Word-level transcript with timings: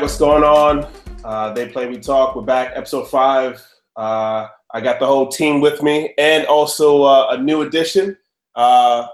right, 0.00 0.04
what's 0.04 0.18
going 0.18 0.42
on? 0.42 0.90
Uh, 1.24 1.52
they 1.52 1.68
play, 1.68 1.86
we 1.86 1.98
talk. 1.98 2.34
We're 2.34 2.40
back, 2.40 2.72
episode 2.74 3.10
five. 3.10 3.62
Uh, 3.96 4.46
I 4.72 4.80
got 4.80 4.98
the 4.98 5.04
whole 5.04 5.28
team 5.28 5.60
with 5.60 5.82
me, 5.82 6.14
and 6.16 6.46
also 6.46 7.02
uh, 7.02 7.28
a 7.32 7.36
new 7.36 7.60
addition. 7.62 8.16
Uh, 8.54 9.06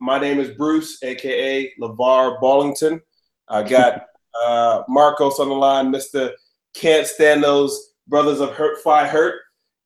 my 0.00 0.20
name 0.20 0.38
is 0.38 0.56
Bruce, 0.56 1.02
aka 1.02 1.72
Levar 1.80 2.40
Ballington. 2.40 3.00
I 3.48 3.64
got 3.64 4.06
uh, 4.44 4.84
Marcos 4.88 5.40
on 5.40 5.48
the 5.48 5.56
line, 5.56 5.90
Mister 5.90 6.30
Can't 6.72 7.04
Stand 7.04 7.42
Those 7.42 7.94
Brothers 8.06 8.38
of 8.38 8.50
Hurt 8.50 8.80
Fi 8.84 9.08
Hurt, 9.08 9.40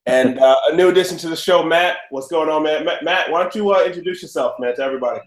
and 0.04 0.38
uh, 0.38 0.56
a 0.66 0.76
new 0.76 0.90
addition 0.90 1.16
to 1.16 1.30
the 1.30 1.36
show, 1.36 1.62
Matt. 1.62 1.96
What's 2.10 2.28
going 2.28 2.50
on, 2.50 2.62
man? 2.64 2.84
Matt, 2.84 3.04
Matt 3.04 3.30
why 3.30 3.42
don't 3.42 3.54
you 3.54 3.72
uh, 3.72 3.84
introduce 3.86 4.20
yourself, 4.20 4.56
man, 4.58 4.76
to 4.76 4.82
everybody? 4.82 5.20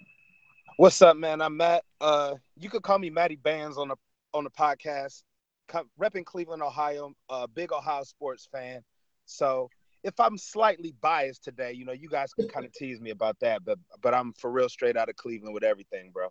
What's 0.77 1.01
up, 1.01 1.17
man? 1.17 1.41
I'm 1.41 1.57
Matt. 1.57 1.83
Uh, 1.99 2.35
you 2.59 2.69
could 2.69 2.83
call 2.83 2.99
me 2.99 3.09
Matty 3.09 3.37
Bands 3.37 3.79
on 3.79 3.87
the 3.87 3.95
on 4.35 4.43
the 4.43 4.49
podcast. 4.49 5.23
Repping 5.99 6.25
Cleveland, 6.25 6.61
Ohio. 6.61 7.13
A 7.29 7.47
big 7.47 7.71
Ohio 7.71 8.03
sports 8.03 8.47
fan. 8.51 8.81
So 9.25 9.69
if 10.03 10.19
I'm 10.19 10.37
slightly 10.37 10.93
biased 11.01 11.43
today, 11.43 11.71
you 11.71 11.85
know, 11.85 11.93
you 11.93 12.09
guys 12.09 12.33
can 12.33 12.47
kind 12.47 12.65
of 12.65 12.73
tease 12.73 13.01
me 13.01 13.09
about 13.09 13.39
that, 13.39 13.65
but 13.65 13.79
but 14.01 14.13
I'm 14.13 14.33
for 14.33 14.51
real 14.51 14.69
straight 14.69 14.97
out 14.97 15.09
of 15.09 15.15
Cleveland 15.15 15.53
with 15.53 15.63
everything, 15.63 16.11
bro. 16.13 16.27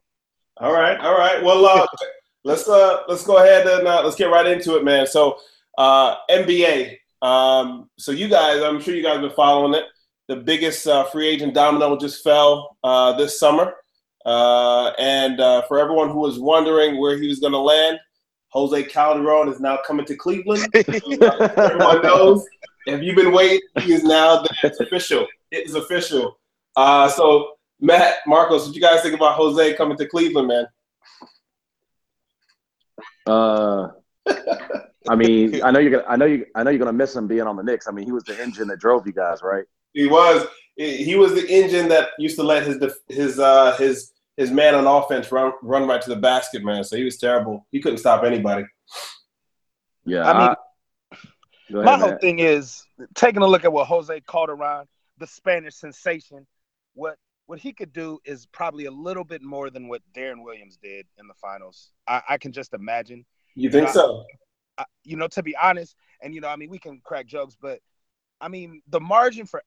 All 0.59 0.73
right, 0.73 0.99
all 1.01 1.19
right. 1.19 1.43
Well, 1.43 1.67
uh, 1.67 1.87
let's 2.45 2.69
uh 2.69 3.03
let's 3.09 3.25
go 3.25 3.39
ahead 3.39 3.67
and 3.67 3.89
uh, 3.89 4.03
let's 4.05 4.17
get 4.17 4.31
right 4.31 4.47
into 4.47 4.77
it, 4.77 4.85
man. 4.85 5.07
So 5.07 5.39
uh, 5.77 6.17
NBA. 6.31 6.99
Um, 7.23 7.89
so 7.99 8.13
you 8.13 8.29
guys, 8.29 8.63
I'm 8.63 8.81
sure 8.81 8.95
you 8.95 9.03
guys 9.03 9.15
have 9.15 9.23
been 9.23 9.31
following 9.31 9.75
it. 9.75 9.85
The 10.29 10.37
biggest 10.37 10.87
uh, 10.87 11.05
free 11.05 11.29
agent 11.29 11.55
domino 11.55 11.97
just 11.99 12.23
fell 12.23 12.77
uh, 12.85 13.17
this 13.17 13.41
summer. 13.41 13.75
Uh, 14.25 14.91
and 14.99 15.41
uh, 15.41 15.63
for 15.63 15.79
everyone 15.79 16.11
who 16.11 16.21
was 16.21 16.39
wondering 16.39 16.99
where 16.99 17.19
he 17.19 17.29
was 17.29 17.41
going 17.41 17.53
to 17.53 17.59
land, 17.59 17.99
Jose 18.51 18.85
Calderon 18.85 19.49
is 19.49 19.61
now 19.61 19.79
coming 19.87 20.07
to 20.07 20.17
Cleveland. 20.17 20.67
everyone 20.75 22.03
knows. 22.03 22.47
If 22.87 23.03
you've 23.03 23.17
been 23.17 23.33
waiting, 23.33 23.61
he 23.81 23.93
is 23.93 24.05
now. 24.05 24.45
It's 24.63 24.81
official. 24.81 25.27
It 25.51 25.67
is 25.67 25.75
official. 25.75 26.39
Uh, 26.77 27.09
so, 27.09 27.55
Matt, 27.81 28.19
Marcos, 28.27 28.67
what 28.67 28.75
you 28.75 28.81
guys 28.81 29.03
think 29.03 29.15
about 29.15 29.37
Jose 29.37 29.75
coming 29.75 29.97
to 29.97 30.07
Cleveland, 30.07 30.49
man? 30.49 30.67
Uh, 33.27 33.89
I 35.09 35.17
mean, 35.17 35.63
I 35.63 35.71
know 35.71 35.81
you're 35.81 35.91
gonna, 35.91 36.05
I 36.09 36.17
know 36.17 36.27
you, 36.27 36.47
I 36.55 36.63
know 36.63 36.71
you're 36.71 36.79
gonna 36.79 36.93
miss 36.93 37.15
him 37.15 37.27
being 37.27 37.43
on 37.43 37.57
the 37.57 37.63
Knicks. 37.63 37.89
I 37.89 37.91
mean, 37.91 38.05
he 38.05 38.13
was 38.13 38.25
the 38.25 38.41
engine 38.43 38.69
that 38.69 38.79
drove 38.79 39.07
you 39.07 39.13
guys, 39.13 39.43
right? 39.43 39.65
He 39.93 40.07
was. 40.07 40.47
He 40.77 41.15
was 41.15 41.35
the 41.35 41.49
engine 41.49 41.89
that 41.91 42.09
used 42.19 42.37
to 42.37 42.43
let 42.43 42.67
his 42.67 42.83
his 43.09 43.39
uh, 43.39 43.77
his 43.77 44.14
his 44.37 44.51
man 44.51 44.75
on 44.75 44.87
offense 44.87 45.31
run 45.31 45.53
run 45.63 45.87
right 45.87 46.01
to 46.03 46.11
the 46.11 46.17
basket, 46.17 46.65
man. 46.65 46.85
So 46.85 46.97
he 46.97 47.05
was 47.05 47.19
terrible. 47.19 47.67
He 47.71 47.81
couldn't 47.81 47.99
stop 47.99 48.25
anybody. 48.25 48.65
Yeah, 50.05 50.29
I 50.29 50.33
mean, 50.33 50.43
ahead, 50.43 51.85
my 51.85 51.97
whole 51.97 52.11
Matt. 52.11 52.21
thing 52.21 52.41
is 52.41 52.83
taking 53.15 53.43
a 53.43 53.47
look 53.47 53.65
at 53.65 53.73
what 53.73 53.87
Jose 53.87 54.21
Calderon, 54.29 54.87
the 55.19 55.27
Spanish 55.27 55.77
sensation, 55.77 56.47
what 56.95 57.17
what 57.47 57.59
he 57.59 57.73
could 57.73 57.93
do 57.93 58.19
is 58.25 58.47
probably 58.47 58.87
a 58.87 58.91
little 58.91 59.25
bit 59.25 59.43
more 59.43 59.69
than 59.71 59.87
what 59.89 60.01
Deron 60.17 60.43
Williams 60.43 60.79
did 60.83 61.07
in 61.19 61.27
the 61.27 61.35
finals. 61.35 61.93
I, 62.09 62.23
I 62.31 62.39
can 62.39 62.53
just 62.53 62.73
imagine. 62.75 63.25
You 63.55 63.71
think 63.71 63.89
Yeah. 63.89 63.93
so? 63.93 64.25
I, 64.79 64.85
you 65.05 65.17
know, 65.17 65.29
to 65.29 65.43
be 65.43 65.55
honest, 65.57 65.95
and 66.23 66.35
you 66.35 66.41
know, 66.41 66.49
I 66.49 66.57
mean, 66.57 66.71
we 66.71 66.79
can 66.79 67.01
crack 67.05 67.27
jokes, 67.27 67.57
but 67.61 67.81
I 68.41 68.49
mean, 68.49 68.83
the 68.89 69.01
margin 69.01 69.47
for 69.47 69.63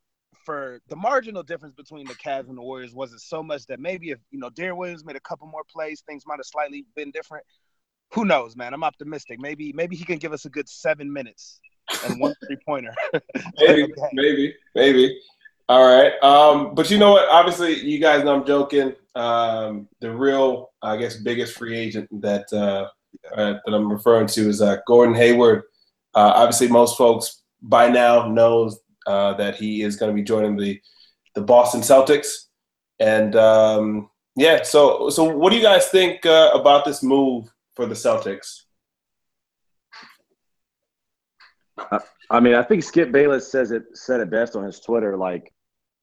for 0.45 0.79
the 0.87 0.95
marginal 0.95 1.43
difference 1.43 1.75
between 1.75 2.05
the 2.07 2.15
Cavs 2.15 2.47
and 2.47 2.57
the 2.57 2.61
Warriors 2.61 2.93
wasn't 2.93 3.21
so 3.21 3.43
much 3.43 3.65
that 3.67 3.79
maybe 3.79 4.11
if 4.11 4.19
you 4.31 4.39
know 4.39 4.49
Deron 4.49 4.77
Williams 4.77 5.05
made 5.05 5.15
a 5.15 5.21
couple 5.21 5.47
more 5.47 5.63
plays, 5.69 6.01
things 6.07 6.23
might 6.25 6.39
have 6.39 6.45
slightly 6.45 6.85
been 6.95 7.11
different. 7.11 7.45
Who 8.13 8.25
knows, 8.25 8.55
man? 8.55 8.73
I'm 8.73 8.83
optimistic. 8.83 9.39
Maybe 9.39 9.73
maybe 9.73 9.95
he 9.95 10.05
can 10.05 10.17
give 10.17 10.33
us 10.33 10.45
a 10.45 10.49
good 10.49 10.69
seven 10.69 11.11
minutes 11.11 11.59
and 12.05 12.19
one 12.19 12.33
three 12.47 12.57
pointer. 12.65 12.93
maybe, 13.59 13.93
maybe, 14.13 14.55
maybe. 14.75 15.19
All 15.69 15.85
right. 15.85 16.13
Um, 16.23 16.75
but 16.75 16.89
you 16.89 16.97
know 16.97 17.11
what? 17.11 17.27
Obviously, 17.29 17.79
you 17.81 17.99
guys 17.99 18.23
know 18.23 18.35
I'm 18.35 18.45
joking. 18.45 18.93
Um, 19.15 19.89
the 19.99 20.13
real, 20.13 20.71
I 20.81 20.95
guess, 20.95 21.17
biggest 21.17 21.57
free 21.57 21.77
agent 21.77 22.07
that 22.21 22.45
uh, 22.53 22.87
uh, 23.35 23.59
that 23.65 23.73
I'm 23.73 23.91
referring 23.91 24.27
to 24.27 24.49
is 24.49 24.61
uh, 24.61 24.77
Gordon 24.87 25.15
Hayward. 25.15 25.63
Uh, 26.15 26.31
obviously, 26.35 26.69
most 26.69 26.97
folks 26.97 27.41
by 27.61 27.89
now 27.89 28.27
knows 28.27 28.79
uh, 29.07 29.33
that 29.35 29.55
he 29.55 29.81
is 29.81 29.95
going 29.95 30.11
to 30.11 30.15
be 30.15 30.23
joining 30.23 30.55
the 30.57 30.79
the 31.33 31.41
Boston 31.41 31.81
Celtics, 31.81 32.47
and 32.99 33.35
um, 33.35 34.09
yeah. 34.35 34.63
So, 34.63 35.09
so 35.09 35.23
what 35.23 35.51
do 35.51 35.55
you 35.55 35.63
guys 35.63 35.87
think 35.87 36.25
uh, 36.25 36.51
about 36.53 36.85
this 36.85 37.01
move 37.01 37.51
for 37.75 37.85
the 37.85 37.95
Celtics? 37.95 38.63
I 42.29 42.39
mean, 42.39 42.55
I 42.55 42.63
think 42.63 42.83
Skip 42.83 43.11
Bayless 43.11 43.51
says 43.51 43.71
it 43.71 43.83
said 43.93 44.19
it 44.19 44.29
best 44.29 44.55
on 44.55 44.63
his 44.63 44.79
Twitter. 44.79 45.15
Like, 45.15 45.53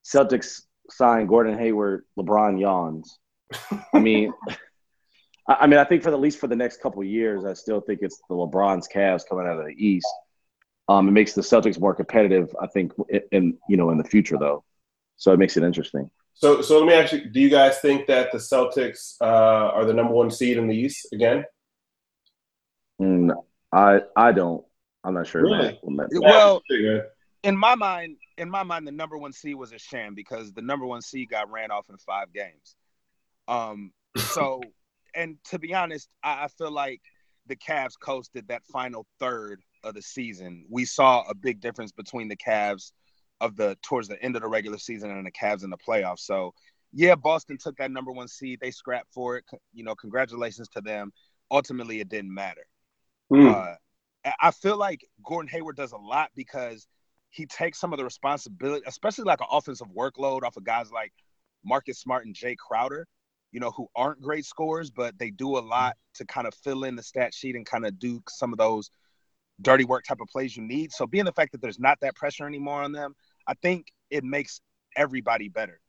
Celtics 0.05 0.63
signed 0.91 1.29
Gordon 1.29 1.59
Hayward, 1.59 2.05
LeBron 2.19 2.61
yawns. 2.61 3.19
I 3.93 3.99
mean, 3.99 4.33
I 5.49 5.67
mean, 5.67 5.79
I 5.79 5.85
think 5.85 6.03
for 6.03 6.11
the, 6.11 6.17
at 6.17 6.23
least 6.23 6.39
for 6.39 6.47
the 6.47 6.57
next 6.57 6.81
couple 6.81 7.05
years, 7.05 7.45
I 7.45 7.53
still 7.53 7.81
think 7.81 8.01
it's 8.03 8.21
the 8.29 8.35
LeBron's 8.35 8.89
Cavs 8.89 9.29
coming 9.29 9.47
out 9.47 9.59
of 9.59 9.67
the 9.67 9.75
East. 9.77 10.07
Um, 10.89 11.09
it 11.09 11.13
makes 11.13 11.33
the 11.33 11.41
Celtics 11.43 11.81
more 11.81 11.95
competitive, 11.95 12.55
I 12.61 12.67
think, 12.67 12.93
in, 13.09 13.21
in 13.33 13.59
you 13.69 13.77
know 13.77 13.91
in 13.91 13.99
the 13.99 14.05
future 14.05 14.37
though. 14.39 14.65
So 15.17 15.33
it 15.33 15.39
makes 15.39 15.57
it 15.57 15.63
interesting. 15.63 16.11
So, 16.35 16.61
so 16.61 16.79
let 16.79 16.87
me 16.87 16.95
ask 16.95 17.13
you: 17.13 17.31
Do 17.31 17.41
you 17.41 17.49
guys 17.49 17.79
think 17.79 18.07
that 18.09 18.33
the 18.33 18.39
Celtics 18.39 19.15
uh, 19.21 19.25
are 19.25 19.85
the 19.85 19.95
number 19.95 20.13
one 20.13 20.31
seed 20.31 20.57
in 20.59 20.67
the 20.67 20.77
East 20.77 21.09
again? 21.13 21.45
Mm, 23.01 23.33
I 23.73 24.01
I 24.17 24.33
don't. 24.33 24.65
I'm 25.05 25.15
not 25.15 25.27
sure. 25.27 25.43
Really? 25.43 25.79
Matt. 25.85 26.09
well, 26.13 26.63
Yeah. 26.71 27.01
in 27.43 27.57
my 27.57 27.75
mind, 27.75 28.17
in 28.39 28.51
my 28.51 28.63
mind, 28.63 28.87
the 28.87 28.93
number 28.93 29.19
one 29.19 29.33
seed 29.33 29.55
was 29.55 29.73
a 29.73 29.79
sham 29.79 30.15
because 30.15 30.53
the 30.53 30.63
number 30.63 30.87
one 30.87 31.03
seed 31.03 31.29
got 31.31 31.51
ran 31.51 31.71
off 31.71 31.89
in 31.91 31.97
five 31.99 32.33
games. 32.33 32.77
Um, 33.49 33.93
so, 34.17 34.61
and 35.15 35.37
to 35.51 35.59
be 35.59 35.75
honest, 35.75 36.09
I, 36.23 36.45
I 36.45 36.49
feel 36.49 36.71
like 36.71 37.01
the 37.47 37.57
Cavs 37.57 37.99
coasted 38.01 38.49
that 38.49 38.65
final 38.73 39.07
third 39.21 39.61
of 39.85 39.95
the 39.95 40.03
season. 40.03 40.67
We 40.69 40.85
saw 40.85 41.23
a 41.29 41.35
big 41.35 41.61
difference 41.61 41.93
between 41.93 42.29
the 42.29 42.37
Cavs 42.37 42.93
of 43.41 43.57
the 43.57 43.77
towards 43.83 44.09
the 44.09 44.21
end 44.23 44.37
of 44.37 44.43
the 44.43 44.49
regular 44.49 44.79
season 44.79 45.11
and 45.11 45.27
the 45.27 45.31
Cavs 45.31 45.65
in 45.65 45.71
the 45.71 45.77
playoffs. 45.77 46.21
So, 46.21 46.55
yeah, 46.93 47.15
Boston 47.15 47.59
took 47.59 47.77
that 47.77 47.91
number 47.91 48.13
one 48.13 48.29
seed. 48.29 48.59
They 48.61 48.71
scrapped 48.71 49.13
for 49.13 49.37
it. 49.37 49.45
You 49.73 49.85
know, 49.85 49.95
congratulations 49.95 50.69
to 50.71 50.81
them. 50.81 51.13
Ultimately, 51.51 52.01
it 52.01 52.09
didn't 52.09 52.33
matter. 52.33 52.67
Hmm. 53.31 53.49
Uh, 53.49 53.75
I 54.41 54.51
feel 54.51 54.77
like 54.77 55.07
Gordon 55.25 55.49
Hayward 55.49 55.77
does 55.77 55.93
a 55.93 55.99
lot 55.99 56.31
because 56.35 56.87
he 57.31 57.47
takes 57.47 57.79
some 57.79 57.93
of 57.93 57.99
the 57.99 58.05
responsibility, 58.05 58.85
especially 58.87 59.25
like 59.25 59.41
an 59.41 59.49
offensive 59.51 59.89
workload 59.89 60.45
off 60.45 60.57
of 60.57 60.65
guys 60.65 60.91
like 60.93 61.13
Marcus 61.65 61.99
Smart 61.99 62.27
and 62.27 62.35
Jae 62.35 62.57
Crowder, 62.57 63.07
you 63.51 63.61
know, 63.61 63.71
who 63.73 63.89
aren't 63.97 64.23
great 64.23 64.45
scorers, 64.45 64.91
but 64.91 65.19
they 65.19 65.31
do 65.31 65.59
a 65.59 65.61
lot 65.61 65.97
to 66.15 66.25
kind 66.27 66.47
of 66.47 66.55
fill 66.55 66.85
in 66.85 66.97
the 66.97 67.03
stat 67.03 67.35
sheet 67.35 67.57
and 67.57 67.67
kind 67.67 67.85
of 67.85 67.99
do 67.99 68.23
some 68.29 68.53
of 68.53 68.59
those 68.59 68.89
dirty 69.61 69.85
work 69.85 70.05
type 70.05 70.21
of 70.21 70.29
plays 70.29 70.57
you 70.57 70.63
need. 70.63 70.93
So 70.93 71.07
being 71.07 71.25
the 71.25 71.33
fact 71.33 71.53
that 71.53 71.63
there's 71.63 71.79
not 71.79 71.99
that 72.01 72.17
pressure 72.17 72.47
anymore 72.47 72.83
on 72.83 72.93
them, 72.93 73.15
I 73.47 73.55
think 73.55 73.89
it 74.11 74.25
makes 74.25 74.61
everybody 74.97 75.49
better. 75.49 75.81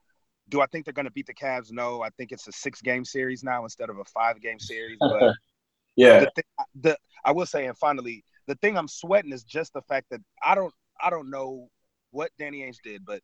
Do 0.49 0.61
I 0.61 0.67
think 0.67 0.85
they're 0.85 0.93
going 0.93 1.05
to 1.07 1.11
beat 1.11 1.27
the 1.27 1.33
Cavs? 1.33 1.71
No. 1.71 2.01
I 2.01 2.09
think 2.17 2.31
it's 2.31 2.47
a 2.47 2.51
six 2.51 2.81
game 2.81 3.03
series 3.03 3.43
now 3.43 3.63
instead 3.63 3.89
of 3.89 3.97
a 3.97 4.05
five 4.05 4.41
game 4.41 4.59
series. 4.59 4.97
But 4.99 5.33
yeah. 5.95 6.19
the 6.19 6.31
thing, 6.35 6.43
the 6.81 6.97
I 7.23 7.31
will 7.31 7.47
say, 7.47 7.65
and 7.65 7.77
finally, 7.77 8.23
the 8.47 8.55
thing 8.55 8.77
I'm 8.77 8.87
sweating 8.87 9.31
is 9.31 9.43
just 9.43 9.73
the 9.73 9.81
fact 9.81 10.07
that 10.11 10.21
I 10.43 10.53
don't 10.53 10.73
I 11.01 11.09
don't 11.09 11.29
know 11.29 11.69
what 12.11 12.31
Danny 12.37 12.61
Ainge 12.61 12.77
did, 12.83 13.05
but 13.05 13.21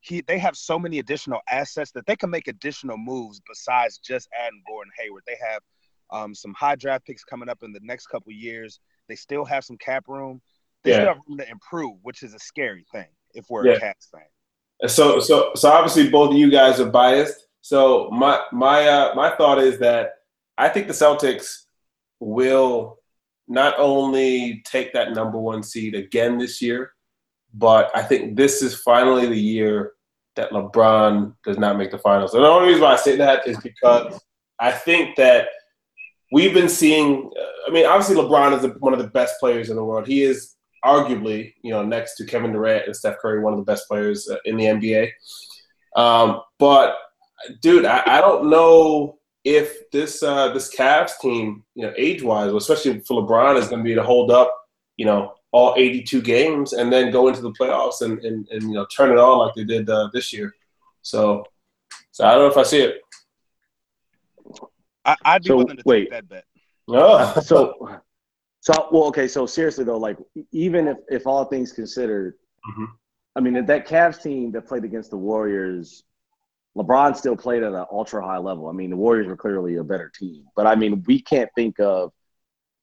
he 0.00 0.20
they 0.20 0.38
have 0.38 0.56
so 0.56 0.78
many 0.78 0.98
additional 0.98 1.40
assets 1.48 1.92
that 1.92 2.06
they 2.06 2.16
can 2.16 2.28
make 2.28 2.48
additional 2.48 2.98
moves 2.98 3.40
besides 3.48 3.98
just 3.98 4.28
adding 4.38 4.62
Gordon 4.66 4.92
Hayward. 4.98 5.22
They 5.26 5.38
have 5.40 5.62
um, 6.10 6.34
some 6.34 6.52
high 6.54 6.76
draft 6.76 7.06
picks 7.06 7.24
coming 7.24 7.48
up 7.48 7.62
in 7.62 7.72
the 7.72 7.80
next 7.82 8.08
couple 8.08 8.32
years. 8.32 8.80
They 9.08 9.16
still 9.16 9.44
have 9.44 9.64
some 9.64 9.76
cap 9.78 10.04
room. 10.08 10.40
They 10.82 10.90
Yeah. 10.90 10.96
still 10.96 11.08
have 11.08 11.18
room 11.28 11.38
to 11.38 11.48
improve, 11.50 11.98
which 12.02 12.22
is 12.22 12.34
a 12.34 12.38
scary 12.38 12.84
thing 12.92 13.08
if 13.34 13.46
we're 13.48 13.66
Yeah. 13.66 13.74
a 13.74 13.80
Cats 13.80 14.08
fan. 14.10 14.22
So, 14.88 15.20
so, 15.20 15.52
so 15.54 15.70
obviously, 15.70 16.10
both 16.10 16.30
of 16.32 16.36
you 16.36 16.50
guys 16.50 16.80
are 16.80 16.90
biased. 16.90 17.46
So, 17.60 18.10
my 18.10 18.42
my 18.52 18.86
uh, 18.86 19.14
my 19.14 19.34
thought 19.36 19.58
is 19.58 19.78
that 19.78 20.12
I 20.58 20.68
think 20.68 20.86
the 20.88 20.92
Celtics 20.92 21.64
will 22.20 22.98
not 23.48 23.74
only 23.78 24.62
take 24.66 24.92
that 24.92 25.12
number 25.12 25.38
one 25.38 25.62
seed 25.62 25.94
again 25.94 26.38
this 26.38 26.60
year, 26.60 26.92
but 27.54 27.90
I 27.94 28.02
think 28.02 28.36
this 28.36 28.62
is 28.62 28.74
finally 28.80 29.26
the 29.26 29.38
year 29.40 29.92
that 30.36 30.50
LeBron 30.50 31.34
does 31.44 31.58
not 31.58 31.78
make 31.78 31.90
the 31.90 31.98
finals. 31.98 32.34
And 32.34 32.42
the 32.42 32.48
only 32.48 32.68
reason 32.68 32.82
why 32.82 32.94
I 32.94 32.96
say 32.96 33.16
that 33.16 33.46
is 33.46 33.58
because 33.58 34.20
I 34.58 34.72
think 34.72 35.16
that 35.16 35.48
we've 36.34 36.52
been 36.52 36.68
seeing. 36.68 37.30
I 37.66 37.70
mean, 37.70 37.86
obviously, 37.86 38.16
LeBron 38.16 38.58
is 38.58 38.80
one 38.80 38.92
of 38.92 38.98
the 38.98 39.08
best 39.08 39.38
players 39.38 39.70
in 39.70 39.76
the 39.76 39.84
world. 39.84 40.06
He 40.06 40.22
is 40.22 40.56
arguably, 40.84 41.54
you 41.62 41.70
know, 41.70 41.82
next 41.82 42.16
to 42.16 42.26
Kevin 42.26 42.52
Durant 42.52 42.86
and 42.86 42.94
Steph 42.94 43.18
Curry, 43.18 43.40
one 43.40 43.54
of 43.54 43.58
the 43.58 43.64
best 43.64 43.88
players 43.88 44.28
uh, 44.28 44.36
in 44.44 44.56
the 44.56 44.64
NBA. 44.64 45.10
Um, 45.96 46.42
but, 46.58 46.96
dude, 47.62 47.86
I, 47.86 48.02
I 48.04 48.20
don't 48.20 48.50
know 48.50 49.18
if 49.44 49.88
this 49.92 50.22
uh, 50.22 50.52
this 50.52 50.74
Cavs 50.74 51.12
team, 51.20 51.64
you 51.74 51.86
know, 51.86 51.94
age 51.96 52.22
wise, 52.22 52.52
especially 52.52 52.98
for 53.00 53.22
LeBron, 53.22 53.56
is 53.56 53.68
going 53.68 53.82
to 53.82 53.88
be 53.88 53.94
to 53.94 54.02
hold 54.02 54.30
up, 54.30 54.52
you 54.96 55.06
know, 55.06 55.34
all 55.52 55.72
82 55.76 56.20
games 56.20 56.72
and 56.72 56.92
then 56.92 57.12
go 57.12 57.28
into 57.28 57.40
the 57.40 57.52
playoffs 57.52 58.02
and, 58.02 58.18
and, 58.24 58.48
and 58.48 58.62
you 58.64 58.72
know 58.72 58.84
turn 58.86 59.12
it 59.12 59.18
on 59.18 59.38
like 59.38 59.54
they 59.54 59.62
did 59.62 59.88
uh, 59.88 60.10
this 60.12 60.32
year. 60.32 60.52
So, 61.02 61.44
so 62.10 62.26
I 62.26 62.32
don't 62.32 62.40
know 62.40 62.50
if 62.50 62.56
I 62.56 62.64
see 62.64 62.80
it. 62.80 63.03
I, 65.04 65.34
would 65.34 65.42
be 65.42 65.48
so, 65.48 65.56
willing 65.56 65.76
to 65.76 65.82
wait. 65.84 66.04
take 66.04 66.10
that 66.10 66.28
bet. 66.28 66.44
Oh. 66.88 67.40
so, 67.44 68.00
so 68.60 68.88
well, 68.90 69.04
okay. 69.04 69.28
So 69.28 69.46
seriously 69.46 69.84
though, 69.84 69.98
like 69.98 70.18
even 70.52 70.88
if 70.88 70.98
if 71.08 71.26
all 71.26 71.44
things 71.44 71.72
considered, 71.72 72.34
mm-hmm. 72.70 72.84
I 73.36 73.40
mean 73.40 73.66
that 73.66 73.86
Cavs 73.86 74.22
team 74.22 74.52
that 74.52 74.66
played 74.66 74.84
against 74.84 75.10
the 75.10 75.16
Warriors 75.16 76.04
LeBron 76.76 77.16
still 77.16 77.36
played 77.36 77.62
at 77.62 77.72
an 77.72 77.86
ultra 77.90 78.24
high 78.24 78.38
level. 78.38 78.68
I 78.68 78.72
mean, 78.72 78.90
the 78.90 78.96
Warriors 78.96 79.28
were 79.28 79.36
clearly 79.36 79.76
a 79.76 79.84
better 79.84 80.10
team, 80.12 80.44
but 80.56 80.66
I 80.66 80.74
mean, 80.74 81.04
we 81.06 81.20
can't 81.20 81.50
think 81.54 81.78
of 81.78 82.12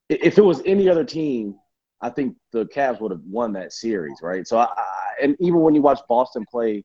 if 0.10 0.38
it 0.38 0.44
was 0.44 0.62
any 0.66 0.88
other 0.90 1.04
team. 1.04 1.56
I 2.04 2.10
think 2.10 2.36
the 2.52 2.66
Cavs 2.66 3.00
would 3.00 3.12
have 3.12 3.22
won 3.22 3.54
that 3.54 3.74
series, 3.74 4.18
right? 4.24 4.48
So, 4.48 4.58
I, 4.58 4.64
I, 4.64 4.86
and 5.22 5.36
even 5.40 5.60
when 5.60 5.76
you 5.76 5.84
watch 5.84 6.00
Boston 6.10 6.46
play 6.50 6.84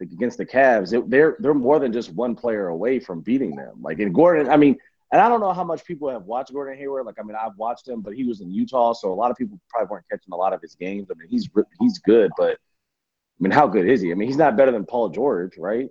against 0.00 0.38
the 0.38 0.46
Cavs, 0.46 0.92
it, 0.92 1.08
they're 1.08 1.36
they're 1.38 1.54
more 1.54 1.78
than 1.78 1.92
just 1.92 2.12
one 2.12 2.34
player 2.34 2.68
away 2.68 2.98
from 2.98 3.20
beating 3.20 3.56
them. 3.56 3.76
Like 3.80 3.98
in 3.98 4.12
Gordon, 4.12 4.48
I 4.48 4.56
mean, 4.56 4.76
and 5.12 5.20
I 5.20 5.28
don't 5.28 5.40
know 5.40 5.52
how 5.52 5.64
much 5.64 5.84
people 5.84 6.10
have 6.10 6.24
watched 6.24 6.52
Gordon 6.52 6.76
Hayward. 6.76 7.06
Like, 7.06 7.20
I 7.20 7.22
mean, 7.22 7.36
I've 7.40 7.56
watched 7.56 7.86
him, 7.86 8.00
but 8.00 8.14
he 8.14 8.24
was 8.24 8.40
in 8.40 8.50
Utah, 8.50 8.92
so 8.92 9.12
a 9.12 9.14
lot 9.14 9.30
of 9.30 9.36
people 9.36 9.60
probably 9.68 9.88
weren't 9.88 10.06
catching 10.10 10.32
a 10.32 10.36
lot 10.36 10.52
of 10.52 10.60
his 10.60 10.74
games. 10.74 11.08
I 11.10 11.14
mean, 11.14 11.28
he's 11.28 11.48
he's 11.80 11.98
good, 12.00 12.32
but 12.36 12.52
I 12.52 13.38
mean, 13.38 13.52
how 13.52 13.66
good 13.66 13.88
is 13.88 14.00
he? 14.00 14.10
I 14.10 14.14
mean, 14.14 14.28
he's 14.28 14.36
not 14.36 14.56
better 14.56 14.72
than 14.72 14.84
Paul 14.84 15.10
George, 15.10 15.56
right? 15.58 15.88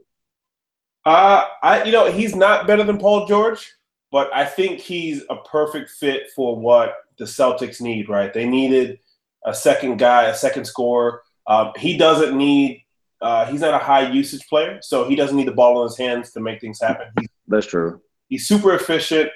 Uh, 1.06 1.46
I 1.62 1.84
you 1.84 1.92
know 1.92 2.12
he's 2.12 2.36
not 2.36 2.68
better 2.68 2.84
than 2.84 2.98
Paul 2.98 3.26
George, 3.26 3.74
but 4.12 4.34
I 4.34 4.46
think 4.46 4.80
he's 4.80 5.24
a 5.30 5.38
perfect 5.38 5.90
fit 5.92 6.32
for 6.36 6.60
what 6.60 6.96
the 7.18 7.26
Celtics 7.26 7.82
need. 7.82 8.10
Right? 8.10 8.34
They 8.34 8.46
needed 8.46 9.00
a 9.46 9.54
second 9.54 9.98
guy, 9.98 10.24
a 10.24 10.36
second 10.36 10.66
scorer. 10.66 11.22
Um, 11.48 11.72
he 11.78 11.98
doesn't 11.98 12.38
need. 12.38 12.83
Uh, 13.24 13.46
he's 13.46 13.62
not 13.62 13.74
a 13.74 13.78
high 13.78 14.12
usage 14.12 14.46
player, 14.48 14.80
so 14.82 15.08
he 15.08 15.16
doesn't 15.16 15.38
need 15.38 15.48
the 15.48 15.54
ball 15.54 15.82
in 15.82 15.88
his 15.88 15.98
hands 15.98 16.32
to 16.32 16.42
make 16.42 16.60
things 16.60 16.80
happen. 16.82 17.08
He's, 17.20 17.30
That's 17.48 17.66
true. 17.66 18.02
He's 18.28 18.48
super 18.48 18.74
efficient. 18.74 19.30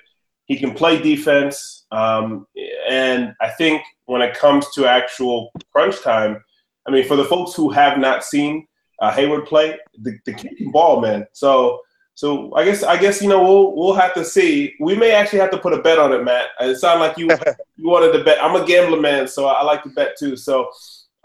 He 0.45 0.57
can 0.57 0.73
play 0.73 1.01
defense, 1.01 1.85
um, 1.91 2.47
and 2.89 3.33
I 3.41 3.49
think 3.49 3.81
when 4.05 4.21
it 4.21 4.37
comes 4.37 4.69
to 4.75 4.85
actual 4.85 5.51
crunch 5.73 6.01
time, 6.01 6.43
I 6.87 6.91
mean, 6.91 7.05
for 7.05 7.15
the 7.15 7.25
folks 7.25 7.53
who 7.53 7.69
have 7.71 7.97
not 7.97 8.23
seen 8.23 8.67
uh, 9.01 9.11
Hayward 9.11 9.45
play, 9.45 9.77
the, 10.01 10.17
the 10.25 10.33
kid 10.33 10.57
can 10.57 10.71
ball, 10.71 11.01
man. 11.01 11.25
So 11.33 11.81
so 12.17 12.51
I 12.55 12.65
guess 12.65 12.81
I 12.81 12.97
guess 12.97 13.21
you 13.21 13.29
know 13.29 13.43
we'll 13.43 13.75
we'll 13.75 13.93
have 13.93 14.15
to 14.15 14.25
see. 14.25 14.73
We 14.79 14.95
may 14.95 15.11
actually 15.11 15.37
have 15.37 15.51
to 15.51 15.57
put 15.59 15.73
a 15.73 15.81
bet 15.83 15.99
on 15.99 16.13
it, 16.13 16.23
Matt. 16.23 16.47
It 16.59 16.77
sounded 16.77 17.05
like 17.05 17.17
you 17.17 17.29
you 17.75 17.87
wanted 17.87 18.17
to 18.17 18.23
bet. 18.23 18.43
I'm 18.43 18.55
a 18.55 18.65
gambler, 18.65 18.99
man, 18.99 19.27
so 19.27 19.45
I 19.45 19.63
like 19.63 19.83
to 19.83 19.89
bet 19.89 20.17
too. 20.17 20.35
So 20.35 20.67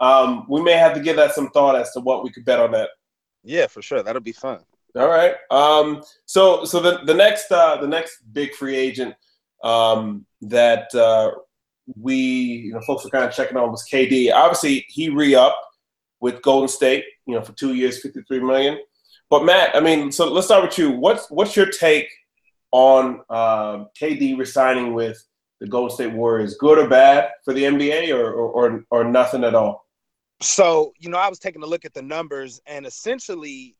um, 0.03 0.45
we 0.49 0.61
may 0.61 0.73
have 0.73 0.93
to 0.95 0.99
give 0.99 1.15
that 1.15 1.33
some 1.33 1.49
thought 1.51 1.77
as 1.77 1.91
to 1.93 2.01
what 2.01 2.23
we 2.23 2.29
could 2.29 2.43
bet 2.43 2.59
on 2.59 2.71
that. 2.71 2.89
Yeah, 3.43 3.67
for 3.67 3.81
sure. 3.81 4.03
That'll 4.03 4.21
be 4.21 4.33
fun. 4.33 4.59
All 4.95 5.07
right. 5.07 5.35
Um, 5.49 6.03
so 6.25 6.65
so 6.65 6.79
the 6.79 6.99
the 7.05 7.13
next 7.13 7.51
uh, 7.51 7.77
the 7.77 7.87
next 7.87 8.17
big 8.33 8.53
free 8.53 8.75
agent 8.75 9.15
um, 9.63 10.25
that 10.41 10.93
uh, 10.93 11.31
we 11.95 12.15
you 12.15 12.73
know 12.73 12.81
folks 12.81 13.05
were 13.05 13.09
kind 13.09 13.25
of 13.25 13.33
checking 13.33 13.57
on 13.57 13.71
was 13.71 13.87
KD. 13.91 14.31
Obviously, 14.33 14.85
he 14.89 15.09
re 15.09 15.35
up 15.35 15.57
with 16.19 16.41
Golden 16.41 16.67
State, 16.67 17.05
you 17.25 17.33
know, 17.33 17.41
for 17.41 17.53
two 17.53 17.73
years, 17.73 18.01
fifty-three 18.01 18.41
million. 18.41 18.79
But 19.29 19.45
Matt, 19.45 19.75
I 19.75 19.79
mean, 19.79 20.11
so 20.11 20.31
let's 20.31 20.47
start 20.47 20.63
with 20.63 20.77
you. 20.77 20.91
What's 20.91 21.31
what's 21.31 21.55
your 21.55 21.67
take 21.67 22.09
on 22.71 23.21
uh, 23.29 23.85
KD 23.99 24.37
resigning 24.37 24.93
with 24.93 25.17
the 25.59 25.67
Golden 25.67 25.95
State 25.95 26.13
Warriors? 26.13 26.55
Good 26.57 26.77
or 26.77 26.89
bad 26.89 27.31
for 27.45 27.53
the 27.53 27.63
NBA, 27.63 28.13
or 28.13 28.31
or, 28.31 28.49
or, 28.51 28.85
or 28.91 29.03
nothing 29.05 29.43
at 29.43 29.55
all? 29.55 29.82
So 30.43 30.93
you 30.99 31.09
know, 31.09 31.17
I 31.17 31.29
was 31.29 31.39
taking 31.39 31.63
a 31.63 31.65
look 31.65 31.85
at 31.85 31.93
the 31.93 32.01
numbers, 32.01 32.59
and 32.65 32.85
essentially, 32.85 33.75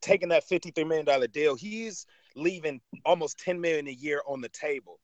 taking 0.00 0.28
that 0.28 0.44
fifty-three 0.44 0.84
million 0.84 1.04
dollar 1.04 1.26
deal, 1.26 1.54
he's 1.56 2.06
leaving 2.36 2.80
almost 3.04 3.38
ten 3.38 3.60
million 3.60 3.88
a 3.88 3.92
year 3.92 4.22
on 4.26 4.40
the 4.40 4.48
table. 4.48 5.00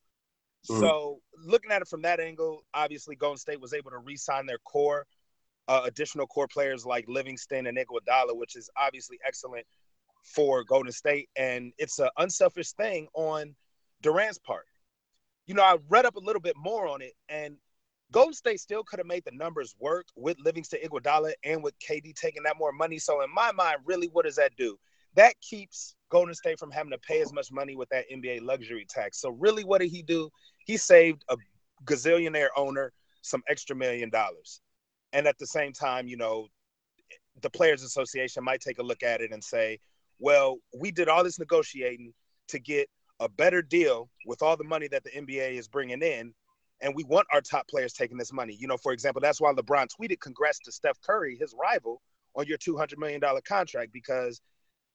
Mm. 0.71 0.81
So 0.81 1.21
looking 1.37 1.71
at 1.71 1.83
it 1.83 1.89
from 1.89 2.03
that 2.03 2.21
angle, 2.21 2.65
obviously 2.75 3.17
Golden 3.17 3.39
State 3.39 3.61
was 3.61 3.75
able 3.75 3.91
to 3.91 3.99
re-sign 3.99 4.47
their 4.47 4.59
core 4.59 5.07
uh, 5.69 5.83
additional 5.85 6.27
core 6.27 6.49
players 6.49 6.87
like 6.87 7.05
Livingston 7.09 7.67
and 7.67 7.77
Iguodala, 7.77 8.37
which 8.37 8.57
is 8.57 8.71
obviously 8.77 9.19
excellent 9.27 9.67
for 10.23 10.65
Golden 10.65 10.93
State, 10.93 11.29
and 11.37 11.73
it's 11.79 11.99
an 11.99 12.09
unselfish 12.19 12.73
thing 12.73 13.09
on 13.15 13.55
Durant's 14.03 14.39
part. 14.39 14.67
You 15.47 15.55
know, 15.55 15.63
I 15.63 15.77
read 15.89 16.07
up 16.07 16.17
a 16.17 16.21
little 16.21 16.43
bit 16.43 16.57
more 16.57 16.87
on 16.87 17.03
it, 17.03 17.15
and 17.29 17.57
Golden 18.13 18.33
State 18.33 18.61
still 18.61 18.85
could 18.85 18.99
have 18.99 19.07
made 19.07 19.25
the 19.25 19.33
numbers 19.33 19.75
work 19.79 20.07
with 20.17 20.39
Livingston, 20.43 20.81
Iguodala, 20.85 21.33
and 21.45 21.63
with 21.63 21.75
KD 21.79 22.15
taking 22.15 22.43
that 22.45 22.59
more 22.59 22.73
money. 22.73 22.99
So, 22.99 23.23
in 23.23 23.33
my 23.35 23.53
mind, 23.53 23.79
really, 23.85 24.09
what 24.09 24.25
does 24.25 24.37
that 24.37 24.57
do? 24.57 24.79
That 25.15 25.35
keeps 25.41 25.95
Golden 26.11 26.35
State 26.35 26.59
from 26.59 26.71
having 26.71 26.93
to 26.93 26.99
pay 26.99 27.21
as 27.21 27.33
much 27.33 27.53
money 27.53 27.77
with 27.77 27.89
that 27.91 28.07
NBA 28.11 28.43
luxury 28.43 28.87
tax. 28.89 29.21
So, 29.21 29.31
really, 29.31 29.65
what 29.65 29.81
did 29.81 29.91
he 29.91 30.03
do? 30.03 30.31
He 30.65 30.77
saved 30.77 31.25
a 31.29 31.37
gazillionaire 31.85 32.49
owner 32.57 32.93
some 33.23 33.43
extra 33.49 33.77
million 33.77 34.11
dollars 34.11 34.61
and 35.13 35.27
at 35.27 35.39
the 35.39 35.47
same 35.47 35.73
time, 35.73 36.07
you 36.07 36.17
know, 36.17 36.49
the 37.41 37.51
Players 37.51 37.83
Association 37.83 38.45
might 38.45 38.61
take 38.61 38.79
a 38.79 38.83
look 38.83 39.03
at 39.03 39.21
it 39.21 39.33
and 39.33 39.43
say, 39.43 39.79
well, 40.19 40.57
we 40.79 40.91
did 40.91 41.09
all 41.09 41.23
this 41.25 41.39
negotiating 41.39 42.13
to 42.49 42.59
get 42.59 42.89
a 43.21 43.29
better 43.29 43.63
deal 43.63 44.11
with 44.27 44.43
all 44.43 44.57
the 44.57 44.65
money 44.65 44.89
that 44.89 45.05
the 45.05 45.11
NBA 45.11 45.53
is 45.53 45.69
bringing 45.69 46.03
in. 46.03 46.35
And 46.81 46.95
we 46.95 47.05
want 47.05 47.27
our 47.33 47.41
top 47.41 47.67
players 47.69 47.93
taking 47.93 48.17
this 48.17 48.33
money. 48.33 48.57
You 48.59 48.69
know, 48.69 48.77
for 48.77 48.93
example, 48.93 49.21
that's 49.21 49.41
why 49.41 49.53
LeBron 49.53 49.89
tweeted 50.01 50.21
congrats 50.21 50.61
to 50.61 50.73
Steph 50.73 51.01
Curry, 51.01 51.37
his 51.39 51.55
rival, 51.61 52.01
on 52.37 52.47
your 52.47 52.59
$200 52.59 52.99
million 52.99 53.21
contract, 53.47 53.93
because 53.93 54.41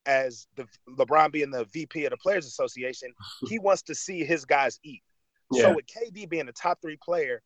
as 0.05 0.47
the 0.55 0.65
LeBron 0.97 1.31
being 1.31 1.51
the 1.51 1.65
VP 1.65 2.05
of 2.05 2.11
the 2.11 2.17
Players 2.17 2.45
Association, 2.45 3.11
he 3.47 3.59
wants 3.59 3.81
to 3.83 3.95
see 3.95 4.23
his 4.23 4.45
guys 4.45 4.79
eat. 4.83 5.03
Yeah. 5.51 5.63
So 5.63 5.75
with 5.75 5.85
KD 5.87 6.29
being 6.29 6.47
a 6.47 6.53
top 6.53 6.79
three 6.81 6.97
player, 7.03 7.41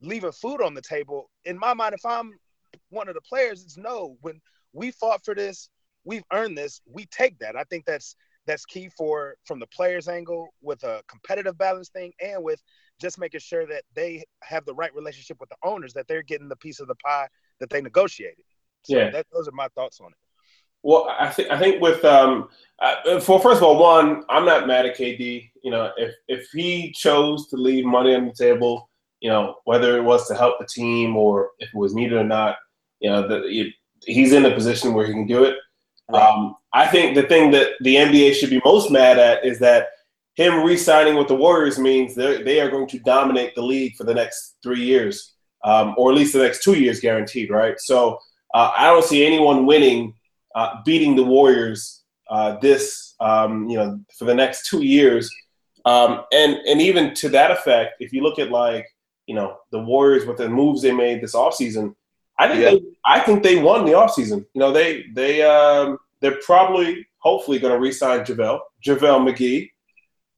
leaving 0.00 0.32
food 0.32 0.62
on 0.62 0.74
the 0.74 0.82
table. 0.82 1.30
In 1.44 1.58
my 1.58 1.74
mind, 1.74 1.94
if 1.94 2.04
I'm 2.04 2.32
one 2.90 3.08
of 3.08 3.14
the 3.14 3.20
players, 3.20 3.62
it's 3.62 3.76
no. 3.76 4.16
When 4.20 4.40
we 4.72 4.90
fought 4.90 5.24
for 5.24 5.34
this, 5.34 5.68
we've 6.04 6.24
earned 6.32 6.56
this. 6.56 6.80
We 6.86 7.06
take 7.06 7.38
that. 7.40 7.56
I 7.56 7.64
think 7.64 7.84
that's 7.84 8.16
that's 8.50 8.66
key 8.66 8.90
for 8.98 9.36
from 9.44 9.60
the 9.60 9.66
players' 9.68 10.08
angle 10.08 10.48
with 10.60 10.82
a 10.82 11.02
competitive 11.06 11.56
balance 11.56 11.88
thing 11.90 12.12
and 12.20 12.42
with 12.42 12.60
just 13.00 13.16
making 13.16 13.38
sure 13.38 13.64
that 13.64 13.84
they 13.94 14.24
have 14.42 14.64
the 14.64 14.74
right 14.74 14.92
relationship 14.92 15.38
with 15.38 15.48
the 15.50 15.56
owners, 15.62 15.92
that 15.92 16.08
they're 16.08 16.24
getting 16.24 16.48
the 16.48 16.56
piece 16.56 16.80
of 16.80 16.88
the 16.88 16.96
pie 16.96 17.28
that 17.60 17.70
they 17.70 17.80
negotiated. 17.80 18.44
So 18.82 18.96
yeah, 18.96 19.10
that, 19.10 19.26
those 19.32 19.46
are 19.46 19.52
my 19.52 19.68
thoughts 19.76 20.00
on 20.00 20.08
it. 20.08 20.18
Well, 20.82 21.14
I 21.16 21.28
think 21.28 21.50
I 21.50 21.58
think 21.60 21.80
with 21.80 22.04
um, 22.04 22.48
uh, 22.82 23.20
for 23.20 23.38
first 23.38 23.58
of 23.58 23.62
all, 23.62 23.78
one, 23.78 24.24
I'm 24.28 24.44
not 24.44 24.66
mad 24.66 24.84
at 24.84 24.96
KD. 24.96 25.50
You 25.62 25.70
know, 25.70 25.92
if 25.96 26.12
if 26.26 26.48
he 26.52 26.90
chose 26.90 27.48
to 27.50 27.56
leave 27.56 27.84
money 27.84 28.16
on 28.16 28.26
the 28.26 28.32
table, 28.32 28.90
you 29.20 29.30
know, 29.30 29.56
whether 29.64 29.96
it 29.96 30.02
was 30.02 30.26
to 30.26 30.34
help 30.34 30.58
the 30.58 30.66
team 30.66 31.16
or 31.16 31.50
if 31.60 31.68
it 31.68 31.76
was 31.76 31.94
needed 31.94 32.18
or 32.18 32.24
not, 32.24 32.56
you 32.98 33.10
know, 33.10 33.28
the, 33.28 33.70
he's 34.06 34.32
in 34.32 34.46
a 34.46 34.54
position 34.54 34.92
where 34.92 35.06
he 35.06 35.12
can 35.12 35.26
do 35.26 35.44
it. 35.44 35.56
Um, 36.14 36.56
I 36.72 36.86
think 36.86 37.14
the 37.14 37.24
thing 37.24 37.50
that 37.52 37.72
the 37.80 37.96
NBA 37.96 38.34
should 38.34 38.50
be 38.50 38.60
most 38.64 38.90
mad 38.90 39.18
at 39.18 39.44
is 39.44 39.58
that 39.60 39.88
him 40.34 40.62
re-signing 40.62 41.16
with 41.16 41.28
the 41.28 41.34
Warriors 41.34 41.78
means 41.78 42.14
they 42.14 42.60
are 42.60 42.70
going 42.70 42.88
to 42.88 42.98
dominate 43.00 43.54
the 43.54 43.62
league 43.62 43.96
for 43.96 44.04
the 44.04 44.14
next 44.14 44.56
three 44.62 44.82
years, 44.82 45.34
um, 45.64 45.94
or 45.98 46.10
at 46.10 46.16
least 46.16 46.32
the 46.32 46.38
next 46.38 46.62
two 46.62 46.74
years, 46.74 47.00
guaranteed. 47.00 47.50
Right. 47.50 47.78
So 47.80 48.18
uh, 48.54 48.72
I 48.76 48.86
don't 48.86 49.04
see 49.04 49.26
anyone 49.26 49.66
winning, 49.66 50.14
uh, 50.54 50.76
beating 50.84 51.16
the 51.16 51.24
Warriors 51.24 52.02
uh, 52.30 52.58
this, 52.60 53.14
um, 53.20 53.68
you 53.68 53.76
know, 53.76 54.00
for 54.16 54.24
the 54.24 54.34
next 54.34 54.68
two 54.68 54.82
years. 54.82 55.30
Um, 55.84 56.24
and 56.32 56.56
and 56.66 56.80
even 56.80 57.14
to 57.14 57.28
that 57.30 57.50
effect, 57.50 57.94
if 58.00 58.12
you 58.12 58.22
look 58.22 58.38
at 58.38 58.50
like 58.50 58.86
you 59.30 59.36
know, 59.36 59.58
the 59.70 59.78
Warriors 59.78 60.26
with 60.26 60.38
the 60.38 60.48
moves 60.48 60.82
they 60.82 60.90
made 60.90 61.22
this 61.22 61.36
offseason, 61.36 61.94
I 62.40 62.48
think 62.48 62.60
yeah. 62.62 62.70
they, 62.70 62.80
I 63.04 63.20
think 63.20 63.42
they 63.42 63.62
won 63.62 63.84
the 63.84 63.92
offseason. 63.92 64.46
You 64.54 64.60
know, 64.60 64.72
they 64.72 65.04
they 65.12 65.42
um, 65.42 65.98
they're 66.20 66.38
probably 66.44 67.06
hopefully 67.18 67.58
going 67.58 67.74
to 67.74 67.78
re-sign 67.78 68.20
JaVale, 68.20 68.60
JaVale 68.84 69.28
McGee. 69.28 69.70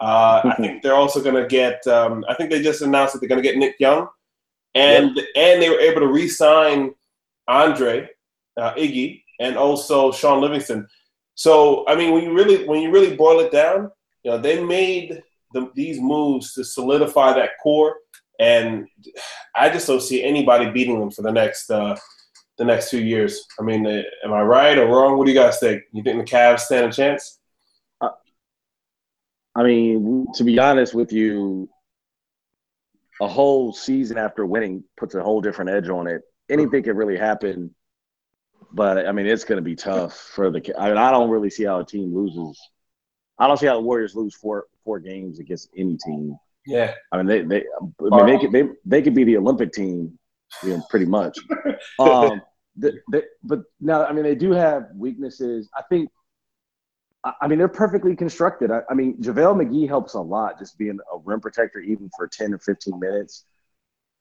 Uh, 0.01 0.41
I 0.45 0.57
think 0.57 0.83
they're 0.83 0.97
also 0.97 1.23
going 1.23 1.41
to 1.41 1.47
get. 1.47 1.87
Um, 1.87 2.25
I 2.29 2.35
think 2.35 2.51
they 2.51 2.61
just 2.61 2.83
announced 2.83 3.13
that 3.13 3.21
they're 3.21 3.29
going 3.29 3.41
to 3.41 3.49
get 3.49 3.57
Nick 3.57 3.77
Young, 3.79 4.09
and 4.75 5.15
yep. 5.15 5.27
and 5.37 5.63
they 5.63 5.71
were 5.71 5.79
able 5.79 6.01
to 6.01 6.09
re-sign 6.09 6.93
Andre 7.47 8.09
uh, 8.57 8.75
Iggy 8.75 9.23
and 9.39 9.57
also 9.57 10.11
Shaun 10.11 10.41
Livingston. 10.41 10.89
So 11.37 11.87
I 11.87 11.95
mean, 11.95 12.13
when 12.13 12.25
you 12.25 12.35
really 12.35 12.67
when 12.67 12.83
you 12.83 12.91
really 12.91 13.15
boil 13.15 13.39
it 13.39 13.53
down, 13.53 13.93
you 14.25 14.33
know, 14.33 14.39
they 14.39 14.63
made 14.65 15.23
the, 15.55 15.71
these 15.77 16.01
moves 16.01 16.53
to 16.55 16.65
solidify 16.65 17.33
that 17.35 17.51
core 17.63 17.95
and 18.39 18.89
I 19.55 19.69
just 19.69 19.87
don't 19.87 20.01
see 20.01 20.23
anybody 20.23 20.71
beating 20.71 20.99
them 20.99 21.11
for 21.11 21.23
the 21.23 21.33
next 21.33 21.71
uh, 21.71 21.97
the 22.59 22.65
next 22.65 22.91
two 22.91 23.03
years. 23.03 23.47
I 23.59 23.63
mean, 23.63 23.87
uh, 23.87 24.03
am 24.25 24.33
I 24.33 24.43
right 24.43 24.79
or 24.79 24.87
wrong? 24.87 25.17
What 25.17 25.27
do 25.27 25.33
you 25.33 25.39
guys 25.39 25.59
think? 25.59 25.83
You 25.93 26.03
think 26.03 26.19
the 26.19 26.31
Cavs 26.31 26.61
stand 26.61 26.87
a 26.87 26.93
chance? 26.93 27.39
Uh, 28.01 28.11
I 29.55 29.63
mean, 29.63 30.27
to 30.35 30.45
be 30.45 30.59
honest 30.59 30.95
with 30.95 31.13
you, 31.13 31.69
a 33.21 33.29
whole 33.29 33.73
season 33.73 34.19
after 34.19 34.45
winning 34.47 34.85
puts 34.97 35.15
a 35.15 35.23
whole 35.23 35.41
different 35.41 35.71
edge 35.71 35.89
on 35.89 36.07
it. 36.07 36.23
Anything 36.51 36.83
can 36.83 36.97
really 36.97 37.17
happen, 37.17 37.75
but 38.73 39.07
I 39.07 39.13
mean, 39.13 39.27
it's 39.27 39.45
going 39.45 39.59
to 39.59 39.63
be 39.63 39.77
tough 39.77 40.17
for 40.17 40.51
the. 40.51 40.75
I 40.79 40.89
mean, 40.89 40.99
I 40.99 41.11
don't 41.11 41.31
really 41.31 41.51
see 41.51 41.65
how 41.65 41.81
a 41.81 41.87
team 41.87 42.15
loses. 42.15 42.61
I 43.39 43.47
don't 43.47 43.59
see 43.59 43.67
how 43.67 43.75
the 43.75 43.81
Warriors 43.81 44.15
lose 44.15 44.35
four 44.35 44.67
four 44.85 44.99
games 44.99 45.39
against 45.39 45.71
any 45.77 45.97
team. 45.97 46.37
Yeah, 46.67 46.95
I 47.11 47.17
mean, 47.17 47.27
they 47.27 47.43
they 47.43 47.65
I 48.13 48.17
mean, 48.17 48.27
they 48.27 48.39
could 48.39 48.53
they 48.53 48.69
they 48.85 49.03
could 49.03 49.15
be 49.15 49.25
the 49.25 49.37
Olympic 49.37 49.73
team, 49.73 50.19
you 50.63 50.77
know, 50.77 50.83
pretty 50.89 51.07
much. 51.07 51.39
um, 51.99 52.41
the, 52.77 52.99
the, 53.09 53.25
but 53.43 53.63
now, 53.81 54.05
I 54.05 54.13
mean, 54.13 54.25
they 54.25 54.35
do 54.35 54.53
have 54.53 54.87
weaknesses. 54.95 55.69
I 55.77 55.83
think 55.91 56.09
I 57.25 57.47
mean, 57.47 57.59
they're 57.59 57.69
perfectly 57.69 58.17
constructed. 58.17 58.73
I, 58.73 58.81
I, 58.91 58.95
mean, 58.95 59.17
JaVale 59.19 59.63
McGee 59.63 59.87
helps 59.87 60.15
a 60.15 60.21
lot 60.21 60.59
just 60.59 60.77
being 60.77 60.99
a 61.13 61.19
rim 61.25 61.41
protector, 61.41 61.79
even 61.79 62.11
for 62.17 62.27
10 62.27 62.53
or 62.53 62.59
15 62.59 62.99
minutes. 62.99 63.45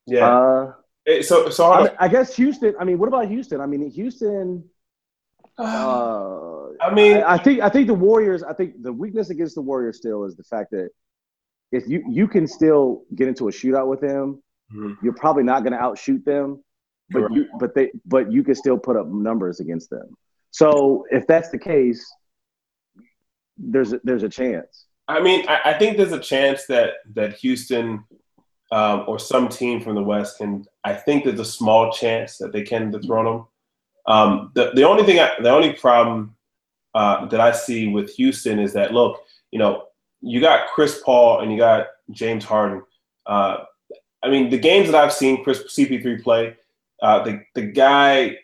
Yeah. 0.06 0.28
Uh, 0.28 1.22
so, 1.22 1.50
so 1.50 1.72
I, 1.72 1.90
I, 1.98 2.06
guess 2.06 2.36
Houston. 2.36 2.74
I 2.78 2.84
mean, 2.84 2.98
what 2.98 3.08
about 3.08 3.26
Houston? 3.26 3.60
I 3.60 3.66
mean, 3.66 3.90
Houston. 3.90 4.64
Uh, 5.58 6.70
I 6.80 6.92
mean, 6.94 7.18
I, 7.18 7.34
I, 7.34 7.38
think 7.38 7.60
I 7.60 7.68
think 7.68 7.86
the 7.86 7.94
Warriors. 7.94 8.42
I 8.42 8.54
think 8.54 8.82
the 8.82 8.90
weakness 8.90 9.28
against 9.28 9.54
the 9.54 9.60
Warriors 9.60 9.98
still 9.98 10.24
is 10.24 10.34
the 10.34 10.42
fact 10.42 10.70
that 10.70 10.88
if 11.72 11.88
you 11.88 12.04
you 12.08 12.28
can 12.28 12.46
still 12.46 13.02
get 13.14 13.28
into 13.28 13.48
a 13.48 13.50
shootout 13.50 13.88
with 13.88 14.00
them, 14.00 14.42
mm-hmm. 14.72 14.92
you're 15.02 15.14
probably 15.14 15.42
not 15.42 15.62
going 15.64 15.72
to 15.72 15.78
outshoot 15.78 16.24
them, 16.24 16.62
but 17.10 17.32
you 17.32 17.46
but 17.58 17.74
they 17.74 17.90
but 18.04 18.30
you 18.30 18.44
can 18.44 18.54
still 18.54 18.78
put 18.78 18.96
up 18.96 19.08
numbers 19.08 19.58
against 19.58 19.90
them. 19.90 20.14
So 20.50 21.06
if 21.10 21.26
that's 21.26 21.48
the 21.48 21.58
case, 21.58 22.04
there's 23.56 23.94
a, 23.94 24.00
there's 24.04 24.22
a 24.22 24.28
chance. 24.28 24.86
I 25.08 25.20
mean, 25.20 25.48
I, 25.48 25.60
I 25.66 25.72
think 25.74 25.96
there's 25.96 26.12
a 26.12 26.20
chance 26.20 26.66
that 26.66 26.94
that 27.14 27.34
Houston 27.36 28.04
um, 28.70 29.04
or 29.06 29.18
some 29.18 29.48
team 29.48 29.80
from 29.80 29.94
the 29.94 30.02
West 30.02 30.38
can. 30.38 30.64
I 30.84 30.94
think 30.94 31.24
there's 31.24 31.40
a 31.40 31.44
small 31.44 31.90
chance 31.92 32.38
that 32.38 32.52
they 32.52 32.62
can 32.62 32.90
dethrone 32.90 33.24
them. 33.24 33.46
Um, 34.06 34.52
the 34.54 34.72
the 34.74 34.84
only 34.84 35.04
thing, 35.04 35.20
I, 35.20 35.32
the 35.40 35.50
only 35.50 35.72
problem 35.72 36.36
uh, 36.94 37.26
that 37.26 37.40
I 37.40 37.52
see 37.52 37.88
with 37.88 38.14
Houston 38.14 38.58
is 38.58 38.72
that 38.74 38.92
look, 38.92 39.22
you 39.50 39.58
know, 39.58 39.84
you 40.22 40.40
got 40.40 40.68
Chris 40.74 41.02
Paul 41.04 41.40
and 41.40 41.52
you 41.52 41.58
got 41.58 41.88
James 42.10 42.44
Harden. 42.44 42.82
Uh, 43.26 43.64
I 44.22 44.30
mean, 44.30 44.50
the 44.50 44.58
games 44.58 44.90
that 44.90 45.02
I've 45.02 45.12
seen 45.12 45.42
Chris 45.42 45.62
CP3 45.64 46.22
play, 46.22 46.56
uh, 47.02 47.24
the 47.24 47.42
the 47.54 47.62
guy, 47.62 48.38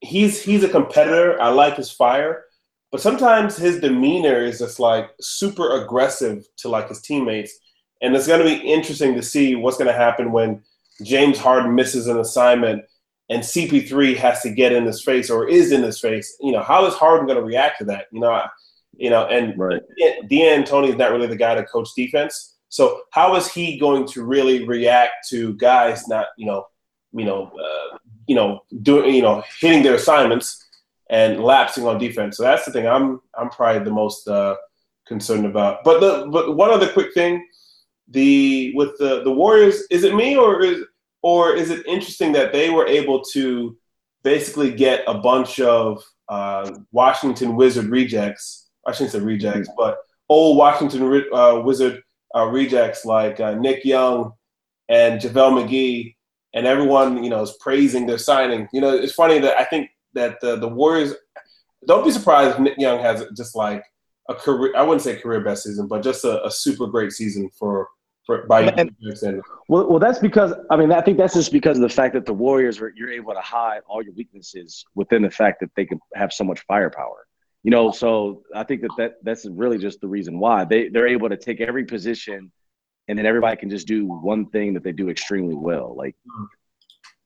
he's 0.00 0.42
he's 0.42 0.64
a 0.64 0.68
competitor. 0.68 1.40
I 1.40 1.50
like 1.50 1.76
his 1.76 1.90
fire, 1.90 2.44
but 2.90 3.00
sometimes 3.00 3.56
his 3.56 3.80
demeanor 3.80 4.42
is 4.42 4.58
just 4.58 4.80
like 4.80 5.10
super 5.20 5.82
aggressive 5.82 6.46
to 6.58 6.68
like 6.68 6.88
his 6.88 7.02
teammates. 7.02 7.58
And 8.02 8.16
it's 8.16 8.26
going 8.26 8.40
to 8.40 8.46
be 8.46 8.66
interesting 8.66 9.14
to 9.14 9.22
see 9.22 9.54
what's 9.56 9.76
going 9.76 9.92
to 9.92 9.98
happen 9.98 10.32
when 10.32 10.62
James 11.02 11.38
Harden 11.38 11.74
misses 11.74 12.06
an 12.06 12.18
assignment 12.18 12.82
and 13.28 13.42
CP3 13.42 14.16
has 14.16 14.40
to 14.40 14.50
get 14.50 14.72
in 14.72 14.84
his 14.86 15.02
face 15.02 15.30
or 15.30 15.48
is 15.48 15.70
in 15.70 15.82
his 15.82 16.00
face. 16.00 16.36
You 16.40 16.52
know, 16.52 16.62
how 16.62 16.86
is 16.86 16.94
Harden 16.94 17.26
going 17.26 17.38
to 17.38 17.44
react 17.44 17.78
to 17.78 17.84
that? 17.84 18.06
You 18.10 18.20
know, 18.20 18.42
you 18.96 19.10
know, 19.10 19.26
and 19.26 19.58
right. 19.58 19.82
D'Antoni 20.28 20.90
is 20.90 20.96
not 20.96 21.10
really 21.10 21.26
the 21.26 21.36
guy 21.36 21.54
to 21.54 21.64
coach 21.64 21.88
defense. 21.96 22.56
So 22.68 23.02
how 23.12 23.34
is 23.36 23.52
he 23.52 23.78
going 23.78 24.06
to 24.08 24.24
really 24.24 24.66
react 24.66 25.28
to 25.30 25.54
guys 25.54 26.06
not, 26.06 26.26
you 26.36 26.46
know, 26.46 26.66
you 27.12 27.24
know, 27.24 27.50
uh, 27.58 27.98
you 28.26 28.36
know, 28.36 28.60
doing, 28.82 29.14
you 29.14 29.22
know, 29.22 29.42
hitting 29.60 29.82
their 29.82 29.94
assignments 29.94 30.64
and 31.10 31.42
lapsing 31.42 31.86
on 31.86 31.98
defense. 31.98 32.36
So 32.36 32.44
that's 32.44 32.64
the 32.64 32.70
thing 32.70 32.86
I'm 32.86 33.20
I'm 33.36 33.50
probably 33.50 33.82
the 33.82 33.90
most 33.90 34.28
uh, 34.28 34.54
concerned 35.06 35.44
about. 35.44 35.82
But 35.84 36.00
the 36.00 36.28
but 36.30 36.56
one 36.56 36.70
other 36.70 36.90
quick 36.92 37.12
thing, 37.12 37.44
the 38.08 38.72
with 38.76 38.96
the 38.98 39.22
the 39.24 39.32
Warriors, 39.32 39.82
is 39.90 40.04
it 40.04 40.14
me 40.14 40.36
or 40.36 40.62
is 40.62 40.84
or 41.22 41.54
is 41.54 41.70
it 41.70 41.84
interesting 41.86 42.32
that 42.32 42.52
they 42.52 42.70
were 42.70 42.86
able 42.86 43.22
to 43.32 43.76
basically 44.22 44.70
get 44.70 45.02
a 45.06 45.14
bunch 45.14 45.60
of 45.60 46.02
uh, 46.28 46.70
Washington 46.92 47.56
Wizard 47.56 47.86
rejects? 47.86 48.59
I 48.86 48.92
shouldn't 48.92 49.12
say 49.12 49.20
rejects, 49.20 49.68
mm-hmm. 49.68 49.76
but 49.76 49.98
old 50.28 50.56
Washington 50.56 51.24
uh, 51.32 51.60
Wizard 51.64 52.02
uh, 52.34 52.46
rejects 52.46 53.04
like 53.04 53.40
uh, 53.40 53.54
Nick 53.54 53.84
Young 53.84 54.32
and 54.88 55.20
JaVale 55.20 55.64
McGee, 55.64 56.14
and 56.54 56.66
everyone 56.66 57.22
you 57.22 57.30
know 57.30 57.42
is 57.42 57.56
praising 57.60 58.06
their 58.06 58.18
signing. 58.18 58.68
You 58.72 58.80
know, 58.80 58.94
it's 58.94 59.12
funny 59.12 59.38
that 59.40 59.58
I 59.58 59.64
think 59.64 59.90
that 60.14 60.40
the, 60.40 60.56
the 60.56 60.68
Warriors 60.68 61.14
don't 61.86 62.04
be 62.04 62.10
surprised 62.10 62.54
if 62.54 62.60
Nick 62.60 62.78
Young 62.78 63.00
has 63.00 63.24
just 63.36 63.54
like 63.54 63.84
a 64.28 64.34
career. 64.34 64.74
I 64.76 64.82
wouldn't 64.82 65.02
say 65.02 65.16
career 65.16 65.40
best 65.40 65.64
season, 65.64 65.86
but 65.86 66.02
just 66.02 66.24
a, 66.24 66.44
a 66.44 66.50
super 66.50 66.86
great 66.86 67.12
season 67.12 67.50
for 67.58 67.88
for 68.26 68.46
by 68.46 68.62
and, 68.62 68.94
Well, 69.68 69.88
well, 69.88 69.98
that's 69.98 70.18
because 70.18 70.52
I 70.70 70.76
mean 70.76 70.92
I 70.92 71.00
think 71.00 71.18
that's 71.18 71.34
just 71.34 71.52
because 71.52 71.78
of 71.78 71.82
the 71.82 71.88
fact 71.88 72.14
that 72.14 72.26
the 72.26 72.34
Warriors 72.34 72.80
are 72.80 72.92
you're 72.96 73.10
able 73.10 73.34
to 73.34 73.40
hide 73.40 73.80
all 73.88 74.02
your 74.02 74.14
weaknesses 74.14 74.84
within 74.94 75.22
the 75.22 75.30
fact 75.30 75.60
that 75.60 75.70
they 75.76 75.86
can 75.86 75.98
have 76.14 76.32
so 76.32 76.44
much 76.44 76.60
firepower. 76.60 77.26
You 77.62 77.70
know, 77.70 77.90
so 77.90 78.42
I 78.54 78.64
think 78.64 78.80
that, 78.82 78.90
that 78.96 79.14
that's 79.22 79.44
really 79.46 79.78
just 79.78 80.00
the 80.00 80.08
reason 80.08 80.38
why 80.38 80.64
they 80.64 80.88
they're 80.88 81.08
able 81.08 81.28
to 81.28 81.36
take 81.36 81.60
every 81.60 81.84
position, 81.84 82.50
and 83.08 83.18
then 83.18 83.26
everybody 83.26 83.56
can 83.56 83.68
just 83.68 83.86
do 83.86 84.06
one 84.06 84.46
thing 84.46 84.74
that 84.74 84.82
they 84.82 84.92
do 84.92 85.10
extremely 85.10 85.54
well. 85.54 85.94
Like 85.96 86.16
mm. 86.26 86.46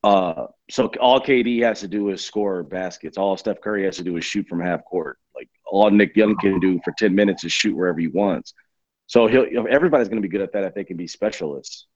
Uh, 0.04 0.48
so 0.70 0.90
all 1.00 1.18
KD 1.18 1.62
has 1.62 1.80
to 1.80 1.88
do 1.88 2.10
is 2.10 2.22
score 2.22 2.62
baskets. 2.62 3.16
All 3.16 3.38
Steph 3.38 3.62
Curry 3.62 3.84
has 3.84 3.96
to 3.96 4.04
do 4.04 4.18
is 4.18 4.24
shoot 4.24 4.46
from 4.46 4.60
half 4.60 4.84
court. 4.84 5.18
Like 5.34 5.48
all 5.64 5.90
Nick 5.90 6.14
Young 6.14 6.36
can 6.36 6.60
do 6.60 6.78
for 6.84 6.92
ten 6.98 7.14
minutes 7.14 7.42
is 7.42 7.52
shoot 7.52 7.74
wherever 7.74 7.98
he 7.98 8.08
wants. 8.08 8.52
So 9.06 9.26
he'll 9.26 9.46
everybody's 9.70 10.08
going 10.08 10.20
to 10.20 10.28
be 10.28 10.30
good 10.30 10.42
at 10.42 10.52
that 10.52 10.64
if 10.64 10.74
they 10.74 10.84
can 10.84 10.98
be 10.98 11.06
specialists, 11.06 11.86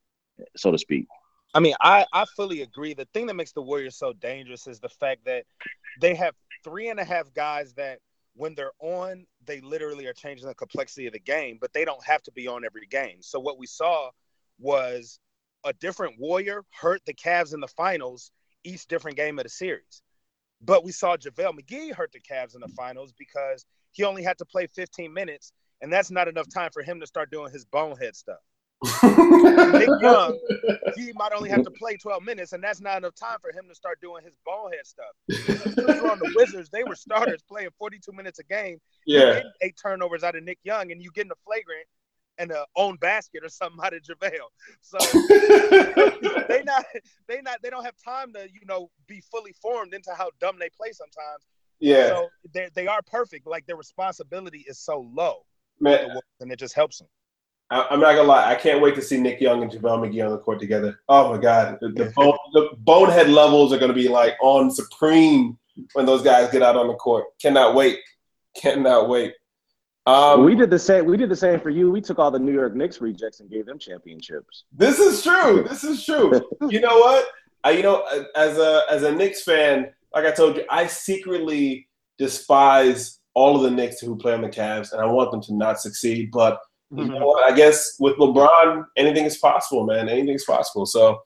so 0.57 0.73
to 0.73 0.79
speak. 0.79 1.07
I 1.53 1.61
mean, 1.61 1.75
I 1.83 2.07
I 2.11 2.25
fully 2.35 2.63
agree. 2.63 2.95
The 2.95 3.07
thing 3.13 3.27
that 3.27 3.35
makes 3.35 3.53
the 3.53 3.61
Warriors 3.61 3.99
so 3.99 4.15
dangerous 4.15 4.67
is 4.67 4.81
the 4.81 4.89
fact 4.89 5.27
that 5.27 5.45
they 6.01 6.15
have 6.15 6.35
three 6.65 6.89
and 6.89 6.99
a 6.99 7.05
half 7.05 7.35
guys 7.35 7.75
that 7.75 7.99
when 8.39 8.55
they're 8.55 8.73
on, 8.79 9.27
they 9.45 9.61
literally 9.61 10.07
are 10.07 10.13
changing 10.13 10.47
the 10.47 10.55
complexity 10.55 11.07
of 11.07 11.13
the 11.13 11.19
game, 11.19 11.59
but 11.61 11.73
they 11.73 11.85
don't 11.85 12.05
have 12.05 12.23
to 12.23 12.33
be 12.33 12.47
on 12.47 12.65
every 12.65 12.87
game. 12.87 13.19
So 13.21 13.41
what 13.41 13.59
we 13.59 13.67
saw 13.67 14.11
was 14.59 15.19
a 15.65 15.73
different 15.75 16.19
warrior 16.19 16.63
hurt 16.71 17.03
the 17.05 17.15
Cavs 17.15 17.53
in 17.53 17.61
the 17.61 17.69
finals 17.69 18.31
each 18.65 18.87
different 18.87 19.17
game 19.17 19.39
of 19.39 19.45
the 19.45 19.51
series. 19.51 20.03
But 20.61 20.85
we 20.85 20.93
saw 20.93 21.17
JaVale 21.17 21.59
McGee 21.59 21.93
hurt 21.93 22.13
the 22.13 22.21
Cavs 22.21 22.55
in 22.55 22.61
the 22.61 22.69
finals 22.69 23.13
because 23.19 23.67
he 23.93 24.05
only 24.05 24.23
had 24.23 24.39
to 24.39 24.45
play 24.45 24.67
15 24.67 25.13
minutes, 25.13 25.53
and 25.81 25.93
that's 25.93 26.11
not 26.11 26.29
enough 26.29 26.49
time 26.53 26.71
for 26.73 26.83
him 26.83 27.01
to 27.01 27.07
start 27.07 27.31
doing 27.31 27.53
his 27.53 27.65
bonehead 27.65 28.17
stuff. 28.17 28.39
Nick 28.85 29.89
Young, 30.01 30.39
he 30.97 31.13
might 31.15 31.33
only 31.35 31.51
have 31.51 31.65
to 31.65 31.71
play 31.71 31.97
12 31.97 32.23
minutes, 32.23 32.53
and 32.53 32.63
that's 32.63 32.81
not 32.81 32.99
enough 32.99 33.15
time 33.15 33.39
for 33.41 33.51
him 33.51 33.69
to 33.69 33.75
start 33.75 34.01
doing 34.01 34.23
his 34.25 34.35
bonehead 34.45 34.87
stuff. 34.87 35.07
on 36.11 36.19
the 36.19 36.33
Wizards, 36.37 36.69
they 36.71 36.85
were 36.85 36.95
starters 36.95 37.43
playing 37.49 37.71
42 37.79 38.13
minutes 38.13 38.39
a 38.39 38.45
game. 38.45 38.79
Yeah. 39.07 39.41
Eight 39.63 39.77
turnovers 39.81 40.23
out 40.23 40.37
of 40.37 40.45
Nick 40.45 40.59
Young, 40.63 40.93
and 40.93 41.03
you 41.03 41.11
get 41.13 41.27
in 41.27 41.33
a 41.33 41.41
flagrant 41.45 41.87
and 42.39 42.53
a 42.53 42.65
own 42.77 42.97
basket 42.97 43.45
or 43.45 43.49
something 43.49 43.81
out 43.83 43.93
of 43.93 44.03
JaVale. 44.03 44.31
So 44.81 44.99
they 46.49 46.63
not 46.63 46.85
they 47.27 47.41
not 47.43 47.61
they 47.63 47.71
don't 47.71 47.85
have 47.85 47.97
time 48.05 48.33
to, 48.35 48.45
you 48.45 48.65
know, 48.67 48.91
be 49.07 49.21
fully 49.33 49.53
formed 49.61 49.93
into 49.93 50.13
how 50.17 50.31
dumb 50.41 50.57
they 50.59 50.71
play 50.71 50.93
sometimes. 50.93 51.47
Yeah. 51.81 52.09
So 52.09 52.29
they 52.55 52.69
they 52.75 52.87
are 52.87 53.03
perfect. 53.03 53.47
Like 53.47 53.67
their 53.67 53.77
responsibility 53.77 54.65
is 54.69 54.79
so 54.79 55.09
low. 55.13 55.45
Man, 55.81 56.11
and 56.41 56.51
it 56.51 56.59
just 56.59 56.75
helps 56.75 56.99
them. 56.99 57.09
I'm 57.71 58.01
not 58.01 58.15
gonna 58.15 58.23
lie. 58.23 58.51
I 58.51 58.55
can't 58.55 58.81
wait 58.81 58.95
to 58.95 59.03
see 59.03 59.21
Nick 59.21 59.41
Young 59.41 59.63
and 59.63 59.71
JaVale 59.71 60.11
McGee 60.11 60.25
on 60.25 60.33
the 60.33 60.39
court 60.39 60.59
together. 60.59 61.01
Oh 61.09 61.35
my 61.35 61.41
God, 61.41 61.79
the, 61.81 61.91
the, 61.91 62.13
bone, 62.17 62.37
the 62.55 62.71
bonehead 62.79 63.29
levels 63.29 63.73
are 63.73 63.79
gonna 63.79 63.93
be 63.93 64.09
like 64.09 64.37
on 64.41 64.71
supreme 64.71 65.59
when 65.93 66.07
those 66.07 66.23
guys 66.23 66.51
get 66.51 66.63
out 66.63 66.77
on 66.77 66.89
the 66.89 66.95
court. 66.95 67.27
Cannot 67.41 67.75
wait. 67.75 67.99
Cannot 68.57 69.09
wait. 69.09 69.35
Um, 70.07 70.45
we 70.45 70.55
did 70.55 70.71
the 70.71 70.79
same. 70.79 71.05
We 71.05 71.19
did 71.19 71.29
the 71.29 71.37
same 71.37 71.61
for 71.61 71.69
you. 71.69 71.91
We 71.91 72.01
took 72.01 72.19
all 72.19 72.31
the 72.31 72.39
New 72.39 72.55
York 72.55 72.75
Knicks 72.75 73.01
rejects 73.03 73.41
and 73.41 73.51
gave 73.51 73.67
them 73.67 73.79
championships. 73.79 74.65
This 74.73 74.99
is 74.99 75.23
true. 75.23 75.67
This 75.69 75.85
is 75.85 76.03
true. 76.03 76.41
you 76.71 76.81
know 76.81 76.99
what? 76.99 77.27
I, 77.65 77.73
you 77.73 77.83
know, 77.83 78.07
as 78.35 78.57
a 78.57 78.85
as 78.91 79.03
a 79.03 79.13
Knicks 79.13 79.43
fan, 79.43 79.91
like 80.15 80.25
I 80.25 80.31
told 80.31 80.57
you, 80.57 80.65
I 80.71 80.87
secretly 80.87 81.89
despise 82.17 83.21
all 83.35 83.57
of 83.57 83.63
the 83.63 83.71
Knicks 83.71 84.01
who 84.01 84.17
play 84.17 84.33
on 84.33 84.41
the 84.41 84.49
Cavs, 84.49 84.93
and 84.93 85.03
I 85.03 85.05
want 85.05 85.31
them 85.31 85.43
to 85.43 85.55
not 85.55 85.79
succeed. 85.79 86.31
But 86.31 86.59
you 86.91 87.05
mm-hmm. 87.05 87.15
know 87.15 87.27
what? 87.27 87.51
I 87.51 87.55
guess 87.55 87.97
with 87.99 88.17
LeBron, 88.17 88.87
anything 88.97 89.25
is 89.25 89.37
possible, 89.39 89.85
man. 89.85 90.09
Anything 90.09 90.35
is 90.35 90.45
possible. 90.45 90.87
So, 90.87 91.21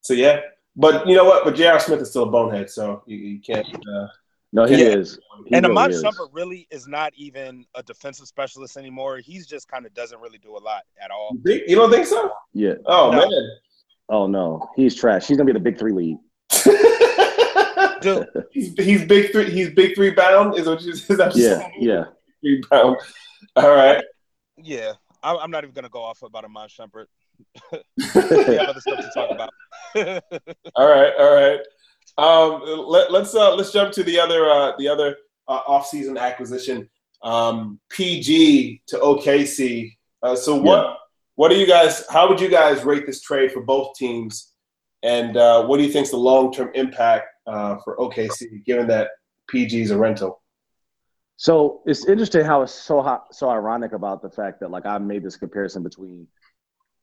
so 0.00 0.14
yeah. 0.14 0.40
But 0.76 1.06
you 1.06 1.14
know 1.14 1.24
what? 1.24 1.44
But 1.44 1.56
J.R. 1.56 1.80
Smith 1.80 2.00
is 2.00 2.10
still 2.10 2.24
a 2.24 2.30
bonehead, 2.30 2.70
so 2.70 3.02
you, 3.06 3.16
you 3.16 3.40
can't. 3.40 3.66
Uh, 3.66 4.08
no, 4.52 4.64
he 4.64 4.82
yeah. 4.82 4.90
is. 4.90 5.18
He 5.46 5.54
and 5.54 5.66
really 5.66 5.78
Iman 5.78 6.02
Shumpert 6.02 6.28
really 6.32 6.66
is 6.70 6.86
not 6.86 7.12
even 7.16 7.64
a 7.74 7.82
defensive 7.82 8.26
specialist 8.26 8.76
anymore. 8.76 9.18
He's 9.18 9.46
just 9.46 9.68
kind 9.68 9.86
of 9.86 9.94
doesn't 9.94 10.20
really 10.20 10.38
do 10.38 10.56
a 10.56 10.60
lot 10.60 10.82
at 11.02 11.10
all. 11.10 11.36
You 11.44 11.76
don't 11.76 11.90
think 11.90 12.06
so? 12.06 12.30
Yeah. 12.52 12.74
Oh 12.86 13.10
no. 13.10 13.28
man. 13.28 13.50
Oh 14.08 14.26
no, 14.26 14.70
he's 14.76 14.94
trash. 14.94 15.26
He's 15.26 15.36
gonna 15.36 15.46
be 15.46 15.52
the 15.52 15.60
big 15.60 15.78
three 15.78 15.92
lead. 15.92 16.18
Dude, 18.02 18.28
he's, 18.52 18.72
he's 18.74 19.04
big 19.04 19.32
three. 19.32 19.50
He's 19.50 19.70
big 19.70 19.94
three 19.94 20.10
bound. 20.10 20.56
Is 20.56 20.66
what 20.66 20.80
you 20.82 20.92
is 20.92 21.06
that 21.08 21.34
yeah, 21.34 21.68
yeah. 21.78 22.04
Three 22.40 22.62
bound. 22.70 22.96
All 23.56 23.74
right. 23.74 24.02
Yeah, 24.62 24.92
I'm, 25.22 25.38
I'm 25.38 25.50
not 25.50 25.64
even 25.64 25.74
gonna 25.74 25.88
go 25.88 26.02
off 26.02 26.22
about 26.22 26.44
Iman 26.44 26.68
Shumpert. 26.68 27.06
we 27.72 28.56
have 28.56 28.68
other 28.68 28.80
stuff 28.80 29.00
to 29.00 29.10
talk 29.14 29.30
about. 29.30 29.50
all 30.74 30.88
right, 30.88 31.12
all 31.18 31.34
right. 31.34 31.60
Um, 32.18 32.62
let, 32.88 33.10
us 33.10 33.34
uh, 33.34 33.54
let's 33.54 33.72
jump 33.72 33.92
to 33.92 34.02
the 34.02 34.18
other 34.18 34.48
uh, 34.48 34.72
the 34.78 34.88
other 34.88 35.16
uh, 35.48 35.62
offseason 35.64 36.18
acquisition. 36.18 36.88
Um, 37.22 37.80
PG 37.90 38.82
to 38.88 38.98
OKC. 38.98 39.92
Uh, 40.22 40.36
so 40.36 40.56
what 40.56 40.84
yeah. 40.84 40.94
what 41.34 41.48
do 41.50 41.56
you 41.56 41.66
guys? 41.66 42.04
How 42.08 42.28
would 42.28 42.40
you 42.40 42.48
guys 42.48 42.84
rate 42.84 43.06
this 43.06 43.20
trade 43.20 43.52
for 43.52 43.62
both 43.62 43.94
teams? 43.96 44.52
And 45.02 45.36
uh, 45.36 45.66
what 45.66 45.76
do 45.76 45.84
you 45.84 45.92
think 45.92 46.04
is 46.04 46.10
the 46.10 46.16
long 46.16 46.52
term 46.52 46.70
impact 46.74 47.28
uh, 47.46 47.76
for 47.84 47.96
OKC, 47.98 48.64
given 48.64 48.86
that 48.88 49.10
PG 49.48 49.82
is 49.82 49.90
a 49.90 49.98
rental? 49.98 50.40
So 51.36 51.82
it's 51.84 52.06
interesting 52.06 52.44
how 52.44 52.62
it's 52.62 52.72
so 52.72 53.02
hot, 53.02 53.34
so 53.34 53.50
ironic 53.50 53.92
about 53.92 54.22
the 54.22 54.30
fact 54.30 54.60
that 54.60 54.70
like 54.70 54.86
I 54.86 54.98
made 54.98 55.22
this 55.22 55.36
comparison 55.36 55.82
between 55.82 56.26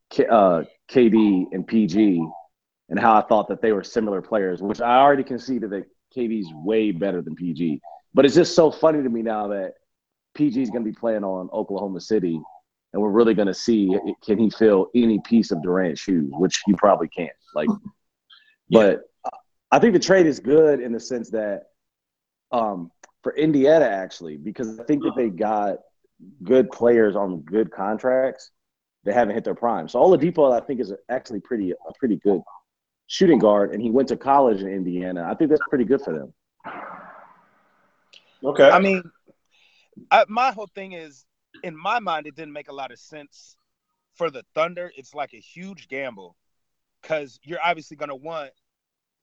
K, 0.09 0.25
uh, 0.25 0.63
KD 0.89 1.45
and 1.51 1.65
PG, 1.65 2.25
and 2.89 2.99
how 2.99 3.15
I 3.15 3.21
thought 3.21 3.47
that 3.49 3.61
they 3.61 3.71
were 3.71 3.83
similar 3.83 4.21
players, 4.21 4.61
which 4.61 4.81
I 4.81 4.97
already 4.97 5.23
conceded 5.23 5.69
that 5.69 5.85
KD's 6.15 6.47
way 6.53 6.91
better 6.91 7.21
than 7.21 7.35
PG. 7.35 7.79
But 8.13 8.25
it's 8.25 8.35
just 8.35 8.55
so 8.55 8.71
funny 8.71 9.03
to 9.03 9.09
me 9.09 9.21
now 9.21 9.47
that 9.49 9.73
PG's 10.35 10.69
going 10.69 10.83
to 10.83 10.91
be 10.91 10.95
playing 10.95 11.23
on 11.23 11.49
Oklahoma 11.53 12.01
City, 12.01 12.39
and 12.93 13.01
we're 13.01 13.09
really 13.09 13.35
going 13.35 13.47
to 13.47 13.53
see 13.53 13.95
can 14.25 14.39
he 14.39 14.49
fill 14.49 14.89
any 14.95 15.19
piece 15.19 15.51
of 15.51 15.61
Durant's 15.61 16.01
shoes, 16.01 16.29
which 16.33 16.61
he 16.65 16.73
probably 16.73 17.07
can't. 17.07 17.31
Like, 17.53 17.69
yeah. 18.67 18.79
but 18.79 19.01
I 19.71 19.79
think 19.79 19.93
the 19.93 19.99
trade 19.99 20.25
is 20.25 20.39
good 20.39 20.79
in 20.79 20.91
the 20.91 20.99
sense 20.99 21.29
that 21.31 21.63
um, 22.51 22.91
for 23.23 23.35
Indiana 23.35 23.85
actually, 23.85 24.37
because 24.37 24.79
I 24.79 24.83
think 24.83 25.03
that 25.03 25.13
they 25.15 25.27
oh. 25.27 25.29
got 25.29 25.77
good 26.43 26.69
players 26.69 27.15
on 27.15 27.41
good 27.41 27.71
contracts. 27.71 28.51
They 29.05 29.13
haven't 29.13 29.33
hit 29.33 29.43
their 29.43 29.55
prime. 29.55 29.87
So 29.87 29.99
Oladipo, 29.99 30.53
I 30.53 30.65
think, 30.65 30.79
is 30.79 30.93
actually 31.09 31.39
pretty 31.39 31.71
a 31.71 31.93
pretty 31.97 32.17
good 32.17 32.41
shooting 33.07 33.39
guard, 33.39 33.73
and 33.73 33.81
he 33.81 33.89
went 33.89 34.07
to 34.09 34.17
college 34.17 34.61
in 34.61 34.67
Indiana. 34.67 35.27
I 35.29 35.35
think 35.35 35.49
that's 35.49 35.61
pretty 35.69 35.85
good 35.85 36.01
for 36.01 36.13
them. 36.13 36.33
Okay. 38.43 38.69
I 38.69 38.79
mean, 38.79 39.03
I, 40.11 40.25
my 40.27 40.51
whole 40.51 40.67
thing 40.67 40.93
is, 40.93 41.25
in 41.63 41.77
my 41.77 41.99
mind, 41.99 42.27
it 42.27 42.35
didn't 42.35 42.53
make 42.53 42.69
a 42.69 42.73
lot 42.73 42.91
of 42.91 42.99
sense 42.99 43.57
for 44.15 44.29
the 44.29 44.43
Thunder. 44.53 44.91
It's 44.95 45.13
like 45.13 45.33
a 45.33 45.39
huge 45.39 45.87
gamble 45.87 46.35
because 47.01 47.39
you're 47.43 47.61
obviously 47.63 47.97
going 47.97 48.09
to 48.09 48.15
want 48.15 48.51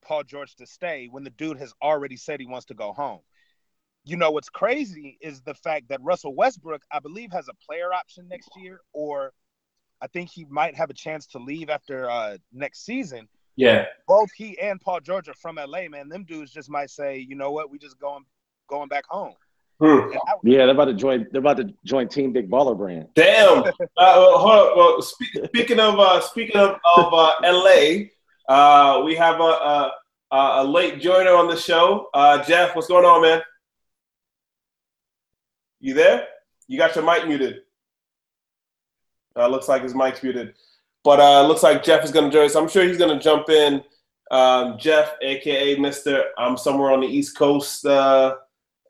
Paul 0.03 0.25
George 0.25 0.55
to 0.57 0.67
stay 0.67 1.09
when 1.11 1.25
the 1.25 1.31
dude 1.31 1.59
has 1.59 1.73
already 1.83 2.17
said 2.17 2.41
he 2.41 2.47
wants 2.47 2.67
to 2.67 2.75
go 2.75 2.93
home. 2.93 3.21
You 4.05 4.17
know 4.17 4.31
what's 4.31 4.49
crazy 4.49 5.19
is 5.21 5.43
the 5.43 5.55
fact 5.55 5.89
that 5.89 6.01
Russell 6.03 6.35
Westbrook, 6.35 6.83
I 6.91 7.01
believe, 7.01 7.31
has 7.33 7.49
a 7.49 7.55
player 7.67 7.93
option 7.93 8.27
next 8.29 8.51
year, 8.57 8.81
or 8.93 9.33
I 10.01 10.07
think 10.07 10.31
he 10.31 10.47
might 10.49 10.75
have 10.77 10.91
a 10.91 10.95
chance 10.95 11.27
to 11.29 11.39
leave 11.39 11.69
after 11.69 12.09
uh, 12.09 12.39
next 12.53 12.85
season. 12.85 13.29
Yeah. 13.57 13.85
Both 14.09 14.31
he 14.35 14.59
and 14.59 14.81
Paul 14.81 15.01
George 15.01 15.29
are 15.29 15.35
from 15.35 15.57
LA, 15.57 15.89
man. 15.89 16.09
Them 16.09 16.25
dudes 16.25 16.51
just 16.51 16.71
might 16.71 16.91
say, 16.91 17.19
you 17.19 17.37
know 17.37 17.51
what, 17.51 17.71
we 17.71 17.79
just 17.79 17.99
going 17.99 18.25
going 18.69 18.89
back 18.89 19.05
home. 19.09 19.35
Hmm. 19.81 20.13
Yeah, 20.43 20.67
they're 20.67 20.71
about 20.71 20.87
to 20.87 20.95
join. 20.95 21.27
They're 21.33 21.41
about 21.41 21.57
to 21.57 21.73
join 21.85 22.07
Team 22.09 22.33
Big 22.33 22.51
Baller 22.51 22.77
Brand. 22.77 23.09
Damn. 23.15 23.65
uh, 23.65 23.73
well, 23.97 24.73
well, 24.77 25.03
speak, 25.03 25.31
speaking 25.47 25.81
of 25.81 25.99
uh, 25.99 26.21
speaking 26.21 26.61
of, 26.61 26.77
of 26.97 27.15
uh, 27.15 27.33
LA, 27.43 28.09
uh, 28.49 29.03
we 29.03 29.15
have 29.15 29.41
a, 29.41 29.43
a, 29.43 29.93
a, 30.33 30.65
late 30.65 31.01
joiner 31.01 31.35
on 31.35 31.49
the 31.49 31.57
show. 31.57 32.09
Uh, 32.13 32.43
Jeff, 32.45 32.77
what's 32.77 32.89
going 32.89 33.07
on, 33.07 33.23
man? 33.23 33.41
You 35.81 35.95
there? 35.95 36.27
You 36.69 36.79
got 36.79 36.95
your 36.95 37.05
mic 37.05 37.27
muted. 37.27 37.63
Uh, 39.37 39.49
looks 39.49 39.69
like 39.69 39.83
his 39.83 39.95
mic's 39.95 40.23
muted. 40.23 40.55
But 41.03 41.21
uh, 41.21 41.47
looks 41.47 41.63
like 41.63 41.83
Jeff 41.83 42.05
is 42.05 42.11
going 42.11 42.31
to 42.31 42.31
join 42.31 42.47
us. 42.47 42.55
I'm 42.55 42.69
sure 42.69 42.85
he's 42.85 42.99
going 42.99 43.17
to 43.17 43.23
jump 43.23 43.49
in. 43.49 43.83
Um, 44.31 44.79
Jeff, 44.79 45.15
aka 45.23 45.77
Mister, 45.79 46.25
I'm 46.39 46.57
somewhere 46.57 46.93
on 46.93 47.01
the 47.01 47.07
East 47.07 47.37
Coast, 47.37 47.85
uh, 47.85 48.37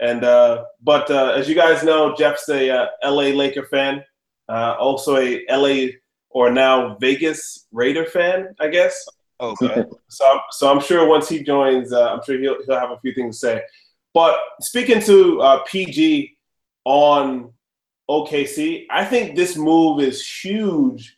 and 0.00 0.24
uh, 0.24 0.64
but 0.83 1.11
uh, 1.11 1.33
as 1.37 1.48
you 1.48 1.55
guys 1.55 1.83
know, 1.83 2.14
Jeff's 2.14 2.48
a 2.50 2.68
uh, 2.68 2.87
LA 3.03 3.31
Laker 3.31 3.64
fan, 3.64 4.05
uh, 4.48 4.74
also 4.79 5.16
a 5.16 5.46
LA 5.48 5.92
or 6.29 6.50
now 6.50 6.96
Vegas 7.00 7.66
Raider 7.72 8.05
fan, 8.05 8.55
I 8.61 8.68
guess. 8.68 9.03
Okay. 9.40 9.85
so, 10.09 10.40
so 10.50 10.70
I'm 10.70 10.81
sure 10.81 11.09
once 11.09 11.29
he 11.29 11.42
joins, 11.42 11.92
uh, 11.92 12.12
I'm 12.12 12.22
sure 12.22 12.38
he'll 12.38 12.62
he'll 12.66 12.79
have 12.79 12.90
a 12.90 13.00
few 13.00 13.14
things 13.14 13.40
to 13.40 13.46
say. 13.46 13.62
But 14.12 14.38
speaking 14.61 15.00
to 15.03 15.40
uh, 15.40 15.64
PG 15.64 16.37
on 16.84 17.52
OKC, 18.08 18.86
I 18.90 19.04
think 19.04 19.36
this 19.36 19.56
move 19.56 20.00
is 20.00 20.26
huge 20.26 21.16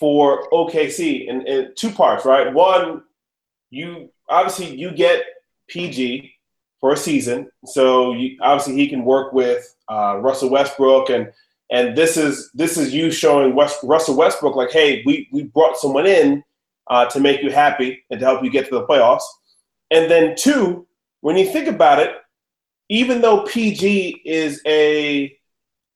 for 0.00 0.48
OKC 0.50 1.28
in, 1.28 1.46
in 1.46 1.72
two 1.76 1.90
parts, 1.90 2.24
right? 2.24 2.52
One, 2.52 3.02
you 3.70 4.10
obviously 4.28 4.74
you 4.74 4.92
get 4.92 5.22
PG 5.68 6.32
for 6.80 6.92
a 6.92 6.96
season, 6.96 7.50
so 7.66 8.14
you, 8.14 8.38
obviously 8.40 8.74
he 8.74 8.88
can 8.88 9.04
work 9.04 9.32
with 9.32 9.74
uh, 9.88 10.18
Russell 10.18 10.50
Westbrook, 10.50 11.10
and 11.10 11.30
and 11.70 11.96
this 11.96 12.16
is 12.16 12.50
this 12.54 12.78
is 12.78 12.94
you 12.94 13.10
showing 13.10 13.54
West, 13.54 13.80
Russell 13.82 14.16
Westbrook 14.16 14.56
like, 14.56 14.70
hey, 14.70 15.02
we 15.04 15.28
we 15.32 15.44
brought 15.44 15.76
someone 15.76 16.06
in 16.06 16.42
uh, 16.88 17.06
to 17.06 17.20
make 17.20 17.42
you 17.42 17.50
happy 17.50 18.02
and 18.10 18.18
to 18.18 18.26
help 18.26 18.42
you 18.42 18.50
get 18.50 18.64
to 18.68 18.74
the 18.74 18.86
playoffs, 18.86 19.22
and 19.90 20.10
then 20.10 20.34
two, 20.36 20.86
when 21.20 21.36
you 21.36 21.46
think 21.46 21.68
about 21.68 21.98
it, 21.98 22.12
even 22.90 23.20
though 23.22 23.44
PG 23.44 24.22
is 24.26 24.60
a 24.66 25.34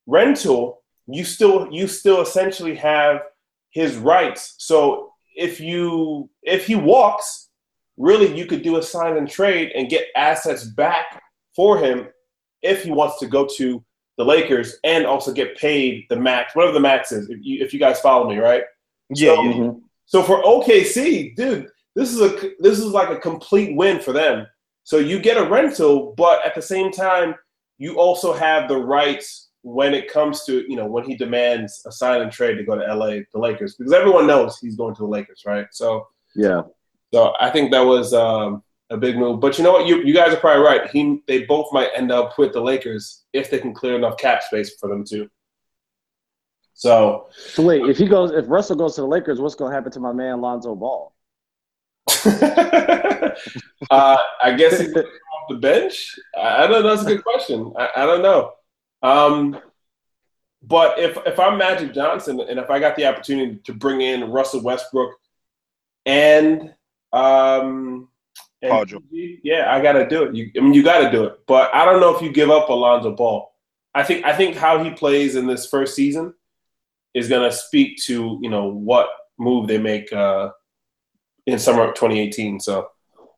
rental, 0.06 0.82
you 1.06 1.24
still 1.24 1.68
you 1.70 1.86
still 1.86 2.22
essentially 2.22 2.76
have 2.76 3.20
his 3.70 3.96
rights. 3.96 4.54
So 4.58 5.12
if 5.36 5.60
you 5.60 6.30
if 6.42 6.66
he 6.66 6.76
walks, 6.76 7.50
really 7.98 8.34
you 8.34 8.46
could 8.46 8.62
do 8.62 8.78
a 8.78 8.82
sign 8.82 9.16
and 9.16 9.28
trade 9.28 9.72
and 9.74 9.90
get 9.90 10.06
assets 10.16 10.64
back 10.64 11.20
for 11.54 11.78
him 11.78 12.08
if 12.62 12.84
he 12.84 12.92
wants 12.92 13.18
to 13.18 13.26
go 13.26 13.46
to 13.56 13.84
the 14.16 14.24
Lakers 14.24 14.76
and 14.84 15.04
also 15.04 15.32
get 15.32 15.56
paid 15.58 16.06
the 16.08 16.16
max, 16.16 16.54
whatever 16.54 16.72
the 16.72 16.80
max 16.80 17.10
is. 17.10 17.28
If 17.28 17.38
you, 17.42 17.62
if 17.62 17.72
you 17.74 17.80
guys 17.80 18.00
follow 18.00 18.28
me, 18.28 18.38
right? 18.38 18.62
Yeah. 19.10 19.34
So, 19.34 19.42
yeah. 19.42 19.70
so 20.06 20.22
for 20.22 20.42
OKC, 20.44 21.34
dude, 21.34 21.68
this 21.96 22.12
is 22.12 22.20
a 22.20 22.52
this 22.60 22.78
is 22.78 22.86
like 22.86 23.10
a 23.10 23.18
complete 23.18 23.76
win 23.76 23.98
for 23.98 24.12
them. 24.12 24.46
So 24.84 24.98
you 24.98 25.18
get 25.18 25.38
a 25.38 25.48
rental, 25.48 26.14
but 26.16 26.44
at 26.44 26.54
the 26.54 26.62
same 26.62 26.92
time, 26.92 27.34
you 27.78 27.98
also 27.98 28.32
have 28.32 28.68
the 28.68 28.76
rights 28.76 29.50
when 29.62 29.94
it 29.94 30.12
comes 30.12 30.44
to 30.44 30.62
you 30.70 30.76
know 30.76 30.86
when 30.86 31.04
he 31.04 31.16
demands 31.16 31.82
a 31.86 31.92
sign 31.92 32.20
and 32.20 32.30
trade 32.30 32.56
to 32.56 32.64
go 32.64 32.76
to 32.76 32.94
LA, 32.94 33.20
the 33.32 33.38
Lakers, 33.38 33.74
because 33.74 33.92
everyone 33.92 34.26
knows 34.26 34.58
he's 34.58 34.76
going 34.76 34.94
to 34.94 35.02
the 35.02 35.08
Lakers, 35.08 35.42
right? 35.46 35.66
So 35.72 36.06
yeah, 36.36 36.62
so 37.12 37.32
I 37.40 37.48
think 37.50 37.72
that 37.72 37.80
was 37.80 38.12
um, 38.12 38.62
a 38.90 38.96
big 38.98 39.16
move. 39.16 39.40
But 39.40 39.56
you 39.56 39.64
know 39.64 39.72
what, 39.72 39.86
you 39.86 40.02
you 40.02 40.12
guys 40.12 40.34
are 40.34 40.36
probably 40.36 40.64
right. 40.64 40.90
He 40.90 41.22
they 41.26 41.44
both 41.44 41.72
might 41.72 41.88
end 41.96 42.12
up 42.12 42.38
with 42.38 42.52
the 42.52 42.60
Lakers 42.60 43.24
if 43.32 43.50
they 43.50 43.58
can 43.58 43.72
clear 43.72 43.96
enough 43.96 44.18
cap 44.18 44.42
space 44.42 44.76
for 44.78 44.88
them 44.88 45.04
to. 45.06 45.30
So, 46.74 47.28
so 47.54 47.62
wait, 47.62 47.82
if 47.88 47.96
he 47.96 48.06
goes, 48.06 48.32
if 48.32 48.46
Russell 48.48 48.74
goes 48.74 48.96
to 48.96 49.02
the 49.02 49.06
Lakers, 49.06 49.40
what's 49.40 49.54
going 49.54 49.70
to 49.70 49.74
happen 49.74 49.92
to 49.92 50.00
my 50.00 50.12
man 50.12 50.40
Lonzo 50.40 50.74
Ball? 50.74 51.13
uh, 53.90 54.16
I 54.42 54.52
guess 54.56 54.78
he's 54.80 54.94
off 54.94 55.48
the 55.48 55.56
bench. 55.56 56.18
I, 56.36 56.64
I 56.64 56.66
don't 56.66 56.82
know. 56.82 56.94
That's 56.94 57.02
a 57.02 57.14
good 57.14 57.24
question. 57.24 57.72
I, 57.78 57.88
I 57.96 58.06
don't 58.06 58.22
know. 58.22 58.52
Um, 59.02 59.60
but 60.66 60.98
if 60.98 61.18
if 61.26 61.38
I'm 61.38 61.58
Magic 61.58 61.92
Johnson 61.92 62.40
and 62.40 62.58
if 62.58 62.70
I 62.70 62.78
got 62.78 62.96
the 62.96 63.06
opportunity 63.06 63.60
to 63.64 63.72
bring 63.72 64.00
in 64.00 64.30
Russell 64.30 64.62
Westbrook 64.62 65.12
and 66.06 66.74
um 67.12 68.08
and 68.62 68.88
PG, 68.88 69.40
yeah, 69.44 69.74
I 69.74 69.82
gotta 69.82 70.08
do 70.08 70.24
it. 70.24 70.34
You, 70.34 70.50
I 70.56 70.60
mean, 70.60 70.72
you 70.72 70.82
gotta 70.82 71.10
do 71.10 71.24
it. 71.24 71.40
But 71.46 71.74
I 71.74 71.84
don't 71.84 72.00
know 72.00 72.14
if 72.14 72.22
you 72.22 72.32
give 72.32 72.50
up 72.50 72.70
Alonzo 72.70 73.14
Ball. 73.14 73.52
I 73.94 74.02
think 74.02 74.24
I 74.24 74.34
think 74.34 74.56
how 74.56 74.82
he 74.82 74.90
plays 74.90 75.36
in 75.36 75.46
this 75.46 75.66
first 75.66 75.94
season 75.94 76.32
is 77.12 77.28
gonna 77.28 77.52
speak 77.52 77.98
to 78.04 78.38
you 78.42 78.48
know 78.48 78.66
what 78.66 79.08
move 79.38 79.68
they 79.68 79.78
make 79.78 80.12
uh, 80.12 80.50
in 81.46 81.58
summer 81.58 81.84
of 81.84 81.94
2018. 81.94 82.60
So 82.60 82.88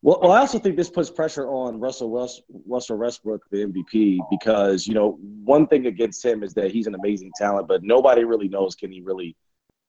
well, 0.03 0.21
well, 0.23 0.33
I 0.33 0.39
also 0.39 0.59
think 0.59 0.77
this 0.77 0.91
puts 0.91 1.11
pressure 1.11 1.49
on 1.49 1.81
Russell 1.81 2.11
West, 2.11 2.43
Russell 2.67 2.97
Westbrook, 2.99 3.43
the 3.51 3.67
MVP, 3.67 4.19
because 4.31 4.87
you 4.87 4.95
know 4.95 5.19
one 5.21 5.67
thing 5.67 5.87
against 5.87 6.25
him 6.25 6.43
is 6.43 6.55
that 6.55 6.71
he's 6.71 6.87
an 6.87 6.95
amazing 6.95 7.33
talent, 7.37 7.67
but 7.67 7.83
nobody 7.83 8.25
really 8.25 8.49
knows 8.49 8.75
can 8.75 8.93
he 8.93 9.01
really 9.01 9.37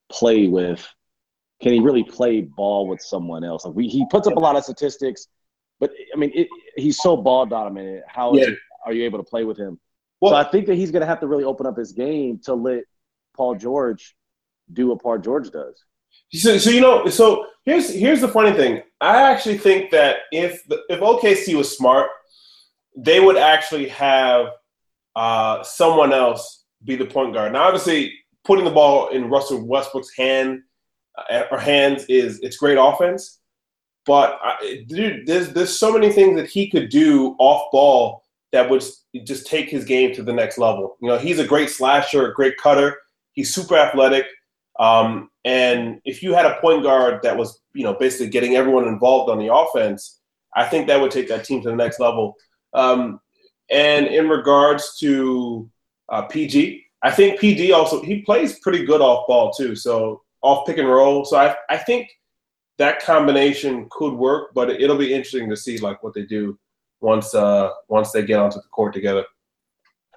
play 0.10 0.48
with, 0.48 0.88
can 1.62 1.74
he 1.74 1.80
really 1.80 2.04
play 2.04 2.42
ball 2.42 2.88
with 2.88 3.02
someone 3.02 3.44
else? 3.44 3.66
Like 3.66 3.76
we, 3.76 3.88
he 3.88 4.06
puts 4.10 4.28
up 4.28 4.36
a 4.36 4.40
lot 4.40 4.56
of 4.56 4.64
statistics, 4.64 5.28
but 5.80 5.92
I 6.14 6.18
mean 6.18 6.32
it, 6.34 6.48
he's 6.76 6.98
so 7.00 7.18
ball 7.18 7.46
dominant. 7.46 8.04
How 8.08 8.34
yeah. 8.34 8.46
it, 8.46 8.58
are 8.86 8.94
you 8.94 9.04
able 9.04 9.20
to 9.20 9.30
play 9.30 9.44
with 9.44 9.58
him? 9.58 9.80
Well, 10.20 10.32
so 10.32 10.38
I 10.38 10.46
think 10.46 10.66
that 10.66 10.76
he's 10.76 10.90
going 10.90 11.02
to 11.02 11.08
have 11.08 11.20
to 11.20 11.28
really 11.28 11.44
open 11.44 11.68
up 11.68 11.78
his 11.78 11.92
game 11.92 12.40
to 12.46 12.56
let 12.56 12.86
Paul 13.36 13.56
George 13.56 14.16
do 14.74 14.88
what 14.88 15.02
Paul 15.02 15.20
George 15.20 15.52
does. 15.52 15.84
So, 16.34 16.58
so 16.58 16.70
you 16.72 16.82
know, 16.82 17.08
so 17.08 17.46
here's 17.68 17.94
here's 17.94 18.22
the 18.22 18.28
funny 18.28 18.54
thing. 18.54 18.82
I 19.02 19.22
actually 19.22 19.60
think 19.60 19.92
that 19.92 20.22
if 20.32 20.66
the, 20.68 20.82
if 20.90 21.02
OKC 21.02 21.56
was 21.56 21.78
smart, 21.78 22.10
they 22.96 23.20
would 23.20 23.38
actually 23.38 23.90
have 23.90 24.48
uh, 25.16 25.62
someone 25.62 26.14
else 26.14 26.64
be 26.84 26.96
the 26.96 27.06
point 27.06 27.34
guard. 27.34 27.54
Now, 27.54 27.64
obviously, 27.64 28.14
putting 28.46 28.66
the 28.66 28.72
ball 28.72 29.10
in 29.10 29.30
Russell 29.30 29.64
Westbrook's 29.64 30.16
hand 30.18 30.62
uh, 31.30 31.44
or 31.52 31.60
hands 31.60 32.06
is 32.06 32.40
it's 32.40 32.58
great 32.58 32.78
offense. 32.80 33.40
But 34.06 34.40
I, 34.42 34.86
dude, 34.88 35.28
there's 35.28 35.50
there's 35.50 35.78
so 35.78 35.92
many 35.92 36.12
things 36.12 36.38
that 36.38 36.50
he 36.50 36.72
could 36.72 36.90
do 36.90 37.36
off 37.38 37.70
ball 37.72 38.24
that 38.54 38.70
would 38.70 38.84
just 39.26 39.46
take 39.46 39.70
his 39.70 39.84
game 39.84 40.16
to 40.16 40.24
the 40.24 40.32
next 40.32 40.58
level. 40.58 40.96
You 41.02 41.10
know, 41.10 41.18
he's 41.18 41.40
a 41.40 41.46
great 41.46 41.70
slasher, 41.70 42.32
a 42.32 42.34
great 42.34 42.56
cutter. 42.58 42.98
He's 43.34 43.54
super 43.54 43.76
athletic. 43.76 44.26
Um, 44.80 45.30
and 45.44 46.00
if 46.06 46.22
you 46.22 46.34
had 46.34 46.46
a 46.46 46.60
point 46.62 46.84
guard 46.84 47.22
that 47.24 47.36
was, 47.36 47.62
you 47.74 47.84
know, 47.84 47.94
basically 47.94 48.30
getting 48.30 48.56
everyone 48.56 48.88
involved 48.88 49.30
on 49.32 49.40
the 49.40 49.54
offense, 49.54 50.20
I 50.56 50.66
think 50.66 50.88
that 50.88 51.00
would 51.00 51.12
take 51.12 51.28
that 51.30 51.46
team 51.46 51.62
to 51.64 51.70
the 51.70 51.76
next 51.76 52.00
level. 52.00 52.36
Um, 52.74 53.20
and 53.70 54.08
in 54.08 54.30
regards 54.30 54.98
to 55.00 55.70
uh, 56.10 56.24
PG, 56.24 56.86
I 57.02 57.12
think 57.12 57.40
PG 57.40 57.72
also 57.72 58.02
he 58.02 58.22
plays 58.22 58.60
pretty 58.60 58.86
good 58.86 59.02
off 59.02 59.28
ball 59.28 59.52
too. 59.52 59.76
So 59.76 60.22
off 60.42 60.66
pick 60.66 60.78
and 60.78 60.90
roll. 60.90 61.26
So 61.26 61.38
I 61.38 61.56
I 61.70 61.78
think 61.78 62.10
that 62.78 63.02
combination 63.02 63.88
could 63.92 64.14
work, 64.14 64.54
but 64.54 64.70
it'll 64.70 64.98
be 64.98 65.14
interesting 65.14 65.50
to 65.50 65.58
see 65.58 65.78
like 65.78 66.04
what 66.04 66.14
they 66.14 66.24
do 66.24 66.58
once 67.02 67.36
uh 67.36 67.70
once 67.88 68.12
they 68.12 68.24
get 68.24 68.40
onto 68.40 68.58
the 68.58 68.68
court 68.70 68.94
together. 68.94 69.26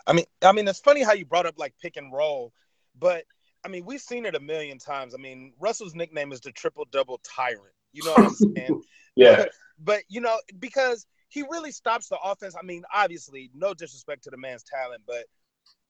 I 0.06 0.12
mean, 0.12 0.24
I 0.42 0.52
mean, 0.52 0.66
it's 0.66 0.80
funny 0.80 1.02
how 1.02 1.12
you 1.12 1.24
brought 1.24 1.46
up 1.46 1.54
like 1.58 1.74
pick 1.80 1.96
and 1.96 2.12
roll, 2.12 2.52
but 2.98 3.24
I 3.64 3.68
mean, 3.68 3.84
we've 3.84 4.00
seen 4.00 4.26
it 4.26 4.34
a 4.34 4.40
million 4.40 4.78
times. 4.78 5.14
I 5.14 5.18
mean, 5.18 5.52
Russell's 5.60 5.94
nickname 5.94 6.32
is 6.32 6.40
the 6.40 6.52
triple 6.52 6.86
double 6.90 7.20
tyrant. 7.24 7.74
You 7.92 8.04
know 8.04 8.12
what 8.12 8.26
I'm 8.26 8.34
saying? 8.34 8.82
yeah. 9.16 9.36
But, 9.36 9.50
but 9.82 10.02
you 10.08 10.20
know, 10.20 10.38
because 10.58 11.06
he 11.28 11.42
really 11.42 11.72
stops 11.72 12.08
the 12.08 12.18
offense. 12.22 12.54
I 12.60 12.64
mean, 12.64 12.82
obviously, 12.92 13.50
no 13.54 13.74
disrespect 13.74 14.24
to 14.24 14.30
the 14.30 14.36
man's 14.36 14.64
talent, 14.64 15.02
but 15.06 15.24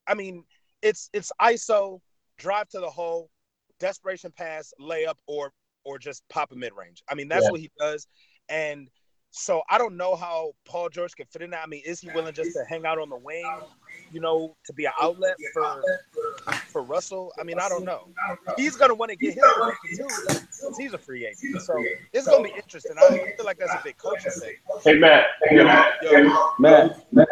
I 0.07 0.15
mean, 0.15 0.45
it's 0.83 1.11
it's 1.13 1.33
ISO, 1.41 2.01
drive 2.39 2.69
to 2.71 2.81
the 2.81 2.91
hole, 2.91 3.31
desperation 3.79 4.33
pass, 4.37 4.73
layup, 4.81 5.17
or 5.27 5.53
or 5.85 5.99
just 5.99 6.23
pop 6.29 6.53
a 6.53 6.57
mid 6.57 6.73
range. 6.77 7.03
I 7.09 7.15
mean, 7.15 7.29
that's 7.29 7.45
yeah. 7.45 7.51
what 7.51 7.61
he 7.61 7.71
does. 7.79 8.07
And 8.49 8.89
so 9.31 9.63
I 9.71 9.79
don't 9.79 9.97
know 9.97 10.17
how 10.17 10.53
Paul 10.65 10.89
George 10.89 11.15
can 11.15 11.27
fit 11.27 11.43
in 11.43 11.51
that. 11.51 11.63
I 11.63 11.67
mean, 11.67 11.83
is 11.87 12.01
he 12.01 12.09
willing 12.15 12.35
just 12.35 12.53
to 12.53 12.65
hang 12.69 12.85
out 12.85 12.99
on 12.99 13.09
the 13.09 13.17
wing, 13.17 13.49
you 14.13 14.21
know, 14.21 14.57
to 14.65 14.73
be 14.73 14.87
an 14.87 14.93
outlet 15.01 15.37
for 15.53 15.83
for 16.67 16.83
Russell? 16.83 17.33
I 17.39 17.45
mean, 17.45 17.59
I 17.59 17.69
don't 17.69 17.85
know. 17.85 18.09
He's 18.57 18.77
gonna 18.77 18.95
want 18.95 19.11
to 19.11 19.17
get 19.17 19.35
his 19.35 19.99
too. 19.99 20.75
He's 20.79 20.95
a 20.95 20.99
free 20.99 21.27
agent, 21.27 21.63
so 21.63 21.75
it's 22.13 22.27
gonna 22.27 22.45
be 22.45 22.55
interesting. 22.57 22.97
I 22.99 23.33
feel 23.37 23.47
like 23.47 23.59
that's 23.59 23.73
a 23.73 23.81
big 23.85 23.97
coaching 23.99 24.33
thing. 24.33 24.55
Hey 24.83 24.95
Matt, 24.95 25.27
hey 25.45 25.63
Matt, 25.63 25.93
Yo, 26.03 26.53
Matt, 26.59 27.13
Matt. 27.13 27.29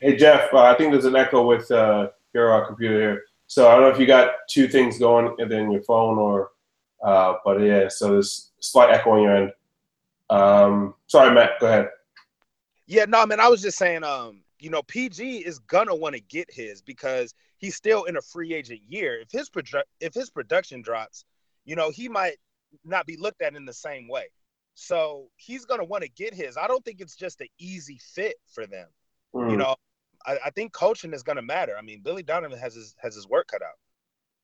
Hey 0.00 0.16
Jeff, 0.16 0.52
uh, 0.52 0.62
I 0.62 0.74
think 0.76 0.92
there's 0.92 1.04
an 1.04 1.16
echo 1.16 1.46
with 1.46 1.70
uh, 1.70 2.08
your 2.34 2.52
uh, 2.52 2.66
computer 2.66 3.00
here. 3.00 3.22
So 3.46 3.68
I 3.68 3.72
don't 3.72 3.82
know 3.82 3.90
if 3.90 4.00
you 4.00 4.06
got 4.06 4.32
two 4.48 4.66
things 4.66 4.98
going 4.98 5.34
in 5.38 5.70
your 5.70 5.82
phone 5.82 6.18
or, 6.18 6.50
uh, 7.04 7.34
but 7.44 7.60
yeah. 7.60 7.88
So 7.88 8.12
there's 8.12 8.50
slight 8.60 8.90
echo 8.90 9.10
on 9.10 9.22
your 9.22 9.36
end. 9.36 9.52
Um, 10.30 10.94
sorry, 11.06 11.34
Matt. 11.34 11.60
Go 11.60 11.66
ahead. 11.66 11.88
Yeah, 12.86 13.04
no, 13.06 13.26
man. 13.26 13.40
I 13.40 13.48
was 13.48 13.62
just 13.62 13.78
saying, 13.78 14.04
um, 14.04 14.42
you 14.58 14.70
know, 14.70 14.82
PG 14.82 15.38
is 15.38 15.58
gonna 15.58 15.94
want 15.94 16.14
to 16.14 16.20
get 16.20 16.50
his 16.50 16.82
because 16.82 17.34
he's 17.58 17.76
still 17.76 18.04
in 18.04 18.16
a 18.16 18.22
free 18.22 18.54
agent 18.54 18.80
year. 18.88 19.20
If 19.20 19.30
his 19.30 19.50
produ- 19.50 19.82
if 20.00 20.14
his 20.14 20.30
production 20.30 20.82
drops, 20.82 21.24
you 21.64 21.76
know, 21.76 21.90
he 21.90 22.08
might 22.08 22.36
not 22.84 23.06
be 23.06 23.16
looked 23.16 23.42
at 23.42 23.54
in 23.54 23.64
the 23.64 23.72
same 23.72 24.08
way. 24.08 24.26
So 24.74 25.28
he's 25.36 25.64
gonna 25.64 25.84
want 25.84 26.04
to 26.04 26.08
get 26.10 26.34
his. 26.34 26.56
I 26.56 26.66
don't 26.66 26.84
think 26.84 27.00
it's 27.00 27.16
just 27.16 27.40
an 27.40 27.48
easy 27.58 27.98
fit 28.14 28.36
for 28.52 28.66
them. 28.66 28.88
Mm. 29.34 29.50
You 29.50 29.56
know, 29.56 29.74
I, 30.26 30.38
I, 30.46 30.50
think 30.50 30.72
coaching 30.72 31.12
is 31.12 31.22
gonna 31.22 31.42
matter. 31.42 31.76
I 31.78 31.82
mean, 31.82 32.00
Billy 32.02 32.22
Donovan 32.22 32.58
has 32.58 32.74
his 32.74 32.94
has 32.98 33.14
his 33.14 33.28
work 33.28 33.48
cut 33.48 33.62
out. 33.62 33.78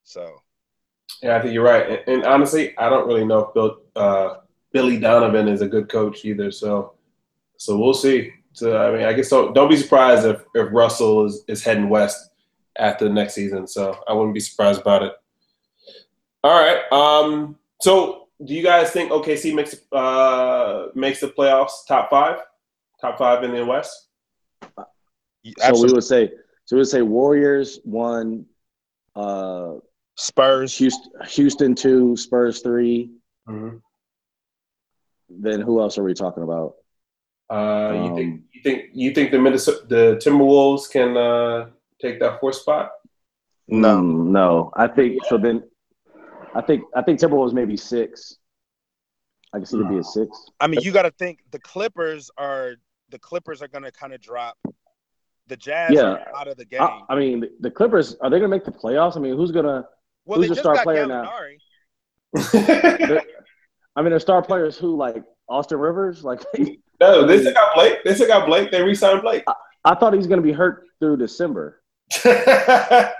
So. 0.04 0.36
Yeah, 1.22 1.36
I 1.36 1.42
think 1.42 1.52
you're 1.52 1.64
right. 1.64 1.88
And, 1.88 2.02
and 2.06 2.24
honestly, 2.24 2.76
I 2.78 2.88
don't 2.88 3.06
really 3.06 3.24
know 3.24 3.40
if 3.40 3.54
Bill 3.54 3.80
uh, 3.94 4.36
Billy 4.72 4.98
Donovan 4.98 5.48
is 5.48 5.60
a 5.60 5.68
good 5.68 5.88
coach 5.88 6.24
either. 6.24 6.50
So, 6.50 6.94
so 7.56 7.78
we'll 7.78 7.94
see. 7.94 8.32
So 8.52 8.76
I 8.76 8.96
mean, 8.96 9.06
I 9.06 9.12
guess 9.12 9.30
don't 9.30 9.54
don't 9.54 9.70
be 9.70 9.76
surprised 9.76 10.26
if, 10.26 10.42
if 10.54 10.68
Russell 10.72 11.26
is, 11.26 11.44
is 11.48 11.64
heading 11.64 11.88
west 11.88 12.30
after 12.78 13.04
the 13.04 13.14
next 13.14 13.34
season. 13.34 13.66
So 13.66 13.98
I 14.08 14.12
wouldn't 14.12 14.34
be 14.34 14.40
surprised 14.40 14.80
about 14.80 15.02
it. 15.02 15.12
All 16.44 16.60
right. 16.60 16.80
Um. 16.92 17.56
So 17.80 18.28
do 18.44 18.54
you 18.54 18.62
guys 18.62 18.90
think 18.90 19.10
OKC 19.10 19.54
makes 19.54 19.76
uh 19.92 20.88
makes 20.94 21.20
the 21.20 21.28
playoffs 21.28 21.86
top 21.86 22.10
five, 22.10 22.40
top 23.00 23.18
five 23.18 23.42
in 23.44 23.52
the 23.52 23.64
West? 23.64 24.08
So 25.58 25.82
we 25.82 25.92
would 25.92 26.04
say 26.04 26.30
so 26.64 26.76
we 26.76 26.80
would 26.80 26.88
say 26.88 27.02
Warriors 27.02 27.80
one, 27.84 28.46
uh, 29.16 29.74
Spurs 30.16 30.76
Houston, 30.76 31.12
Houston 31.26 31.74
two, 31.74 32.16
Spurs 32.16 32.60
3 32.60 33.10
mm-hmm 33.48 33.76
then 35.40 35.60
who 35.60 35.80
else 35.80 35.98
are 35.98 36.02
we 36.02 36.14
talking 36.14 36.42
about? 36.42 36.74
Uh, 37.50 37.92
you 37.92 38.00
um, 38.00 38.16
think 38.16 38.42
you 38.52 38.62
think 38.62 38.84
you 38.94 39.12
think 39.12 39.30
the 39.30 39.38
Minnesota 39.38 39.80
the 39.88 40.20
Timberwolves 40.24 40.90
can 40.90 41.16
uh, 41.16 41.66
take 42.00 42.20
that 42.20 42.40
fourth 42.40 42.56
spot? 42.56 42.92
No, 43.68 44.00
no. 44.00 44.72
I 44.74 44.86
think 44.86 45.18
yeah. 45.22 45.28
so. 45.28 45.38
Then 45.38 45.62
I 46.54 46.60
think 46.60 46.84
I 46.94 47.02
think 47.02 47.20
Timberwolves 47.20 47.52
maybe 47.52 47.76
six. 47.76 48.36
I 49.52 49.58
can 49.58 49.66
see 49.66 49.76
it 49.76 49.88
be 49.88 49.98
a 49.98 50.02
six. 50.02 50.46
I 50.60 50.66
mean, 50.66 50.80
you 50.80 50.92
got 50.92 51.02
to 51.02 51.10
think 51.10 51.40
the 51.50 51.58
Clippers 51.58 52.30
are 52.38 52.76
the 53.10 53.18
Clippers 53.18 53.60
are 53.60 53.68
going 53.68 53.84
to 53.84 53.92
kind 53.92 54.12
of 54.14 54.20
drop. 54.20 54.56
The 55.48 55.56
Jazz 55.56 55.92
yeah. 55.92 56.24
out 56.34 56.48
of 56.48 56.56
the 56.56 56.64
game. 56.64 56.80
I, 56.80 57.02
I 57.10 57.16
mean, 57.16 57.40
the, 57.40 57.50
the 57.60 57.70
Clippers 57.70 58.16
are 58.22 58.30
they 58.30 58.38
going 58.38 58.50
to 58.50 58.56
make 58.56 58.64
the 58.64 58.72
playoffs? 58.72 59.16
I 59.16 59.20
mean, 59.20 59.36
who's 59.36 59.50
going 59.50 59.66
to 59.66 59.84
well, 60.24 60.40
who's 60.40 60.48
the 60.48 60.56
star 60.56 60.82
player 60.82 61.06
Gallinari. 61.06 61.58
now? 62.34 63.20
I 63.96 64.02
mean, 64.02 64.10
there's 64.10 64.22
star 64.22 64.42
players 64.42 64.76
who 64.76 64.96
like 64.96 65.22
Austin 65.48 65.78
Rivers, 65.78 66.24
like 66.24 66.42
no, 67.00 67.26
they 67.26 67.40
still 67.40 67.52
got 67.52 67.74
Blake. 67.74 67.98
They 68.04 68.14
still 68.14 68.28
got 68.28 68.46
Blake. 68.46 68.70
They 68.70 68.82
re-signed 68.82 69.22
Blake. 69.22 69.44
I, 69.46 69.54
I 69.84 69.94
thought 69.94 70.12
he 70.12 70.16
was 70.16 70.26
going 70.26 70.40
to 70.40 70.46
be 70.46 70.52
hurt 70.52 70.86
through 71.00 71.18
December. 71.18 71.82
oh, 72.24 73.10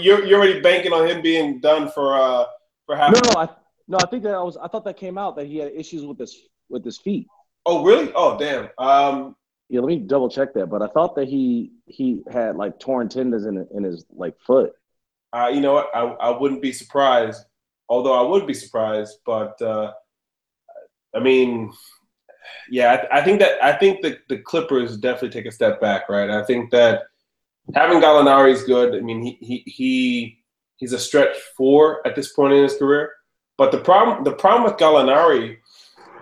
you're 0.00 0.24
you're 0.24 0.38
already 0.38 0.60
banking 0.60 0.92
on 0.92 1.06
him 1.06 1.20
being 1.22 1.60
done 1.60 1.90
for 1.90 2.14
uh 2.14 2.44
for 2.86 2.96
half. 2.96 3.12
No, 3.12 3.20
no, 3.32 3.40
I 3.40 3.48
no, 3.90 3.98
I 4.00 4.06
think 4.06 4.22
that 4.22 4.34
I 4.34 4.42
was. 4.42 4.56
I 4.56 4.68
thought 4.68 4.84
that 4.84 4.96
came 4.96 5.18
out 5.18 5.36
that 5.36 5.46
he 5.46 5.58
had 5.58 5.72
issues 5.72 6.04
with 6.04 6.18
his 6.18 6.36
with 6.68 6.84
his 6.84 6.96
feet. 6.98 7.26
Oh, 7.66 7.84
really? 7.84 8.10
Oh, 8.14 8.38
damn. 8.38 8.68
Um, 8.78 9.36
yeah, 9.68 9.80
let 9.80 9.88
me 9.88 9.98
double 9.98 10.30
check 10.30 10.54
that. 10.54 10.66
But 10.66 10.80
I 10.80 10.86
thought 10.86 11.14
that 11.16 11.28
he 11.28 11.72
he 11.86 12.22
had 12.32 12.56
like 12.56 12.78
torn 12.78 13.08
tendons 13.08 13.46
in 13.46 13.66
in 13.74 13.82
his 13.82 14.04
like 14.10 14.38
foot. 14.40 14.72
Uh, 15.32 15.50
you 15.52 15.60
know 15.60 15.74
what? 15.74 15.90
I 15.94 16.02
I 16.02 16.38
wouldn't 16.38 16.62
be 16.62 16.72
surprised. 16.72 17.44
Although 17.88 18.14
I 18.14 18.28
would 18.28 18.46
be 18.46 18.54
surprised, 18.54 19.18
but 19.26 19.60
uh, 19.60 19.92
I 21.14 21.20
mean, 21.20 21.72
yeah, 22.70 23.04
I, 23.10 23.18
I, 23.18 23.24
think 23.24 23.40
that 23.40 23.62
I 23.62 23.72
think 23.72 24.02
that 24.02 24.28
the 24.28 24.38
Clippers 24.38 24.96
definitely 24.96 25.30
take 25.30 25.46
a 25.46 25.52
step 25.52 25.80
back, 25.80 26.08
right? 26.08 26.30
I 26.30 26.44
think 26.44 26.70
that 26.70 27.02
having 27.74 28.00
Gallinari 28.00 28.52
is 28.52 28.62
good. 28.64 28.94
I 28.94 29.00
mean, 29.00 29.22
he 29.22 29.38
he 29.40 29.62
he 29.66 30.38
he's 30.76 30.92
a 30.92 30.98
stretch 30.98 31.36
four 31.56 32.06
at 32.06 32.14
this 32.14 32.32
point 32.32 32.54
in 32.54 32.62
his 32.62 32.76
career. 32.76 33.12
But 33.58 33.72
the 33.72 33.80
problem 33.80 34.24
the 34.24 34.32
problem 34.32 34.64
with 34.64 34.80
Gallinari 34.80 35.58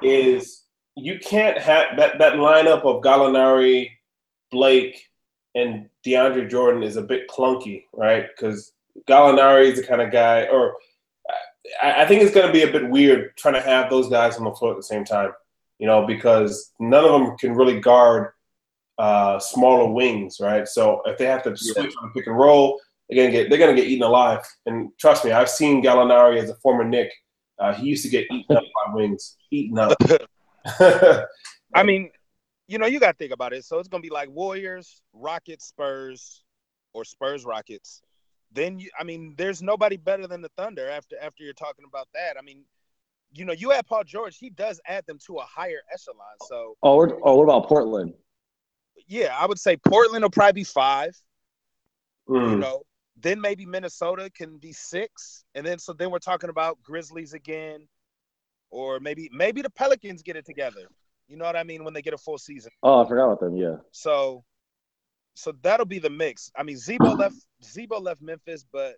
is 0.02 0.64
you 0.96 1.18
can't 1.18 1.58
have 1.58 1.96
that 1.96 2.18
that 2.18 2.34
lineup 2.34 2.84
of 2.84 3.02
Gallinari, 3.02 3.90
Blake, 4.50 5.04
and 5.54 5.88
DeAndre 6.04 6.50
Jordan 6.50 6.82
is 6.82 6.96
a 6.96 7.02
bit 7.02 7.28
clunky, 7.28 7.84
right? 7.92 8.26
Because 8.34 8.72
Gallinari 9.08 9.66
is 9.66 9.80
the 9.80 9.86
kind 9.86 10.02
of 10.02 10.10
guy, 10.10 10.46
or 10.46 10.76
I, 11.82 12.06
think 12.06 12.22
it's 12.22 12.34
going 12.34 12.46
to 12.46 12.52
be 12.52 12.62
a 12.62 12.72
bit 12.72 12.88
weird 12.88 13.36
trying 13.36 13.54
to 13.54 13.60
have 13.60 13.90
those 13.90 14.08
guys 14.08 14.36
on 14.36 14.44
the 14.44 14.52
floor 14.52 14.72
at 14.72 14.76
the 14.76 14.82
same 14.82 15.04
time, 15.04 15.32
you 15.78 15.86
know, 15.86 16.06
because 16.06 16.72
none 16.78 17.04
of 17.04 17.12
them 17.12 17.36
can 17.36 17.54
really 17.54 17.80
guard 17.80 18.32
uh, 18.98 19.38
smaller 19.38 19.90
wings, 19.92 20.38
right? 20.40 20.66
So 20.66 21.02
if 21.06 21.18
they 21.18 21.26
have 21.26 21.42
to 21.44 21.56
switch 21.56 21.94
on 22.02 22.12
pick 22.12 22.26
and 22.26 22.36
roll, 22.36 22.80
they're 23.08 23.24
gonna 23.24 23.32
get 23.32 23.48
they're 23.48 23.58
gonna 23.58 23.74
get 23.74 23.86
eaten 23.86 24.02
alive. 24.02 24.40
And 24.66 24.90
trust 24.98 25.24
me, 25.24 25.30
I've 25.30 25.48
seen 25.48 25.82
Gallinari 25.82 26.42
as 26.42 26.50
a 26.50 26.54
former 26.56 26.84
Nick. 26.84 27.10
Uh, 27.58 27.72
he 27.72 27.86
used 27.86 28.04
to 28.04 28.10
get 28.10 28.26
eaten 28.30 28.56
up 28.56 28.62
by 28.62 28.94
wings, 28.94 29.36
eaten 29.50 29.78
up. 29.78 29.96
I 31.74 31.82
mean, 31.82 32.10
you 32.66 32.78
know, 32.78 32.86
you 32.86 33.00
got 33.00 33.12
to 33.12 33.16
think 33.16 33.32
about 33.32 33.52
it. 33.52 33.64
So 33.64 33.78
it's 33.78 33.88
gonna 33.88 34.02
be 34.02 34.10
like 34.10 34.28
Warriors, 34.30 35.00
Rockets, 35.12 35.66
Spurs, 35.66 36.44
or 36.92 37.04
Spurs, 37.04 37.44
Rockets 37.44 38.02
then 38.52 38.78
you, 38.78 38.90
I 38.98 39.04
mean, 39.04 39.34
there's 39.36 39.62
nobody 39.62 39.96
better 39.96 40.26
than 40.26 40.40
the 40.40 40.50
Thunder 40.56 40.88
after 40.88 41.16
after 41.20 41.44
you're 41.44 41.52
talking 41.52 41.84
about 41.86 42.08
that. 42.14 42.36
I 42.38 42.42
mean, 42.42 42.64
you 43.32 43.44
know, 43.44 43.52
you 43.52 43.72
add 43.72 43.86
Paul 43.86 44.04
George, 44.04 44.38
he 44.38 44.50
does 44.50 44.80
add 44.86 45.04
them 45.06 45.18
to 45.26 45.36
a 45.36 45.42
higher 45.42 45.80
echelon. 45.92 46.26
So, 46.48 46.76
oh, 46.82 47.20
oh 47.22 47.36
what 47.36 47.44
about 47.44 47.68
Portland? 47.68 48.14
Yeah, 49.06 49.36
I 49.38 49.46
would 49.46 49.58
say 49.58 49.76
Portland 49.76 50.22
will 50.22 50.30
probably 50.30 50.60
be 50.60 50.64
five. 50.64 51.16
Mm. 52.28 52.50
You 52.50 52.56
know, 52.58 52.82
then 53.20 53.40
maybe 53.40 53.66
Minnesota 53.66 54.30
can 54.30 54.58
be 54.58 54.72
six, 54.72 55.44
and 55.54 55.66
then 55.66 55.78
so 55.78 55.92
then 55.92 56.10
we're 56.10 56.18
talking 56.18 56.50
about 56.50 56.82
Grizzlies 56.82 57.32
again, 57.32 57.86
or 58.70 59.00
maybe 59.00 59.30
maybe 59.32 59.62
the 59.62 59.70
Pelicans 59.70 60.22
get 60.22 60.36
it 60.36 60.44
together. 60.44 60.88
You 61.26 61.36
know 61.36 61.44
what 61.44 61.56
I 61.56 61.62
mean 61.62 61.84
when 61.84 61.94
they 61.94 62.02
get 62.02 62.14
a 62.14 62.18
full 62.18 62.38
season. 62.38 62.72
Oh, 62.82 63.04
I 63.04 63.08
forgot 63.08 63.26
about 63.26 63.40
them. 63.40 63.56
Yeah. 63.56 63.76
So 63.92 64.44
so 65.38 65.52
that'll 65.62 65.86
be 65.86 66.00
the 66.00 66.10
mix. 66.10 66.50
I 66.56 66.64
mean, 66.64 66.76
Z-Bo 66.76 67.12
left 67.12 67.36
Z-Bo 67.62 68.00
left 68.00 68.20
Memphis, 68.20 68.66
but 68.72 68.96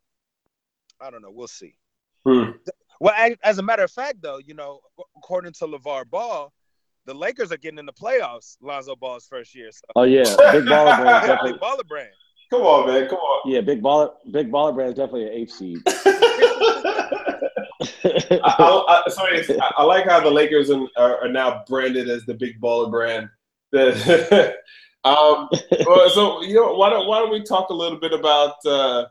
I 0.98 1.10
don't 1.10 1.20
know. 1.20 1.30
We'll 1.30 1.48
see. 1.48 1.74
Hmm. 2.24 2.52
Well, 2.98 3.14
as 3.42 3.58
a 3.58 3.62
matter 3.62 3.84
of 3.84 3.90
fact, 3.90 4.22
though, 4.22 4.38
you 4.38 4.54
know, 4.54 4.80
according 5.16 5.52
to 5.54 5.66
LeVar 5.66 6.08
Ball, 6.08 6.50
the 7.04 7.12
Lakers 7.12 7.52
are 7.52 7.58
getting 7.58 7.78
in 7.78 7.84
the 7.84 7.92
playoffs. 7.92 8.56
Lonzo 8.62 8.96
Ball's 8.96 9.26
first 9.26 9.54
year. 9.54 9.70
So. 9.70 9.80
Oh 9.96 10.02
yeah, 10.04 10.22
big 10.52 10.64
baller 10.64 10.96
brand. 10.96 11.26
Definitely. 11.26 11.52
big 11.52 11.60
baller 11.60 11.86
brand. 11.86 12.10
Come 12.50 12.62
on, 12.62 12.88
man. 12.88 13.08
Come 13.08 13.18
on. 13.18 13.50
Yeah, 13.50 13.60
big 13.60 13.82
baller, 13.82 14.10
big 14.30 14.50
baller 14.50 14.74
brand 14.74 14.90
is 14.90 14.96
definitely 14.96 15.26
an 15.26 15.32
eighth 15.32 15.52
seed. 15.52 15.78
I, 18.42 18.54
I, 18.58 19.02
I, 19.06 19.10
sorry, 19.10 19.44
I 19.76 19.82
like 19.82 20.06
how 20.06 20.20
the 20.20 20.30
Lakers 20.30 20.70
are, 20.70 20.88
are 20.96 21.28
now 21.28 21.64
branded 21.68 22.08
as 22.08 22.24
the 22.24 22.34
big 22.34 22.58
baller 22.60 22.90
brand. 22.90 23.28
um, 25.04 25.48
so 26.12 26.42
you 26.42 26.54
know, 26.54 26.74
why 26.74 26.90
don't 26.90 27.06
why 27.06 27.18
don't 27.18 27.30
we 27.30 27.42
talk 27.42 27.70
a 27.70 27.74
little 27.74 27.98
bit 27.98 28.12
about 28.12 28.54
uh, 28.66 29.06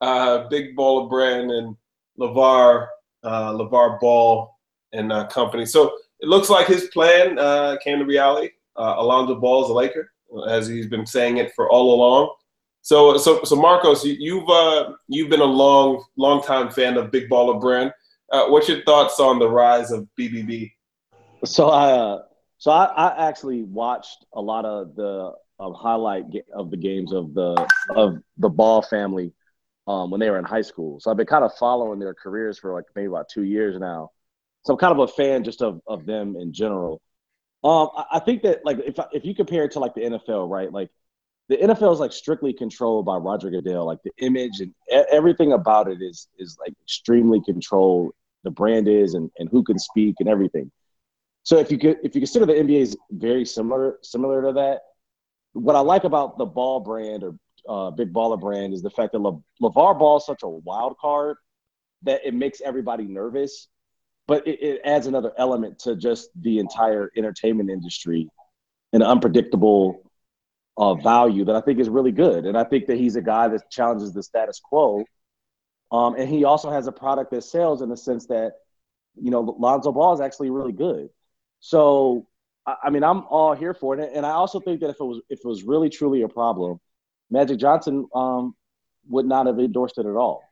uh, 0.00 0.48
big 0.48 0.76
baller 0.76 1.08
brand 1.08 1.50
and 1.50 1.76
LeVar 2.18 2.88
uh, 3.24 3.52
LeVar 3.52 4.00
Ball 4.00 4.56
and 4.92 5.12
uh, 5.12 5.26
company. 5.26 5.66
So 5.66 5.92
it 6.20 6.28
looks 6.28 6.50
like 6.50 6.66
his 6.66 6.86
plan 6.86 7.38
uh, 7.38 7.76
came 7.82 7.98
to 7.98 8.04
reality. 8.04 8.50
Uh, 8.76 8.94
Alonzo 8.98 9.34
Ball 9.36 9.64
is 9.64 9.70
a 9.70 9.72
Laker, 9.72 10.12
as 10.48 10.66
he's 10.66 10.86
been 10.86 11.06
saying 11.06 11.38
it 11.38 11.52
for 11.54 11.70
all 11.70 11.94
along. 11.94 12.34
So, 12.82 13.16
so, 13.16 13.44
so 13.44 13.54
Marcos, 13.54 14.04
you, 14.04 14.40
have 14.40 14.48
uh, 14.48 14.92
you've 15.08 15.30
been 15.30 15.40
a 15.40 15.44
long, 15.44 16.04
long 16.16 16.42
time 16.42 16.70
fan 16.70 16.96
of 16.96 17.10
Big 17.12 17.28
Baller 17.28 17.60
Brand. 17.60 17.92
Uh, 18.30 18.46
what's 18.48 18.68
your 18.68 18.82
thoughts 18.82 19.20
on 19.20 19.38
the 19.38 19.48
rise 19.48 19.92
of 19.92 20.08
BBB? 20.18 20.72
So 21.44 21.68
I, 21.68 21.92
uh, 21.92 22.22
so 22.62 22.70
I, 22.70 22.84
I 22.84 23.28
actually 23.28 23.64
watched 23.64 24.24
a 24.32 24.40
lot 24.40 24.64
of 24.64 24.94
the 24.94 25.32
um, 25.58 25.74
highlight 25.74 26.26
of 26.54 26.70
the 26.70 26.76
games 26.76 27.12
of 27.12 27.34
the 27.34 27.68
of 27.96 28.18
the 28.36 28.48
Ball 28.48 28.82
family 28.82 29.32
um, 29.88 30.12
when 30.12 30.20
they 30.20 30.30
were 30.30 30.38
in 30.38 30.44
high 30.44 30.62
school. 30.62 31.00
So 31.00 31.10
I've 31.10 31.16
been 31.16 31.26
kind 31.26 31.42
of 31.42 31.52
following 31.56 31.98
their 31.98 32.14
careers 32.14 32.60
for 32.60 32.72
like 32.72 32.84
maybe 32.94 33.08
about 33.08 33.28
two 33.28 33.42
years 33.42 33.80
now. 33.80 34.12
So 34.64 34.74
I'm 34.74 34.78
kind 34.78 34.92
of 34.92 35.00
a 35.00 35.08
fan 35.08 35.42
just 35.42 35.60
of, 35.60 35.80
of 35.88 36.06
them 36.06 36.36
in 36.36 36.52
general. 36.52 37.02
Um, 37.64 37.88
I, 37.96 38.04
I 38.12 38.18
think 38.20 38.42
that 38.44 38.64
like 38.64 38.78
if 38.86 38.94
if 39.12 39.24
you 39.24 39.34
compare 39.34 39.64
it 39.64 39.72
to 39.72 39.80
like 39.80 39.94
the 39.94 40.02
NFL, 40.02 40.48
right? 40.48 40.72
Like 40.72 40.90
the 41.48 41.56
NFL 41.56 41.92
is 41.94 41.98
like 41.98 42.12
strictly 42.12 42.52
controlled 42.52 43.06
by 43.06 43.16
Roger 43.16 43.50
Goodell. 43.50 43.86
Like 43.86 43.98
the 44.04 44.12
image 44.18 44.60
and 44.60 44.72
everything 45.10 45.52
about 45.52 45.88
it 45.88 46.00
is 46.00 46.28
is 46.38 46.56
like 46.60 46.74
extremely 46.80 47.40
controlled. 47.44 48.12
The 48.44 48.52
brand 48.52 48.86
is 48.86 49.14
and, 49.14 49.32
and 49.40 49.48
who 49.48 49.64
can 49.64 49.80
speak 49.80 50.14
and 50.20 50.28
everything. 50.28 50.70
So 51.44 51.58
if 51.58 51.70
you 51.70 51.78
could 51.78 51.98
if 52.02 52.14
you 52.14 52.20
consider 52.20 52.46
the 52.46 52.54
NBA 52.54 52.80
is 52.80 52.96
very 53.10 53.44
similar 53.44 53.98
similar 54.02 54.42
to 54.42 54.52
that, 54.52 54.80
what 55.52 55.76
I 55.76 55.80
like 55.80 56.04
about 56.04 56.38
the 56.38 56.46
ball 56.46 56.80
brand 56.80 57.24
or 57.24 57.34
uh, 57.68 57.90
big 57.90 58.12
baller 58.12 58.40
brand 58.40 58.74
is 58.74 58.82
the 58.82 58.90
fact 58.90 59.12
that 59.12 59.20
Le- 59.20 59.42
LeVar 59.60 59.98
Ball 59.98 60.16
is 60.16 60.26
such 60.26 60.42
a 60.42 60.48
wild 60.48 60.96
card 60.98 61.36
that 62.02 62.20
it 62.24 62.34
makes 62.34 62.60
everybody 62.60 63.04
nervous, 63.04 63.68
but 64.26 64.46
it, 64.46 64.62
it 64.62 64.80
adds 64.84 65.06
another 65.06 65.32
element 65.38 65.78
to 65.80 65.96
just 65.96 66.30
the 66.40 66.58
entire 66.58 67.10
entertainment 67.16 67.70
industry, 67.70 68.28
an 68.92 69.02
unpredictable 69.02 70.10
uh, 70.76 70.94
value 70.94 71.44
that 71.44 71.54
I 71.54 71.60
think 71.60 71.78
is 71.78 71.88
really 71.88 72.12
good. 72.12 72.46
And 72.46 72.56
I 72.56 72.64
think 72.64 72.86
that 72.86 72.96
he's 72.96 73.16
a 73.16 73.22
guy 73.22 73.48
that 73.48 73.70
challenges 73.70 74.12
the 74.12 74.22
status 74.22 74.60
quo. 74.62 75.04
Um, 75.92 76.16
and 76.16 76.28
he 76.28 76.44
also 76.44 76.70
has 76.70 76.86
a 76.86 76.92
product 76.92 77.30
that 77.32 77.44
sells 77.44 77.82
in 77.82 77.88
the 77.88 77.96
sense 77.96 78.26
that, 78.26 78.52
you 79.20 79.30
know, 79.30 79.40
Lonzo 79.58 79.92
Ball 79.92 80.14
is 80.14 80.20
actually 80.20 80.50
really 80.50 80.72
good. 80.72 81.10
So, 81.62 82.26
I, 82.66 82.74
I 82.84 82.90
mean, 82.90 83.04
I'm 83.04 83.24
all 83.28 83.54
here 83.54 83.72
for 83.72 83.98
it. 83.98 84.10
And 84.12 84.26
I 84.26 84.32
also 84.32 84.60
think 84.60 84.80
that 84.80 84.90
if 84.90 84.96
it 85.00 85.04
was 85.04 85.22
if 85.30 85.38
it 85.38 85.46
was 85.46 85.62
really 85.62 85.88
truly 85.88 86.22
a 86.22 86.28
problem, 86.28 86.78
Magic 87.30 87.58
Johnson 87.58 88.06
um, 88.14 88.54
would 89.08 89.24
not 89.24 89.46
have 89.46 89.58
endorsed 89.58 89.96
it 89.96 90.06
at 90.06 90.16
all. 90.16 90.42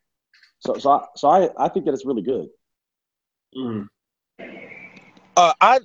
So, 0.61 0.79
so, 0.79 0.91
I, 0.91 1.05
so 1.17 1.29
I, 1.29 1.49
I 1.59 1.69
think 1.69 1.87
that 1.87 1.95
it's 1.95 2.07
really 2.07 2.23
good. 2.23 2.49
Mm. 3.57 3.89
Uh, 5.37 5.53
I, 5.61 5.81